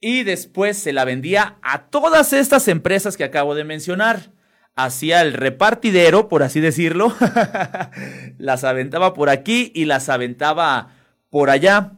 y 0.00 0.22
después 0.22 0.76
se 0.76 0.92
la 0.92 1.04
vendía 1.04 1.58
a 1.62 1.88
todas 1.88 2.32
estas 2.32 2.68
empresas 2.68 3.16
que 3.16 3.24
acabo 3.24 3.54
de 3.54 3.64
mencionar. 3.64 4.32
Hacía 4.80 5.22
el 5.22 5.32
repartidero, 5.32 6.28
por 6.28 6.44
así 6.44 6.60
decirlo, 6.60 7.12
las 8.38 8.62
aventaba 8.62 9.12
por 9.12 9.28
aquí 9.28 9.72
y 9.74 9.86
las 9.86 10.08
aventaba 10.08 10.94
por 11.30 11.50
allá. 11.50 11.94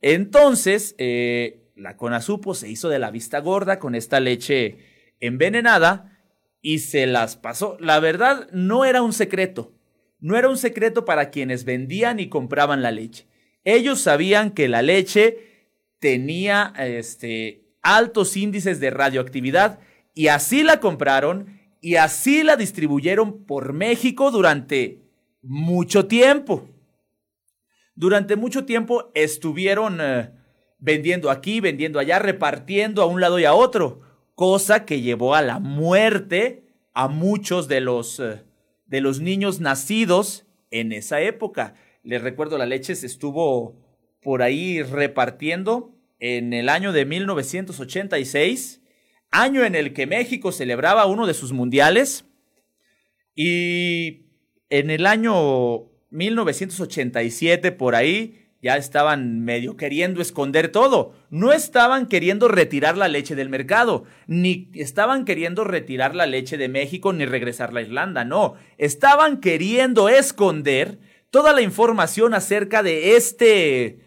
Entonces, 0.00 0.96
eh, 0.98 1.70
la 1.76 1.96
Conasupo 1.96 2.56
se 2.56 2.68
hizo 2.68 2.88
de 2.88 2.98
la 2.98 3.12
vista 3.12 3.38
gorda 3.38 3.78
con 3.78 3.94
esta 3.94 4.18
leche 4.18 4.78
envenenada 5.20 6.18
y 6.60 6.80
se 6.80 7.06
las 7.06 7.36
pasó. 7.36 7.76
La 7.78 8.00
verdad, 8.00 8.48
no 8.50 8.84
era 8.84 9.00
un 9.00 9.12
secreto. 9.12 9.72
No 10.18 10.36
era 10.36 10.48
un 10.48 10.58
secreto 10.58 11.04
para 11.04 11.30
quienes 11.30 11.64
vendían 11.64 12.18
y 12.18 12.28
compraban 12.28 12.82
la 12.82 12.90
leche. 12.90 13.28
Ellos 13.62 14.00
sabían 14.00 14.50
que 14.50 14.66
la 14.66 14.82
leche 14.82 15.70
tenía 16.00 16.72
este, 16.78 17.76
altos 17.80 18.36
índices 18.36 18.80
de 18.80 18.90
radioactividad 18.90 19.78
y 20.14 20.26
así 20.26 20.64
la 20.64 20.80
compraron 20.80 21.62
y 21.84 21.96
así 21.96 22.42
la 22.42 22.56
distribuyeron 22.56 23.44
por 23.44 23.74
México 23.74 24.30
durante 24.30 25.02
mucho 25.42 26.06
tiempo. 26.06 26.66
Durante 27.94 28.36
mucho 28.36 28.64
tiempo 28.64 29.12
estuvieron 29.14 29.98
eh, 30.00 30.30
vendiendo 30.78 31.30
aquí, 31.30 31.60
vendiendo 31.60 31.98
allá, 31.98 32.18
repartiendo 32.18 33.02
a 33.02 33.04
un 33.04 33.20
lado 33.20 33.38
y 33.38 33.44
a 33.44 33.52
otro, 33.52 34.00
cosa 34.34 34.86
que 34.86 35.02
llevó 35.02 35.34
a 35.34 35.42
la 35.42 35.58
muerte 35.58 36.64
a 36.94 37.08
muchos 37.08 37.68
de 37.68 37.82
los, 37.82 38.18
eh, 38.18 38.44
de 38.86 39.02
los 39.02 39.20
niños 39.20 39.60
nacidos 39.60 40.46
en 40.70 40.90
esa 40.90 41.20
época. 41.20 41.74
Les 42.02 42.22
recuerdo, 42.22 42.56
la 42.56 42.64
leche 42.64 42.94
se 42.94 43.04
estuvo 43.04 43.76
por 44.22 44.40
ahí 44.40 44.82
repartiendo 44.82 45.94
en 46.18 46.54
el 46.54 46.70
año 46.70 46.94
de 46.94 47.04
1986, 47.04 48.80
año 49.34 49.64
en 49.64 49.74
el 49.74 49.92
que 49.92 50.06
México 50.06 50.52
celebraba 50.52 51.06
uno 51.06 51.26
de 51.26 51.34
sus 51.34 51.52
mundiales, 51.52 52.24
y 53.34 54.26
en 54.70 54.90
el 54.90 55.06
año 55.06 55.90
1987 56.10 57.72
por 57.72 57.96
ahí 57.96 58.44
ya 58.62 58.78
estaban 58.78 59.40
medio 59.44 59.76
queriendo 59.76 60.22
esconder 60.22 60.68
todo. 60.68 61.12
No 61.28 61.52
estaban 61.52 62.06
queriendo 62.06 62.48
retirar 62.48 62.96
la 62.96 63.08
leche 63.08 63.34
del 63.34 63.50
mercado, 63.50 64.04
ni 64.26 64.70
estaban 64.72 65.26
queriendo 65.26 65.64
retirar 65.64 66.14
la 66.14 66.24
leche 66.24 66.56
de 66.56 66.70
México, 66.70 67.12
ni 67.12 67.26
regresarla 67.26 67.80
a 67.80 67.82
Irlanda, 67.82 68.24
no. 68.24 68.54
Estaban 68.78 69.40
queriendo 69.40 70.08
esconder 70.08 70.98
toda 71.28 71.52
la 71.52 71.60
información 71.60 72.32
acerca 72.32 72.82
de 72.82 73.16
este, 73.16 73.98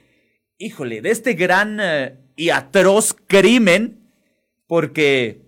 híjole, 0.57 1.01
de 1.01 1.11
este 1.11 1.33
gran 1.33 1.77
eh, 1.79 2.17
y 2.35 2.49
atroz 2.49 3.15
crimen, 3.27 3.96
porque 4.67 5.41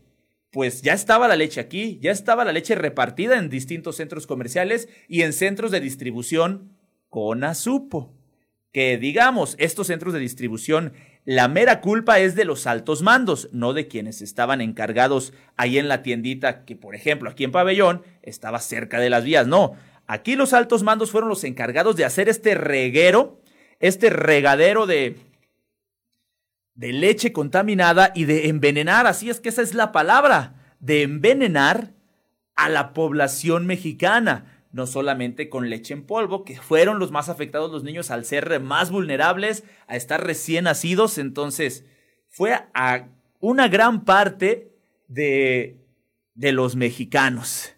pues 0.52 0.82
ya 0.82 0.94
estaba 0.94 1.28
la 1.28 1.36
leche 1.36 1.62
aquí, 1.62 2.00
ya 2.02 2.12
estaba 2.12 2.44
la 2.44 2.52
leche 2.52 2.74
repartida 2.74 3.38
en 3.38 3.50
distintos 3.50 3.98
centros 3.98 4.26
comerciales 4.26 4.90
y 5.08 5.22
en 5.22 5.34
centros 5.34 5.70
de 5.70 5.80
distribución 5.80 6.76
con 7.10 7.44
azupo 7.44 8.16
que 8.72 8.98
digamos, 8.98 9.56
estos 9.58 9.88
centros 9.88 10.14
de 10.14 10.20
distribución, 10.20 10.94
la 11.26 11.48
mera 11.48 11.82
culpa 11.82 12.20
es 12.20 12.36
de 12.36 12.46
los 12.46 12.68
altos 12.68 13.02
mandos, 13.02 13.50
no 13.52 13.74
de 13.74 13.88
quienes 13.88 14.22
estaban 14.22 14.62
encargados 14.62 15.34
ahí 15.58 15.78
en 15.78 15.88
la 15.88 16.04
tiendita, 16.04 16.66
que 16.66 16.76
por 16.76 16.96
ejemplo 16.96 17.30
aquí 17.30 17.44
en 17.44 17.52
Pabellón 17.52 18.04
estaba 18.22 18.60
cerca 18.60 19.00
de 19.00 19.10
las 19.10 19.24
vías, 19.24 19.48
no. 19.48 19.74
Aquí 20.08 20.36
los 20.36 20.54
altos 20.54 20.84
mandos 20.84 21.12
fueron 21.12 21.30
los 21.30 21.44
encargados 21.44 21.96
de 21.96 22.06
hacer 22.06 22.30
este 22.30 22.56
reguero, 22.56 23.42
este 23.80 24.10
regadero 24.10 24.88
de, 24.88 25.18
de 26.80 26.94
leche 26.94 27.34
contaminada 27.34 28.14
y 28.16 28.24
de 28.24 28.48
envenenar, 28.48 29.06
así 29.06 29.30
es 29.30 29.42
que 29.42 29.50
esa 29.50 29.62
es 29.62 29.74
la 29.74 29.92
palabra, 29.92 30.56
de 30.80 31.02
envenenar 31.02 31.92
a 32.56 32.70
la 32.70 32.94
población 32.94 33.66
mexicana. 33.66 34.64
No 34.72 34.88
solamente 34.88 35.50
con 35.50 35.70
leche 35.70 35.94
en 35.94 36.06
polvo, 36.06 36.46
que 36.46 36.56
fueron 36.56 36.98
los 36.98 37.12
más 37.12 37.28
afectados 37.28 37.70
los 37.70 37.84
niños 37.84 38.12
al 38.12 38.24
ser 38.24 38.62
más 38.62 38.92
vulnerables, 38.92 39.66
a 39.88 39.98
estar 39.98 40.26
recién 40.26 40.66
nacidos, 40.66 41.18
entonces 41.18 41.84
fue 42.30 42.54
a 42.74 43.10
una 43.42 43.68
gran 43.68 44.06
parte 44.06 44.72
de, 45.10 45.84
de 46.34 46.52
los 46.54 46.78
mexicanos. 46.78 47.74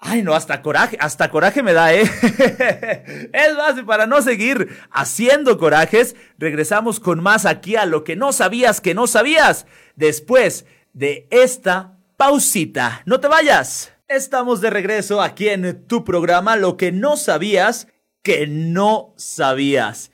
Ay, 0.00 0.22
no, 0.22 0.34
hasta 0.34 0.62
coraje, 0.62 0.96
hasta 1.00 1.28
coraje 1.28 1.62
me 1.62 1.72
da, 1.72 1.92
¿eh? 1.92 2.02
es 3.32 3.56
más, 3.56 3.82
para 3.84 4.06
no 4.06 4.22
seguir 4.22 4.68
haciendo 4.90 5.58
corajes, 5.58 6.14
regresamos 6.38 7.00
con 7.00 7.20
más 7.20 7.46
aquí 7.46 7.74
a 7.74 7.84
lo 7.84 8.04
que 8.04 8.14
no 8.14 8.32
sabías 8.32 8.80
que 8.80 8.94
no 8.94 9.08
sabías, 9.08 9.66
después 9.96 10.66
de 10.92 11.26
esta 11.30 11.98
pausita. 12.16 13.02
No 13.06 13.18
te 13.18 13.26
vayas. 13.26 13.92
Estamos 14.06 14.60
de 14.60 14.70
regreso 14.70 15.20
aquí 15.20 15.48
en 15.48 15.84
tu 15.86 16.04
programa, 16.04 16.56
lo 16.56 16.76
que 16.76 16.92
no 16.92 17.16
sabías 17.16 17.88
que 18.22 18.46
no 18.46 19.14
sabías. 19.16 20.12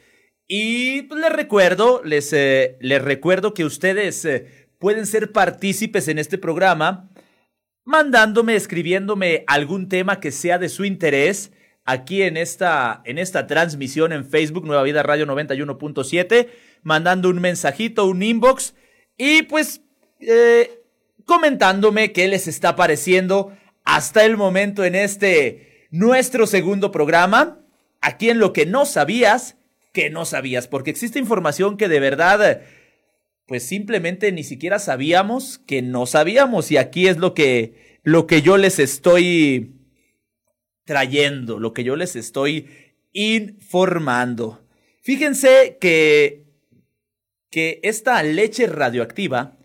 Y 0.48 1.02
pues, 1.02 1.20
les 1.20 1.32
recuerdo, 1.32 2.02
les, 2.04 2.32
eh, 2.32 2.78
les 2.80 3.02
recuerdo 3.02 3.54
que 3.54 3.64
ustedes 3.64 4.24
eh, 4.24 4.68
pueden 4.78 5.06
ser 5.06 5.32
partícipes 5.32 6.08
en 6.08 6.18
este 6.18 6.38
programa 6.38 7.10
mandándome, 7.84 8.56
escribiéndome 8.56 9.44
algún 9.46 9.88
tema 9.88 10.20
que 10.20 10.30
sea 10.30 10.58
de 10.58 10.68
su 10.68 10.84
interés 10.84 11.52
aquí 11.84 12.22
en 12.22 12.36
esta, 12.36 13.02
en 13.04 13.18
esta 13.18 13.46
transmisión 13.46 14.12
en 14.12 14.24
Facebook, 14.24 14.66
Nueva 14.66 14.82
Vida 14.82 15.02
Radio 15.02 15.26
91.7, 15.26 16.48
mandando 16.82 17.28
un 17.28 17.40
mensajito, 17.40 18.06
un 18.06 18.22
inbox 18.22 18.74
y 19.16 19.42
pues 19.42 19.82
eh, 20.20 20.82
comentándome 21.24 22.12
qué 22.12 22.28
les 22.28 22.48
está 22.48 22.76
pareciendo 22.76 23.52
hasta 23.84 24.24
el 24.24 24.36
momento 24.36 24.84
en 24.84 24.94
este 24.94 25.88
nuestro 25.90 26.46
segundo 26.46 26.90
programa, 26.90 27.60
aquí 28.00 28.30
en 28.30 28.38
lo 28.38 28.52
que 28.52 28.66
no 28.66 28.84
sabías, 28.86 29.56
que 29.92 30.10
no 30.10 30.24
sabías, 30.24 30.66
porque 30.66 30.90
existe 30.90 31.18
información 31.18 31.76
que 31.76 31.88
de 31.88 32.00
verdad, 32.00 32.62
pues 33.46 33.64
simplemente 33.64 34.32
ni 34.32 34.42
siquiera 34.42 34.78
sabíamos 34.78 35.58
que 35.58 35.82
no 35.82 36.06
sabíamos, 36.06 36.72
y 36.72 36.78
aquí 36.78 37.06
es 37.06 37.18
lo 37.18 37.32
que, 37.32 37.83
lo 38.04 38.26
que 38.26 38.42
yo 38.42 38.56
les 38.56 38.78
estoy 38.78 39.74
trayendo, 40.84 41.58
lo 41.58 41.72
que 41.72 41.82
yo 41.82 41.96
les 41.96 42.14
estoy 42.14 42.68
informando. 43.12 44.64
Fíjense 45.02 45.78
que, 45.80 46.44
que 47.50 47.80
esta 47.82 48.22
leche 48.22 48.66
radioactiva 48.66 49.58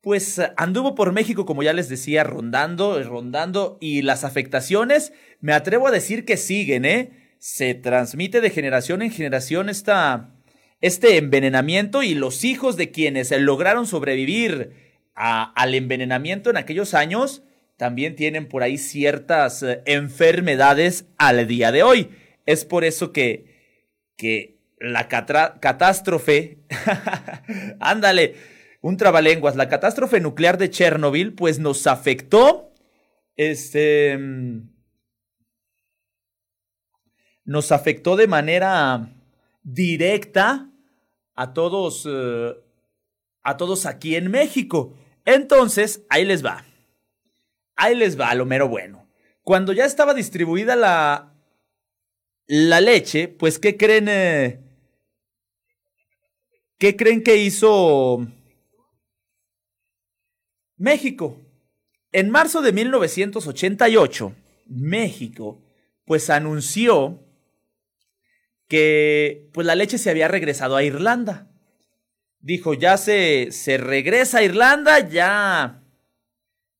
pues 0.00 0.40
anduvo 0.56 0.94
por 0.94 1.12
México, 1.12 1.44
como 1.44 1.62
ya 1.62 1.72
les 1.72 1.88
decía, 1.88 2.24
rondando, 2.24 3.02
rondando, 3.02 3.78
y 3.80 4.02
las 4.02 4.24
afectaciones, 4.24 5.12
me 5.40 5.52
atrevo 5.52 5.88
a 5.88 5.90
decir 5.90 6.24
que 6.24 6.36
siguen, 6.36 6.84
¿eh? 6.84 7.34
Se 7.38 7.74
transmite 7.74 8.40
de 8.40 8.50
generación 8.50 9.02
en 9.02 9.10
generación 9.10 9.68
esta, 9.68 10.30
este 10.80 11.16
envenenamiento 11.16 12.02
y 12.02 12.14
los 12.14 12.44
hijos 12.44 12.76
de 12.76 12.90
quienes 12.90 13.30
lograron 13.32 13.86
sobrevivir 13.86 14.72
al 15.14 15.74
envenenamiento 15.74 16.48
en 16.48 16.56
aquellos 16.56 16.94
años, 16.94 17.42
también 17.78 18.16
tienen 18.16 18.48
por 18.48 18.62
ahí 18.62 18.76
ciertas 18.76 19.62
eh, 19.62 19.82
enfermedades 19.86 21.06
al 21.16 21.46
día 21.46 21.72
de 21.72 21.84
hoy. 21.84 22.10
Es 22.44 22.64
por 22.64 22.84
eso 22.84 23.12
que, 23.12 23.78
que 24.16 24.58
la 24.80 25.06
catástrofe, 25.08 26.58
ándale, 27.80 28.34
un 28.80 28.96
trabalenguas, 28.96 29.54
la 29.54 29.68
catástrofe 29.68 30.20
nuclear 30.20 30.58
de 30.58 30.70
Chernobyl, 30.70 31.34
pues 31.34 31.60
nos 31.60 31.86
afectó, 31.86 32.72
este, 33.36 34.18
nos 37.44 37.70
afectó 37.70 38.16
de 38.16 38.26
manera 38.26 39.14
directa 39.62 40.68
a 41.36 41.52
todos, 41.52 42.08
eh, 42.10 42.54
a 43.42 43.56
todos 43.56 43.86
aquí 43.86 44.16
en 44.16 44.32
México. 44.32 44.96
Entonces, 45.24 46.04
ahí 46.08 46.24
les 46.24 46.44
va. 46.44 46.67
Ahí 47.78 47.94
les 47.94 48.20
va 48.20 48.34
lo 48.34 48.44
mero 48.44 48.68
bueno. 48.68 49.08
Cuando 49.44 49.72
ya 49.72 49.84
estaba 49.84 50.12
distribuida 50.12 50.74
la, 50.74 51.32
la 52.48 52.80
leche, 52.80 53.28
pues 53.28 53.60
¿qué 53.60 53.76
creen? 53.76 54.08
Eh? 54.08 54.60
¿Qué 56.76 56.96
creen 56.96 57.22
que 57.22 57.36
hizo 57.36 58.26
México? 60.76 61.40
En 62.10 62.30
marzo 62.30 62.62
de 62.62 62.72
1988, 62.72 64.34
México 64.66 65.62
pues 66.04 66.30
anunció 66.30 67.22
que 68.66 69.50
pues 69.52 69.66
la 69.68 69.76
leche 69.76 69.98
se 69.98 70.10
había 70.10 70.26
regresado 70.26 70.74
a 70.74 70.82
Irlanda. 70.82 71.48
Dijo, 72.40 72.74
ya 72.74 72.96
se, 72.96 73.52
se 73.52 73.78
regresa 73.78 74.38
a 74.38 74.42
Irlanda, 74.42 75.08
ya 75.08 75.84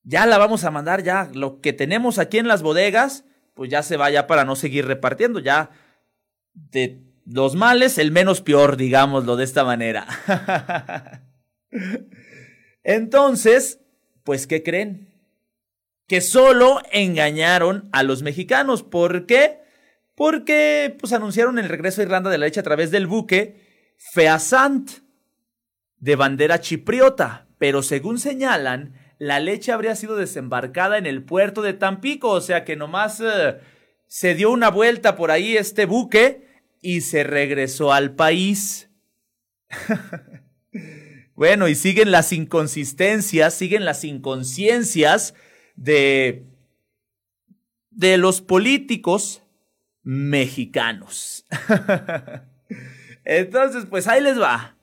ya 0.09 0.25
la 0.25 0.39
vamos 0.39 0.65
a 0.65 0.71
mandar, 0.71 1.03
ya 1.03 1.29
lo 1.35 1.61
que 1.61 1.75
tenemos 1.75 2.19
aquí 2.19 2.39
en 2.39 2.49
las 2.49 2.63
bodegas, 2.63 3.25
pues 3.53 3.71
ya 3.71 3.83
se 3.83 3.99
vaya 3.99 4.27
para 4.27 4.47
no 4.47 4.57
seguir 4.57 4.87
repartiendo, 4.87 5.39
ya 5.39 5.69
de 6.55 7.03
los 7.27 7.55
males, 7.55 7.99
el 7.99 8.11
menos 8.11 8.41
peor, 8.41 8.79
digámoslo 8.79 9.37
de 9.37 9.45
esta 9.45 9.65
manera. 9.65 10.07
Entonces, 12.83 13.81
pues, 14.25 14.47
¿qué 14.47 14.63
creen? 14.63 15.13
Que 16.07 16.23
solo 16.23 16.81
engañaron 16.91 17.91
a 17.93 18.03
los 18.03 18.23
mexicanos. 18.23 18.83
¿Por 18.83 19.27
qué? 19.27 19.61
Porque, 20.15 20.97
pues, 20.99 21.13
anunciaron 21.13 21.59
el 21.59 21.69
regreso 21.69 22.01
a 22.01 22.05
Irlanda 22.05 22.31
de 22.31 22.39
la 22.39 22.47
leche 22.47 22.61
a 22.61 22.63
través 22.63 22.91
del 22.91 23.07
buque 23.07 23.93
Feasant, 24.15 24.91
de 25.99 26.17
bandera 26.17 26.63
chipriota. 26.63 27.47
Pero 27.59 27.83
según 27.83 28.19
señalan, 28.19 28.95
la 29.19 29.41
leche 29.41 29.73
habría 29.73 29.97
sido 29.97 30.17
desembarcada 30.17 30.99
en 30.99 31.07
el 31.07 31.23
puerto 31.23 31.63
de 31.63 31.75
Tampico, 31.75 32.31
o 32.31 32.41
sea 32.41 32.65
que 32.65 32.77
nomás 32.77 33.21
eh, 33.21 33.59
se 34.07 34.35
dio 34.35 34.51
una 34.51 34.71
vuelta 34.71 35.17
por 35.17 35.31
ahí 35.31 35.57
este 35.57 35.87
buque 35.87 36.47
y 36.81 37.01
se 37.01 37.25
regresó 37.25 37.93
al 37.93 38.15
país. 38.15 38.91
bueno, 41.35 41.69
y 41.69 41.75
siguen 41.75 42.11
las 42.11 42.33
inconsistencias, 42.33 43.55
siguen 43.55 43.85
las 43.85 44.05
inconsciencias 44.05 45.35
de 45.77 46.49
de 47.99 48.17
los 48.17 48.41
políticos 48.41 49.43
mexicanos. 50.05 51.45
Entonces, 53.25 53.87
pues 53.91 54.07
ahí 54.07 54.23
les 54.23 54.41
va. 54.41 54.77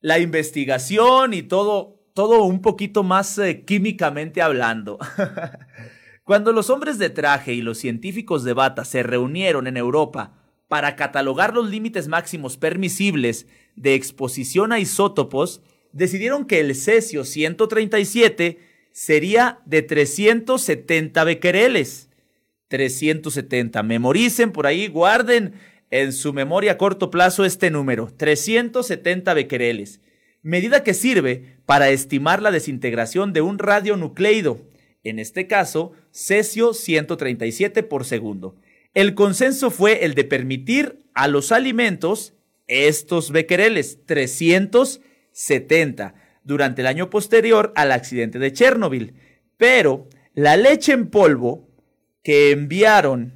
La 0.00 0.20
investigación 0.20 1.34
y 1.34 1.42
todo 1.42 2.01
todo 2.14 2.44
un 2.44 2.60
poquito 2.60 3.02
más 3.02 3.38
eh, 3.38 3.64
químicamente 3.64 4.42
hablando. 4.42 4.98
Cuando 6.24 6.52
los 6.52 6.70
hombres 6.70 6.98
de 6.98 7.10
traje 7.10 7.52
y 7.52 7.62
los 7.62 7.78
científicos 7.78 8.44
de 8.44 8.52
bata 8.52 8.84
se 8.84 9.02
reunieron 9.02 9.66
en 9.66 9.76
Europa 9.76 10.34
para 10.68 10.96
catalogar 10.96 11.54
los 11.54 11.68
límites 11.68 12.08
máximos 12.08 12.56
permisibles 12.56 13.46
de 13.76 13.94
exposición 13.94 14.72
a 14.72 14.78
isótopos, 14.78 15.60
decidieron 15.92 16.46
que 16.46 16.60
el 16.60 16.74
cesio 16.74 17.24
137 17.24 18.58
sería 18.92 19.60
de 19.64 19.82
370 19.82 21.24
becquereles. 21.24 22.08
370. 22.68 23.82
Memoricen 23.82 24.50
por 24.50 24.66
ahí, 24.66 24.88
guarden 24.88 25.54
en 25.90 26.14
su 26.14 26.32
memoria 26.32 26.72
a 26.72 26.78
corto 26.78 27.10
plazo 27.10 27.44
este 27.44 27.70
número, 27.70 28.08
370 28.16 29.34
becquereles 29.34 30.00
medida 30.42 30.82
que 30.82 30.94
sirve 30.94 31.56
para 31.66 31.90
estimar 31.90 32.42
la 32.42 32.50
desintegración 32.50 33.32
de 33.32 33.40
un 33.40 33.58
radionucleido, 33.58 34.60
en 35.04 35.18
este 35.18 35.46
caso, 35.46 35.92
cesio 36.10 36.74
137 36.74 37.82
por 37.82 38.04
segundo. 38.04 38.56
El 38.94 39.14
consenso 39.14 39.70
fue 39.70 40.04
el 40.04 40.14
de 40.14 40.24
permitir 40.24 41.06
a 41.14 41.28
los 41.28 41.52
alimentos 41.52 42.34
estos 42.66 43.30
becquereles 43.30 44.04
370 44.06 46.14
durante 46.44 46.82
el 46.82 46.86
año 46.86 47.10
posterior 47.10 47.72
al 47.76 47.92
accidente 47.92 48.38
de 48.38 48.52
Chernobyl, 48.52 49.14
pero 49.56 50.08
la 50.34 50.56
leche 50.56 50.92
en 50.92 51.08
polvo 51.08 51.68
que 52.22 52.50
enviaron 52.50 53.34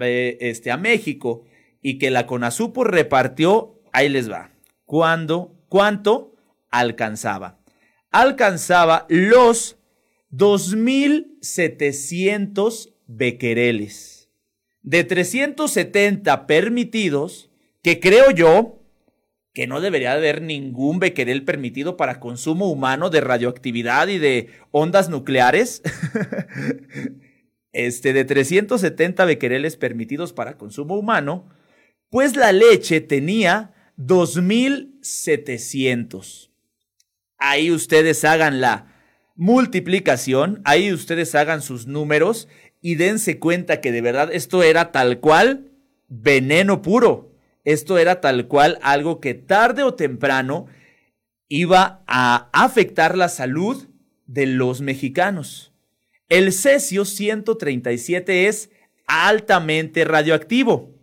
eh, 0.00 0.38
este, 0.40 0.70
a 0.70 0.76
México 0.76 1.44
y 1.82 1.98
que 1.98 2.10
la 2.10 2.26
CONASUPO 2.26 2.84
repartió, 2.84 3.80
ahí 3.92 4.08
les 4.08 4.30
va. 4.30 4.52
Cuando 4.84 5.57
¿Cuánto? 5.68 6.34
Alcanzaba. 6.70 7.58
Alcanzaba 8.10 9.06
los 9.08 9.76
2.700 10.32 12.94
becquereles. 13.06 14.30
De 14.82 15.04
370 15.04 16.46
permitidos, 16.46 17.50
que 17.82 18.00
creo 18.00 18.30
yo 18.30 18.76
que 19.52 19.66
no 19.66 19.80
debería 19.80 20.12
haber 20.12 20.40
ningún 20.40 21.00
becquerel 21.00 21.44
permitido 21.44 21.96
para 21.96 22.20
consumo 22.20 22.70
humano 22.70 23.10
de 23.10 23.20
radioactividad 23.20 24.06
y 24.06 24.18
de 24.18 24.50
ondas 24.70 25.08
nucleares. 25.08 25.82
este, 27.72 28.12
de 28.12 28.24
370 28.24 29.24
becquereles 29.24 29.76
permitidos 29.76 30.32
para 30.32 30.56
consumo 30.56 30.96
humano, 30.96 31.48
pues 32.08 32.36
la 32.36 32.52
leche 32.52 33.00
tenía 33.00 33.74
2.700. 33.98 36.50
Ahí 37.36 37.70
ustedes 37.70 38.24
hagan 38.24 38.60
la 38.60 38.94
multiplicación, 39.34 40.62
ahí 40.64 40.92
ustedes 40.92 41.34
hagan 41.34 41.60
sus 41.62 41.86
números 41.86 42.48
y 42.80 42.94
dense 42.94 43.38
cuenta 43.38 43.80
que 43.80 43.92
de 43.92 44.00
verdad 44.00 44.30
esto 44.32 44.62
era 44.62 44.92
tal 44.92 45.20
cual 45.20 45.72
veneno 46.08 46.80
puro. 46.82 47.34
Esto 47.64 47.98
era 47.98 48.20
tal 48.20 48.46
cual 48.48 48.78
algo 48.82 49.20
que 49.20 49.34
tarde 49.34 49.82
o 49.82 49.94
temprano 49.94 50.66
iba 51.48 52.02
a 52.06 52.48
afectar 52.52 53.16
la 53.16 53.28
salud 53.28 53.88
de 54.26 54.46
los 54.46 54.80
mexicanos. 54.80 55.72
El 56.28 56.52
cesio 56.52 57.04
137 57.04 58.48
es 58.48 58.70
altamente 59.06 60.04
radioactivo 60.04 60.97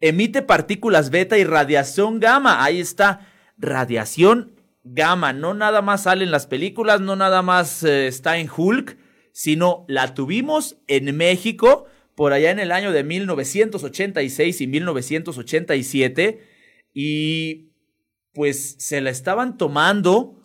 emite 0.00 0.42
partículas 0.42 1.10
beta 1.10 1.38
y 1.38 1.44
radiación 1.44 2.20
gamma. 2.20 2.64
Ahí 2.64 2.80
está, 2.80 3.28
radiación 3.56 4.52
gamma. 4.84 5.32
No 5.32 5.54
nada 5.54 5.82
más 5.82 6.04
sale 6.04 6.24
en 6.24 6.30
las 6.30 6.46
películas, 6.46 7.00
no 7.00 7.16
nada 7.16 7.42
más 7.42 7.82
eh, 7.82 8.06
está 8.06 8.38
en 8.38 8.50
Hulk, 8.54 8.98
sino 9.32 9.84
la 9.88 10.14
tuvimos 10.14 10.78
en 10.86 11.16
México 11.16 11.86
por 12.14 12.32
allá 12.32 12.50
en 12.50 12.58
el 12.58 12.72
año 12.72 12.92
de 12.92 13.04
1986 13.04 14.60
y 14.60 14.66
1987 14.66 16.40
y 16.94 17.72
pues 18.32 18.76
se 18.78 19.00
la 19.02 19.10
estaban 19.10 19.58
tomando 19.58 20.42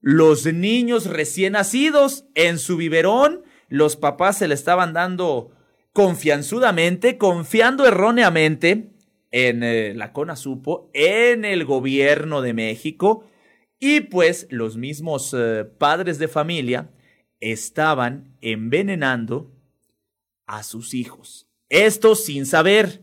los 0.00 0.44
niños 0.44 1.06
recién 1.06 1.54
nacidos 1.54 2.26
en 2.34 2.58
su 2.58 2.76
biberón, 2.76 3.42
los 3.68 3.96
papás 3.96 4.36
se 4.36 4.48
la 4.48 4.54
estaban 4.54 4.92
dando 4.92 5.50
confianzudamente, 5.94 7.16
confiando 7.16 7.86
erróneamente 7.86 8.93
en 9.34 9.64
eh, 9.64 9.94
la 9.94 10.12
CONASUPO, 10.12 10.90
en 10.94 11.44
el 11.44 11.64
gobierno 11.64 12.40
de 12.40 12.54
México, 12.54 13.24
y 13.80 14.02
pues 14.02 14.46
los 14.48 14.76
mismos 14.76 15.34
eh, 15.36 15.64
padres 15.64 16.20
de 16.20 16.28
familia 16.28 16.92
estaban 17.40 18.36
envenenando 18.42 19.52
a 20.46 20.62
sus 20.62 20.94
hijos. 20.94 21.48
Esto 21.68 22.14
sin 22.14 22.46
saber. 22.46 23.02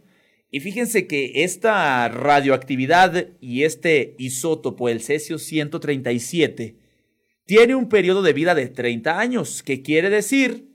Y 0.49 0.61
fíjense 0.61 1.05
que 1.05 1.43
esta 1.43 2.07
radioactividad 2.07 3.27
y 3.41 3.63
este 3.63 4.15
isótopo, 4.17 4.87
el 4.87 5.01
cesio 5.01 5.37
137, 5.37 6.77
tiene 7.45 7.75
un 7.75 7.89
periodo 7.89 8.21
de 8.21 8.31
vida 8.31 8.55
de 8.55 8.69
30 8.69 9.19
años, 9.19 9.63
que 9.63 9.81
quiere 9.81 10.09
decir 10.09 10.69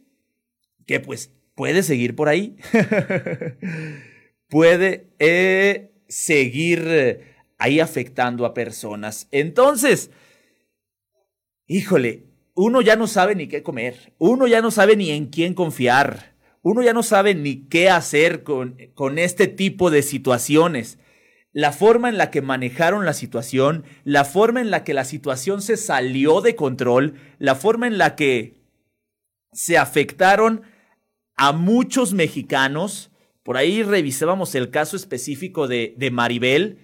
que 0.87 1.01
pues 1.01 1.33
puede 1.55 1.83
seguir 1.83 2.15
por 2.15 2.29
ahí. 2.29 2.57
puede 4.49 5.13
eh, 5.19 5.93
seguir 6.09 6.85
eh, 6.87 7.37
ahí 7.59 7.81
afectando 7.81 8.47
a 8.47 8.55
personas. 8.55 9.29
Entonces, 9.31 10.11
híjole, 11.67 12.25
uno 12.55 12.81
ya 12.81 12.97
no 12.97 13.07
sabe 13.07 13.35
ni 13.35 13.49
qué 13.49 13.63
comer, 13.63 14.15
uno 14.19 14.47
ya 14.47 14.63
no 14.63 14.71
sabe 14.71 14.97
ni 14.97 15.11
en 15.11 15.27
quién 15.27 15.55
confiar, 15.55 16.35
uno 16.63 16.83
ya 16.83 16.93
no 16.93 17.03
sabe 17.03 17.35
ni 17.35 17.69
qué 17.69 17.91
hacer 17.91 18.43
con, 18.43 18.77
con 18.95 19.19
este 19.19 19.47
tipo 19.47 19.91
de 19.91 20.03
situaciones. 20.03 20.99
La 21.53 21.73
forma 21.73 22.09
en 22.09 22.19
la 22.19 22.31
que 22.31 22.43
manejaron 22.43 23.07
la 23.07 23.15
situación, 23.15 23.85
la 24.05 24.25
forma 24.25 24.61
en 24.61 24.71
la 24.71 24.85
que 24.85 24.93
la 24.93 25.05
situación 25.05 25.63
se 25.63 25.77
salió 25.77 26.43
de 26.43 26.55
control, 26.55 27.15
la 27.39 27.55
forma 27.55 27.87
en 27.87 27.99
la 27.99 28.15
que 28.15 28.57
se 29.53 29.79
afectaron 29.79 30.63
a 31.37 31.53
muchos 31.53 32.13
mexicanos. 32.13 33.11
Por 33.47 33.57
ahí 33.57 33.85
revisábamos 33.85 34.57
el 34.57 34.71
caso 34.71 34.97
específico 34.97 35.69
de, 35.69 35.95
de 35.97 36.11
Maribel, 36.11 36.79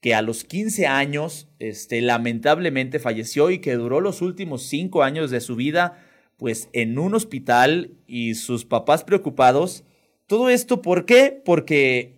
que 0.00 0.14
a 0.14 0.22
los 0.22 0.44
15 0.44 0.86
años, 0.86 1.48
este, 1.58 2.00
lamentablemente 2.00 3.00
falleció 3.00 3.50
y 3.50 3.58
que 3.58 3.74
duró 3.74 4.00
los 4.00 4.22
últimos 4.22 4.62
cinco 4.62 5.02
años 5.02 5.32
de 5.32 5.40
su 5.40 5.56
vida, 5.56 5.98
pues 6.36 6.68
en 6.72 6.96
un 7.00 7.16
hospital 7.16 7.90
y 8.06 8.36
sus 8.36 8.64
papás 8.64 9.02
preocupados. 9.02 9.82
Todo 10.28 10.48
esto, 10.48 10.80
¿por 10.80 11.06
qué? 11.06 11.42
Porque 11.44 12.14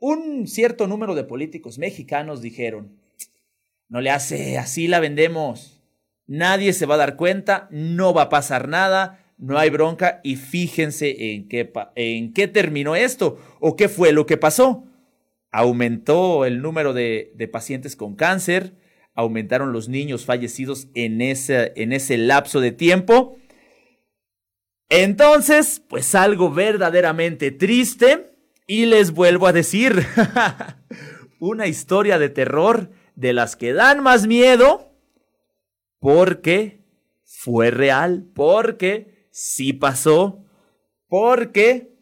un 0.00 0.48
cierto 0.48 0.88
número 0.88 1.14
de 1.14 1.22
políticos 1.22 1.78
mexicanos 1.78 2.42
dijeron, 2.42 2.98
no 3.88 4.00
le 4.00 4.10
hace, 4.10 4.58
así 4.58 4.88
la 4.88 4.98
vendemos, 4.98 5.80
nadie 6.26 6.72
se 6.72 6.86
va 6.86 6.96
a 6.96 6.98
dar 6.98 7.14
cuenta, 7.14 7.68
no 7.70 8.12
va 8.12 8.22
a 8.22 8.28
pasar 8.30 8.66
nada, 8.66 9.27
no 9.38 9.58
hay 9.58 9.70
bronca 9.70 10.20
y 10.22 10.36
fíjense 10.36 11.32
en 11.32 11.48
qué, 11.48 11.72
en 11.94 12.32
qué 12.32 12.48
terminó 12.48 12.96
esto 12.96 13.38
o 13.60 13.76
qué 13.76 13.88
fue 13.88 14.12
lo 14.12 14.26
que 14.26 14.36
pasó 14.36 14.84
aumentó 15.50 16.44
el 16.44 16.60
número 16.60 16.92
de, 16.92 17.48
pacientes 17.52 17.96
con 17.96 18.14
cáncer, 18.14 18.74
aumentaron 19.14 19.72
los 19.72 19.88
niños 19.88 20.24
fallecidos 20.24 20.88
en 20.94 21.20
ese, 21.20 21.72
en 21.76 21.92
ese 21.92 22.18
lapso 22.18 22.60
de 22.60 22.72
tiempo. 22.72 23.36
Entonces, 24.88 25.82
pues 25.88 26.14
algo 26.14 26.50
verdaderamente 26.52 27.50
triste. 27.50 28.32
Y 28.66 28.84
les 28.84 29.12
vuelvo 29.12 29.46
a 29.46 29.52
decir, 29.54 30.04
una 31.38 31.66
historia 31.66 32.18
de 32.18 32.28
terror 32.28 32.90
de 33.14 33.32
las 33.32 33.56
que 33.56 33.72
dan 33.72 34.02
más 34.02 34.26
miedo 34.26 34.92
porque 35.98 36.82
fue 37.24 37.70
real, 37.70 38.26
porque 38.34 39.17
sí 39.40 39.72
pasó, 39.72 40.44
porque 41.06 41.98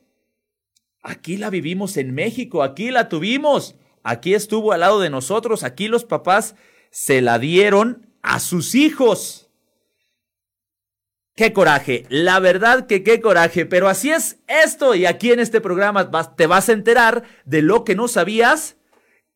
Aquí 1.06 1.36
la 1.36 1.50
vivimos 1.50 1.96
en 1.98 2.12
México, 2.12 2.64
aquí 2.64 2.90
la 2.90 3.08
tuvimos, 3.08 3.76
aquí 4.02 4.34
estuvo 4.34 4.72
al 4.72 4.80
lado 4.80 4.98
de 4.98 5.08
nosotros, 5.08 5.62
aquí 5.62 5.86
los 5.86 6.04
papás 6.04 6.56
se 6.90 7.22
la 7.22 7.38
dieron 7.38 8.12
a 8.22 8.40
sus 8.40 8.74
hijos. 8.74 9.48
Qué 11.36 11.52
coraje, 11.52 12.06
la 12.08 12.40
verdad 12.40 12.88
que 12.88 13.04
qué 13.04 13.20
coraje, 13.20 13.66
pero 13.66 13.88
así 13.88 14.10
es 14.10 14.40
esto 14.48 14.96
y 14.96 15.06
aquí 15.06 15.30
en 15.30 15.38
este 15.38 15.60
programa 15.60 16.10
te 16.34 16.48
vas 16.48 16.68
a 16.68 16.72
enterar 16.72 17.22
de 17.44 17.62
lo 17.62 17.84
que 17.84 17.94
no 17.94 18.08
sabías, 18.08 18.76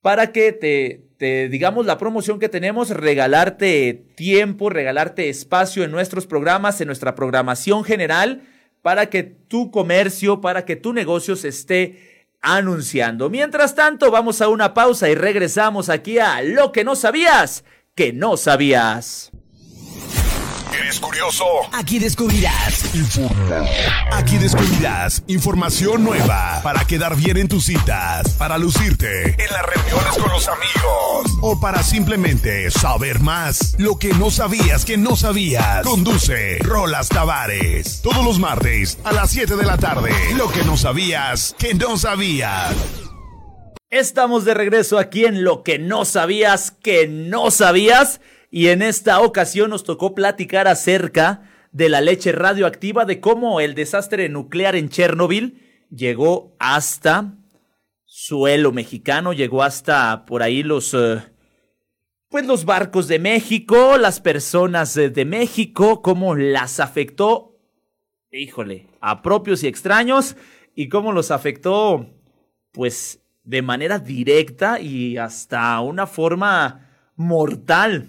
para 0.00 0.30
que 0.32 0.52
te, 0.52 1.08
te 1.16 1.48
digamos 1.48 1.86
la 1.86 1.98
promoción 1.98 2.38
que 2.38 2.48
tenemos, 2.48 2.90
regalarte 2.90 4.06
tiempo, 4.14 4.70
regalarte 4.70 5.28
espacio 5.28 5.82
en 5.82 5.90
nuestros 5.90 6.28
programas, 6.28 6.80
en 6.80 6.86
nuestra 6.86 7.16
programación 7.16 7.82
general, 7.82 8.42
para 8.82 9.06
que 9.06 9.24
tu 9.24 9.72
comercio, 9.72 10.40
para 10.40 10.64
que 10.64 10.76
tu 10.76 10.92
negocio 10.92 11.34
se 11.34 11.48
esté 11.48 12.28
anunciando. 12.40 13.28
Mientras 13.30 13.74
tanto, 13.74 14.10
vamos 14.10 14.42
a 14.42 14.48
una 14.48 14.74
pausa 14.74 15.08
y 15.08 15.14
regresamos 15.14 15.88
aquí 15.88 16.18
a 16.18 16.42
Lo 16.42 16.70
que 16.70 16.84
no 16.84 16.94
sabías 16.94 17.64
que 17.94 18.12
no 18.12 18.36
sabías. 18.36 19.30
¿Eres 20.76 20.98
curioso? 20.98 21.44
Aquí 21.72 22.00
descubrirás. 22.00 22.90
Aquí 24.10 24.36
descubrirás 24.38 25.22
información 25.28 26.02
nueva 26.02 26.60
para 26.64 26.84
quedar 26.84 27.14
bien 27.14 27.36
en 27.36 27.46
tus 27.46 27.66
citas, 27.66 28.30
para 28.30 28.58
lucirte 28.58 29.36
en 29.40 29.52
las 29.52 29.64
reuniones 29.64 30.18
con 30.18 30.28
los 30.28 30.48
amigos 30.48 31.38
o 31.40 31.60
para 31.60 31.84
simplemente 31.84 32.68
saber 32.72 33.20
más. 33.20 33.76
Lo 33.78 33.96
que 33.96 34.12
no 34.14 34.32
sabías 34.32 34.84
que 34.84 34.96
no 34.96 35.14
sabías. 35.14 35.86
Conduce 35.86 36.58
Rolas 36.62 37.08
Tavares. 37.08 38.02
Todos 38.02 38.24
los 38.24 38.40
martes 38.40 38.98
a 39.04 39.12
las 39.12 39.30
7 39.30 39.54
de 39.54 39.64
la 39.64 39.78
tarde. 39.78 40.10
Lo 40.36 40.50
que 40.50 40.64
no 40.64 40.76
sabías 40.76 41.54
que 41.56 41.74
no 41.74 41.96
sabías. 41.96 42.74
Estamos 43.94 44.44
de 44.44 44.54
regreso 44.54 44.98
aquí 44.98 45.24
en 45.24 45.44
Lo 45.44 45.62
que 45.62 45.78
no 45.78 46.04
sabías 46.04 46.72
que 46.72 47.06
no 47.06 47.52
sabías. 47.52 48.20
Y 48.50 48.66
en 48.66 48.82
esta 48.82 49.20
ocasión 49.20 49.70
nos 49.70 49.84
tocó 49.84 50.16
platicar 50.16 50.66
acerca 50.66 51.48
de 51.70 51.88
la 51.88 52.00
leche 52.00 52.32
radioactiva, 52.32 53.04
de 53.04 53.20
cómo 53.20 53.60
el 53.60 53.76
desastre 53.76 54.28
nuclear 54.28 54.74
en 54.74 54.88
Chernobyl 54.88 55.86
llegó 55.90 56.56
hasta 56.58 57.36
suelo 58.04 58.72
mexicano, 58.72 59.32
llegó 59.32 59.62
hasta 59.62 60.24
por 60.26 60.42
ahí 60.42 60.64
los... 60.64 60.92
Eh, 60.92 61.22
pues 62.28 62.46
los 62.46 62.64
barcos 62.64 63.06
de 63.06 63.20
México, 63.20 63.96
las 63.96 64.18
personas 64.18 64.94
de 64.94 65.24
México, 65.24 66.02
cómo 66.02 66.34
las 66.34 66.80
afectó, 66.80 67.60
híjole, 68.32 68.88
a 69.00 69.22
propios 69.22 69.62
y 69.62 69.68
extraños, 69.68 70.34
y 70.74 70.88
cómo 70.88 71.12
los 71.12 71.30
afectó, 71.30 72.10
pues 72.72 73.23
de 73.44 73.62
manera 73.62 73.98
directa 73.98 74.80
y 74.80 75.18
hasta 75.18 75.78
una 75.80 76.06
forma 76.06 76.88
mortal, 77.16 78.08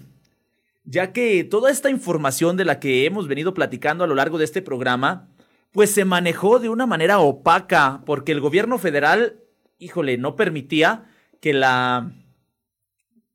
ya 0.84 1.12
que 1.12 1.44
toda 1.44 1.70
esta 1.70 1.90
información 1.90 2.56
de 2.56 2.64
la 2.64 2.80
que 2.80 3.04
hemos 3.04 3.28
venido 3.28 3.54
platicando 3.54 4.04
a 4.04 4.06
lo 4.06 4.14
largo 4.14 4.38
de 4.38 4.44
este 4.44 4.62
programa, 4.62 5.28
pues 5.72 5.90
se 5.90 6.04
manejó 6.04 6.58
de 6.58 6.68
una 6.68 6.86
manera 6.86 7.18
opaca, 7.18 8.02
porque 8.06 8.32
el 8.32 8.40
gobierno 8.40 8.78
federal, 8.78 9.40
híjole, 9.78 10.16
no 10.16 10.36
permitía 10.36 11.04
que 11.40 11.52
la 11.52 12.12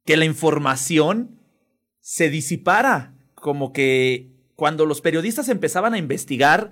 que 0.06 0.18
la 0.18 0.26
información 0.26 1.39
se 1.99 2.30
disipara, 2.30 3.14
como 3.36 3.72
que 3.74 4.32
cuando 4.56 4.86
los 4.86 5.02
periodistas 5.02 5.49
empezaban 5.49 5.93
a 5.93 5.97
investigar 5.97 6.72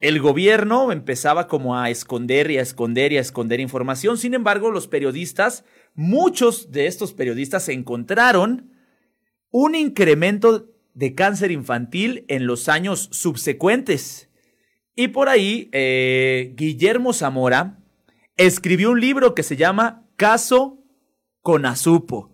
el 0.00 0.20
gobierno 0.20 0.92
empezaba 0.92 1.48
como 1.48 1.78
a 1.78 1.88
esconder 1.88 2.50
y 2.50 2.58
a 2.58 2.62
esconder 2.62 3.12
y 3.12 3.18
a 3.18 3.20
esconder 3.20 3.60
información. 3.60 4.18
Sin 4.18 4.34
embargo, 4.34 4.70
los 4.70 4.88
periodistas, 4.88 5.64
muchos 5.94 6.70
de 6.70 6.86
estos 6.86 7.12
periodistas 7.12 7.68
encontraron 7.68 8.72
un 9.50 9.74
incremento 9.74 10.68
de 10.92 11.14
cáncer 11.14 11.50
infantil 11.50 12.24
en 12.28 12.46
los 12.46 12.68
años 12.68 13.08
subsecuentes. 13.12 14.30
Y 14.94 15.08
por 15.08 15.28
ahí, 15.28 15.68
eh, 15.72 16.52
Guillermo 16.56 17.12
Zamora 17.12 17.78
escribió 18.36 18.90
un 18.90 19.00
libro 19.00 19.34
que 19.34 19.42
se 19.42 19.56
llama 19.56 20.06
Caso 20.16 20.78
con 21.40 21.64
Azupo. 21.64 22.32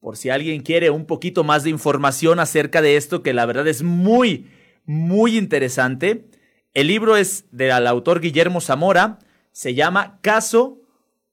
Por 0.00 0.16
si 0.16 0.30
alguien 0.30 0.62
quiere 0.62 0.90
un 0.90 1.06
poquito 1.06 1.44
más 1.44 1.64
de 1.64 1.70
información 1.70 2.40
acerca 2.40 2.82
de 2.82 2.96
esto, 2.96 3.22
que 3.22 3.32
la 3.32 3.46
verdad 3.46 3.66
es 3.68 3.82
muy, 3.82 4.50
muy 4.84 5.36
interesante. 5.36 6.26
El 6.74 6.88
libro 6.88 7.16
es 7.16 7.44
del 7.52 7.86
autor 7.86 8.20
Guillermo 8.20 8.60
Zamora, 8.60 9.20
se 9.52 9.74
llama 9.74 10.18
Caso 10.22 10.82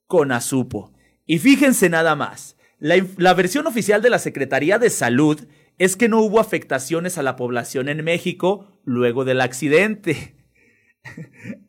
con 0.05 0.31
Azupo. 0.31 0.93
Y 1.25 1.39
fíjense 1.39 1.89
nada 1.89 2.15
más, 2.15 2.57
la, 2.77 3.33
versión 3.33 3.65
oficial 3.65 4.03
de 4.03 4.11
la 4.11 4.19
Secretaría 4.19 4.77
de 4.77 4.91
Salud 4.91 5.41
es 5.79 5.95
que 5.95 6.09
no 6.09 6.21
hubo 6.21 6.39
afectaciones 6.39 7.17
a 7.17 7.23
la 7.23 7.35
población 7.35 7.89
en 7.89 8.03
México 8.03 8.67
luego 8.85 9.25
del 9.25 9.41
accidente. 9.41 10.35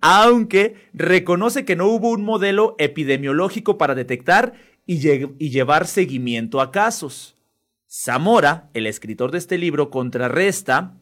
Aunque 0.03 0.77
reconoce 0.93 1.65
que 1.65 1.75
no 1.75 1.87
hubo 1.87 2.11
un 2.11 2.25
modelo 2.25 2.77
epidemiológico 2.79 3.79
para 3.79 3.95
detectar 3.95 4.53
y 4.85 4.99
llevar 5.49 5.87
seguimiento 5.87 6.61
a 6.61 6.73
casos. 6.73 7.39
Zamora, 7.89 8.69
el 8.75 8.87
escritor 8.87 9.31
de 9.31 9.39
este 9.39 9.57
libro, 9.57 9.89
contrarresta 9.89 10.99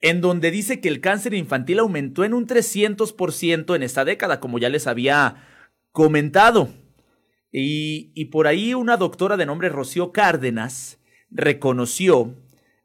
en 0.00 0.20
donde 0.20 0.50
dice 0.50 0.80
que 0.80 0.88
el 0.88 1.00
cáncer 1.00 1.34
infantil 1.34 1.78
aumentó 1.78 2.24
en 2.24 2.34
un 2.34 2.46
300% 2.46 3.76
en 3.76 3.82
esta 3.82 4.04
década, 4.04 4.40
como 4.40 4.58
ya 4.58 4.68
les 4.68 4.86
había 4.86 5.46
comentado. 5.92 6.68
Y, 7.52 8.12
y, 8.14 8.26
por 8.26 8.46
ahí 8.46 8.74
una 8.74 8.96
doctora 8.96 9.36
de 9.36 9.44
nombre 9.44 9.68
Rocío 9.68 10.12
Cárdenas 10.12 11.00
reconoció 11.30 12.36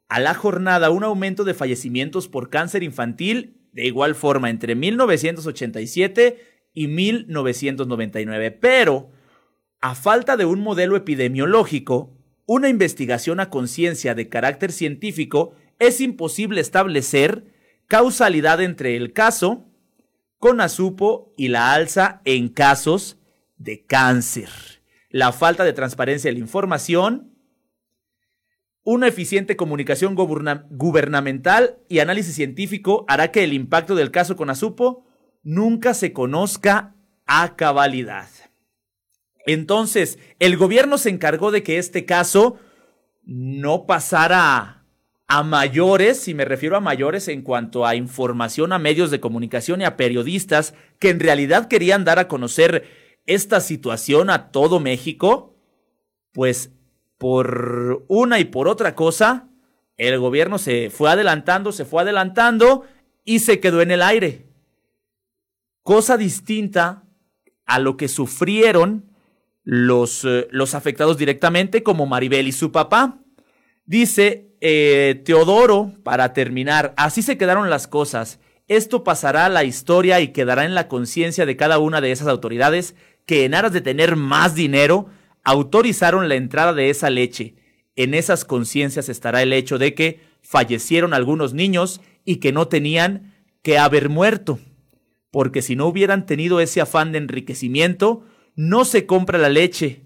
a 0.09 0.19
la 0.19 0.33
jornada 0.33 0.89
un 0.89 1.03
aumento 1.03 1.43
de 1.43 1.53
fallecimientos 1.53 2.27
por 2.27 2.49
cáncer 2.49 2.81
infantil 2.81 3.55
de 3.75 3.85
igual 3.85 4.15
forma 4.15 4.49
entre 4.49 4.73
1987 4.73 6.39
y 6.73 6.87
1999. 6.87 8.51
Pero, 8.51 9.11
a 9.81 9.95
falta 9.95 10.37
de 10.37 10.45
un 10.45 10.61
modelo 10.61 10.95
epidemiológico, 10.95 12.17
una 12.45 12.69
investigación 12.69 13.39
a 13.41 13.49
conciencia 13.49 14.15
de 14.15 14.29
carácter 14.29 14.71
científico, 14.71 15.55
es 15.79 16.01
imposible 16.01 16.61
establecer 16.61 17.53
causalidad 17.87 18.61
entre 18.61 18.95
el 18.95 19.13
caso 19.13 19.65
con 20.37 20.61
Azupo 20.61 21.33
y 21.37 21.47
la 21.47 21.73
alza 21.73 22.21
en 22.25 22.49
casos 22.49 23.17
de 23.57 23.85
cáncer. 23.85 24.49
La 25.09 25.31
falta 25.31 25.63
de 25.63 25.73
transparencia 25.73 26.29
de 26.29 26.33
la 26.33 26.43
información, 26.43 27.31
una 28.83 29.07
eficiente 29.07 29.55
comunicación 29.55 30.15
gubernamental 30.15 31.79
y 31.89 31.99
análisis 31.99 32.35
científico 32.35 33.05
hará 33.07 33.31
que 33.31 33.43
el 33.43 33.53
impacto 33.53 33.95
del 33.95 34.11
caso 34.11 34.35
con 34.35 34.49
Azupo 34.49 35.05
nunca 35.41 35.93
se 35.93 36.13
conozca 36.13 36.95
a 37.25 37.55
cabalidad. 37.55 38.27
Entonces, 39.47 40.19
el 40.39 40.57
gobierno 40.57 40.97
se 40.97 41.09
encargó 41.09 41.51
de 41.51 41.63
que 41.63 41.77
este 41.77 42.05
caso 42.05 42.57
no 43.23 43.85
pasara 43.85 44.74
a 45.27 45.43
mayores, 45.43 46.27
y 46.27 46.33
me 46.33 46.45
refiero 46.45 46.77
a 46.77 46.81
mayores 46.81 47.27
en 47.27 47.41
cuanto 47.41 47.85
a 47.85 47.95
información 47.95 48.71
a 48.73 48.79
medios 48.79 49.09
de 49.09 49.19
comunicación 49.19 49.81
y 49.81 49.85
a 49.85 49.97
periodistas 49.97 50.75
que 50.99 51.09
en 51.09 51.19
realidad 51.19 51.67
querían 51.67 52.05
dar 52.05 52.19
a 52.19 52.27
conocer 52.27 52.87
esta 53.25 53.59
situación 53.59 54.29
a 54.29 54.51
todo 54.51 54.79
México, 54.79 55.55
pues 56.31 56.71
por 57.17 58.05
una 58.07 58.39
y 58.39 58.45
por 58.45 58.67
otra 58.67 58.93
cosa, 58.93 59.49
el 59.97 60.19
gobierno 60.19 60.59
se 60.59 60.89
fue 60.89 61.09
adelantando, 61.09 61.71
se 61.71 61.85
fue 61.85 62.03
adelantando 62.03 62.83
y 63.23 63.39
se 63.39 63.59
quedó 63.59 63.81
en 63.81 63.91
el 63.91 64.03
aire. 64.03 64.45
Cosa 65.81 66.17
distinta 66.17 67.03
a 67.65 67.79
lo 67.79 67.97
que 67.97 68.07
sufrieron 68.07 69.09
los, 69.63 70.23
eh, 70.25 70.47
los 70.51 70.75
afectados 70.75 71.17
directamente, 71.17 71.81
como 71.81 72.05
Maribel 72.05 72.47
y 72.47 72.51
su 72.51 72.71
papá. 72.71 73.19
Dice 73.85 74.54
eh, 74.67 75.21
Teodoro, 75.23 75.93
para 76.01 76.33
terminar, 76.33 76.95
así 76.97 77.21
se 77.21 77.37
quedaron 77.37 77.69
las 77.69 77.85
cosas. 77.85 78.39
Esto 78.67 79.03
pasará 79.03 79.45
a 79.45 79.49
la 79.49 79.63
historia 79.63 80.21
y 80.21 80.29
quedará 80.29 80.65
en 80.65 80.73
la 80.73 80.87
conciencia 80.87 81.45
de 81.45 81.55
cada 81.55 81.77
una 81.77 82.01
de 82.01 82.11
esas 82.11 82.27
autoridades 82.27 82.95
que 83.27 83.45
en 83.45 83.53
aras 83.53 83.73
de 83.73 83.81
tener 83.81 84.15
más 84.15 84.55
dinero 84.55 85.05
autorizaron 85.43 86.29
la 86.29 86.33
entrada 86.33 86.73
de 86.73 86.89
esa 86.89 87.11
leche. 87.11 87.53
En 87.95 88.15
esas 88.15 88.43
conciencias 88.43 89.07
estará 89.07 89.43
el 89.43 89.53
hecho 89.53 89.77
de 89.77 89.93
que 89.93 90.21
fallecieron 90.41 91.13
algunos 91.13 91.53
niños 91.53 92.01
y 92.23 92.37
que 92.37 92.51
no 92.51 92.67
tenían 92.67 93.35
que 93.61 93.77
haber 93.77 94.09
muerto. 94.09 94.57
Porque 95.29 95.61
si 95.61 95.75
no 95.75 95.85
hubieran 95.85 96.25
tenido 96.25 96.59
ese 96.59 96.81
afán 96.81 97.11
de 97.11 97.19
enriquecimiento, 97.19 98.23
no 98.55 98.83
se 98.83 99.05
compra 99.05 99.37
la 99.37 99.49
leche. 99.49 100.01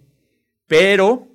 Pero, 0.67 1.29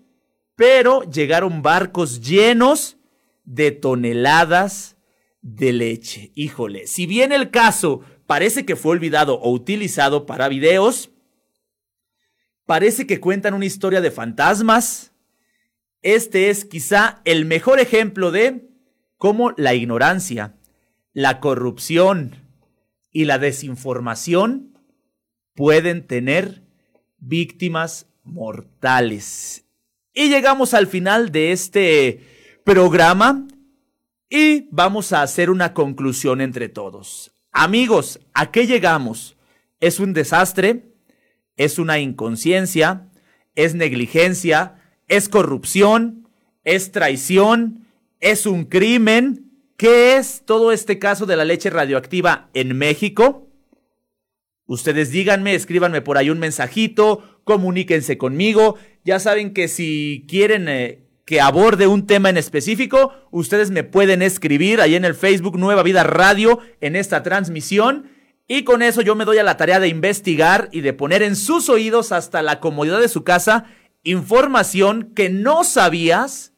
pero 0.57 1.11
llegaron 1.11 1.63
barcos 1.63 2.21
llenos 2.21 2.99
de 3.45 3.71
toneladas 3.71 4.97
de 5.43 5.73
leche. 5.73 6.33
Híjole, 6.35 6.87
si 6.87 7.07
bien 7.07 7.33
el 7.33 7.51
caso 7.51 8.01
parece 8.27 8.65
que 8.65 8.77
fue 8.77 8.93
olvidado 8.93 9.35
o 9.41 9.53
utilizado 9.53 10.27
para 10.27 10.49
videos, 10.49 11.11
parece 12.67 13.07
que 13.07 13.21
cuentan 13.21 13.55
una 13.55 13.67
historia 13.67 14.01
de 14.01 14.11
fantasmas. 14.11 15.13
Este 16.03 16.51
es 16.51 16.65
quizá 16.65 17.21
el 17.25 17.45
mejor 17.45 17.81
ejemplo 17.81 18.31
de 18.31 18.69
cómo 19.17 19.53
la 19.57 19.75
ignorancia, 19.75 20.57
la 21.13 21.41
corrupción 21.41 22.37
y 23.11 23.27
la 23.27 23.39
desinformación 23.39 24.79
pueden 25.55 26.07
tener 26.07 26.63
víctimas 27.19 28.07
mortales. 28.23 29.67
Y 30.13 30.29
llegamos 30.29 30.75
al 30.75 30.87
final 30.87 31.33
de 31.33 31.53
este 31.53 32.34
programa 32.65 33.47
y 34.31 34.69
vamos 34.71 35.13
a 35.13 35.21
hacer 35.21 35.51
una 35.51 35.75
conclusión 35.75 36.41
entre 36.41 36.71
todos. 36.71 37.33
Amigos, 37.53 38.21
¿a 38.33 38.51
qué 38.51 38.67
llegamos? 38.67 39.37
¿Es 39.81 40.01
un 40.01 40.15
desastre? 40.15 40.87
¿Es 41.57 41.79
una 41.79 41.99
inconsciencia? 41.99 43.11
¿Es 43.55 43.75
negligencia? 43.75 44.83
¿Es 45.09 45.29
corrupción? 45.29 46.29
¿Es 46.65 46.91
traición? 46.91 47.87
¿Es 48.19 48.47
un 48.47 48.65
crimen? 48.65 49.53
¿Qué 49.77 50.17
es 50.17 50.43
todo 50.47 50.73
este 50.73 50.99
caso 50.99 51.27
de 51.27 51.37
la 51.37 51.45
leche 51.45 51.69
radioactiva 51.69 52.49
en 52.55 52.77
México? 52.79 53.51
Ustedes 54.67 55.11
díganme, 55.11 55.55
escríbanme 55.55 56.01
por 56.01 56.17
ahí 56.17 56.31
un 56.31 56.39
mensajito, 56.39 57.41
comuníquense 57.45 58.17
conmigo. 58.17 58.77
Ya 59.05 59.19
saben 59.19 59.53
que 59.53 59.69
si 59.69 60.25
quieren 60.27 60.69
eh, 60.69 61.04
que 61.25 61.41
aborde 61.41 61.87
un 61.87 62.07
tema 62.07 62.31
en 62.31 62.37
específico, 62.37 63.13
ustedes 63.31 63.71
me 63.71 63.85
pueden 63.85 64.23
escribir 64.23 64.81
ahí 64.81 64.95
en 64.95 65.05
el 65.05 65.15
Facebook 65.15 65.59
Nueva 65.59 65.83
Vida 65.83 66.03
Radio 66.05 66.59
en 66.81 66.97
esta 66.97 67.23
transmisión. 67.23 68.11
Y 68.47 68.65
con 68.65 68.83
eso 68.83 69.01
yo 69.01 69.15
me 69.15 69.25
doy 69.25 69.39
a 69.39 69.43
la 69.43 69.57
tarea 69.57 69.81
de 69.81 69.89
investigar 69.89 70.69
y 70.71 70.83
de 70.83 70.93
poner 70.93 71.23
en 71.23 71.35
sus 71.35 71.69
oídos 71.71 72.13
hasta 72.13 72.43
la 72.43 72.61
comodidad 72.61 73.01
de 73.01 73.09
su 73.09 73.25
casa 73.25 73.65
información 74.05 75.13
que 75.15 75.31
no 75.31 75.65
sabías 75.65 76.53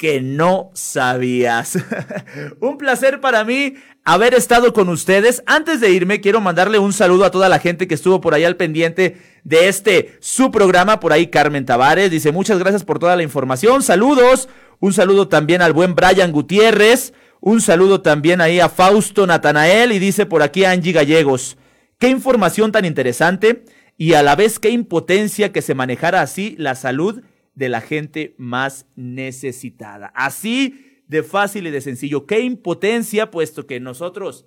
que 0.00 0.22
no 0.22 0.70
sabías. 0.72 1.76
un 2.60 2.78
placer 2.78 3.20
para 3.20 3.44
mí 3.44 3.74
haber 4.02 4.32
estado 4.32 4.72
con 4.72 4.88
ustedes. 4.88 5.42
Antes 5.44 5.78
de 5.78 5.90
irme, 5.90 6.22
quiero 6.22 6.40
mandarle 6.40 6.78
un 6.78 6.94
saludo 6.94 7.26
a 7.26 7.30
toda 7.30 7.50
la 7.50 7.58
gente 7.58 7.86
que 7.86 7.96
estuvo 7.96 8.18
por 8.18 8.32
ahí 8.32 8.44
al 8.44 8.56
pendiente 8.56 9.18
de 9.44 9.68
este 9.68 10.16
su 10.20 10.50
programa. 10.50 11.00
Por 11.00 11.12
ahí 11.12 11.26
Carmen 11.26 11.66
Tavares 11.66 12.10
dice 12.10 12.32
muchas 12.32 12.58
gracias 12.58 12.82
por 12.82 12.98
toda 12.98 13.14
la 13.14 13.22
información. 13.22 13.82
Saludos. 13.82 14.48
Un 14.78 14.94
saludo 14.94 15.28
también 15.28 15.60
al 15.60 15.74
buen 15.74 15.94
Brian 15.94 16.32
Gutiérrez. 16.32 17.12
Un 17.40 17.60
saludo 17.60 18.00
también 18.00 18.40
ahí 18.40 18.58
a 18.58 18.70
Fausto 18.70 19.26
Natanael 19.26 19.92
y 19.92 19.98
dice 19.98 20.24
por 20.24 20.42
aquí 20.42 20.64
Angie 20.64 20.92
Gallegos. 20.94 21.58
Qué 21.98 22.08
información 22.08 22.72
tan 22.72 22.86
interesante 22.86 23.66
y 23.98 24.14
a 24.14 24.22
la 24.22 24.34
vez 24.34 24.58
qué 24.58 24.70
impotencia 24.70 25.52
que 25.52 25.60
se 25.60 25.74
manejara 25.74 26.22
así 26.22 26.54
la 26.56 26.74
salud 26.74 27.20
de 27.54 27.68
la 27.68 27.80
gente 27.80 28.34
más 28.38 28.86
necesitada. 28.96 30.12
Así 30.14 31.02
de 31.06 31.22
fácil 31.22 31.66
y 31.66 31.70
de 31.70 31.80
sencillo. 31.80 32.26
Qué 32.26 32.40
impotencia, 32.40 33.30
puesto 33.30 33.66
que 33.66 33.80
nosotros 33.80 34.46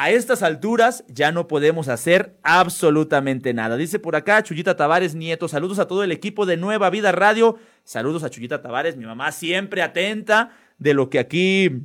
a 0.00 0.12
estas 0.12 0.44
alturas 0.44 1.04
ya 1.08 1.32
no 1.32 1.48
podemos 1.48 1.88
hacer 1.88 2.38
absolutamente 2.44 3.52
nada. 3.52 3.76
Dice 3.76 3.98
por 3.98 4.14
acá 4.14 4.44
Chuyita 4.44 4.76
Tavares 4.76 5.16
Nieto, 5.16 5.48
saludos 5.48 5.80
a 5.80 5.88
todo 5.88 6.04
el 6.04 6.12
equipo 6.12 6.46
de 6.46 6.56
Nueva 6.56 6.88
Vida 6.88 7.10
Radio. 7.10 7.58
Saludos 7.82 8.22
a 8.22 8.30
Chuyita 8.30 8.62
Tavares, 8.62 8.96
mi 8.96 9.06
mamá 9.06 9.32
siempre 9.32 9.82
atenta 9.82 10.52
de 10.78 10.94
lo 10.94 11.10
que 11.10 11.18
aquí 11.18 11.82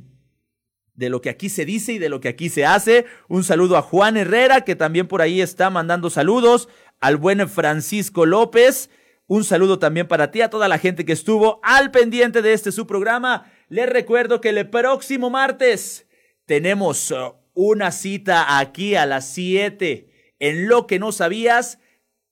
de 0.94 1.08
lo 1.08 1.20
que 1.20 1.28
aquí 1.28 1.48
se 1.48 1.64
dice 1.64 1.94
y 1.94 1.98
de 1.98 2.08
lo 2.08 2.20
que 2.20 2.28
aquí 2.28 2.50
se 2.50 2.64
hace. 2.64 3.04
Un 3.26 3.42
saludo 3.42 3.76
a 3.76 3.82
Juan 3.82 4.16
Herrera, 4.16 4.60
que 4.60 4.76
también 4.76 5.08
por 5.08 5.20
ahí 5.20 5.40
está 5.40 5.68
mandando 5.70 6.08
saludos. 6.08 6.68
Al 7.00 7.16
buen 7.16 7.48
Francisco 7.48 8.26
López. 8.26 8.90
Un 9.26 9.42
saludo 9.44 9.78
también 9.78 10.06
para 10.06 10.30
ti, 10.30 10.42
a 10.42 10.50
toda 10.50 10.68
la 10.68 10.78
gente 10.78 11.06
que 11.06 11.12
estuvo 11.12 11.60
al 11.62 11.90
pendiente 11.90 12.42
de 12.42 12.52
este 12.52 12.72
su 12.72 12.86
programa. 12.86 13.50
Les 13.68 13.88
recuerdo 13.88 14.40
que 14.40 14.50
el 14.50 14.68
próximo 14.68 15.30
martes 15.30 16.06
tenemos 16.44 17.10
uh, 17.10 17.34
una 17.54 17.90
cita 17.90 18.58
aquí 18.58 18.96
a 18.96 19.06
las 19.06 19.26
7 19.28 20.34
en 20.40 20.68
lo 20.68 20.86
que 20.86 20.98
no 20.98 21.10
sabías 21.10 21.78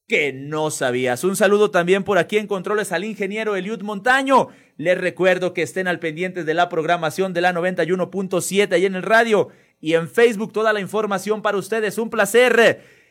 que 0.07 0.34
no 0.34 0.70
sabías. 0.70 1.24
Un 1.24 1.36
saludo 1.36 1.70
también 1.70 2.05
por 2.05 2.18
aquí 2.18 2.36
en 2.36 2.47
controles 2.47 2.93
al 2.93 3.05
ingeniero 3.05 3.57
Eliud 3.57 3.80
Montaño. 3.80 4.49
Les 4.76 4.99
recuerdo 4.99 5.55
que 5.55 5.62
estén 5.62 5.88
al 5.88 6.01
pendiente 6.01 6.45
de 6.45 6.53
la 6.53 6.68
programación 6.68 7.32
de 7.32 7.40
la 7.40 7.55
91.7 7.55 8.72
ahí 8.72 8.84
en 8.84 8.97
el 8.97 9.03
radio 9.03 9.49
y 9.80 9.95
en 9.95 10.11
Facebook 10.11 10.53
toda 10.53 10.74
la 10.74 10.80
información 10.80 11.40
para 11.40 11.57
ustedes. 11.57 11.97
Un 11.97 12.11
placer. 12.11 13.01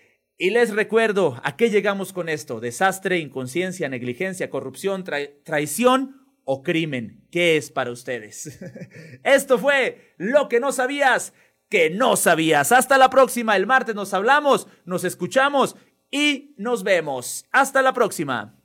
Y 0.41 0.49
les 0.49 0.71
recuerdo, 0.71 1.39
¿a 1.43 1.55
qué 1.55 1.69
llegamos 1.69 2.13
con 2.13 2.27
esto? 2.27 2.59
Desastre, 2.59 3.19
inconsciencia, 3.19 3.87
negligencia, 3.89 4.49
corrupción, 4.49 5.03
traición 5.43 6.25
o 6.45 6.63
crimen. 6.63 7.27
¿Qué 7.29 7.57
es 7.57 7.69
para 7.69 7.91
ustedes? 7.91 8.59
esto 9.23 9.59
fue 9.59 10.15
lo 10.17 10.49
que 10.49 10.59
no 10.59 10.71
sabías, 10.71 11.35
que 11.69 11.91
no 11.91 12.15
sabías. 12.15 12.71
Hasta 12.71 12.97
la 12.97 13.11
próxima. 13.11 13.55
El 13.55 13.67
martes 13.67 13.93
nos 13.93 14.15
hablamos, 14.15 14.67
nos 14.83 15.03
escuchamos 15.03 15.75
y 16.09 16.55
nos 16.57 16.81
vemos. 16.81 17.45
Hasta 17.51 17.83
la 17.83 17.93
próxima. 17.93 18.59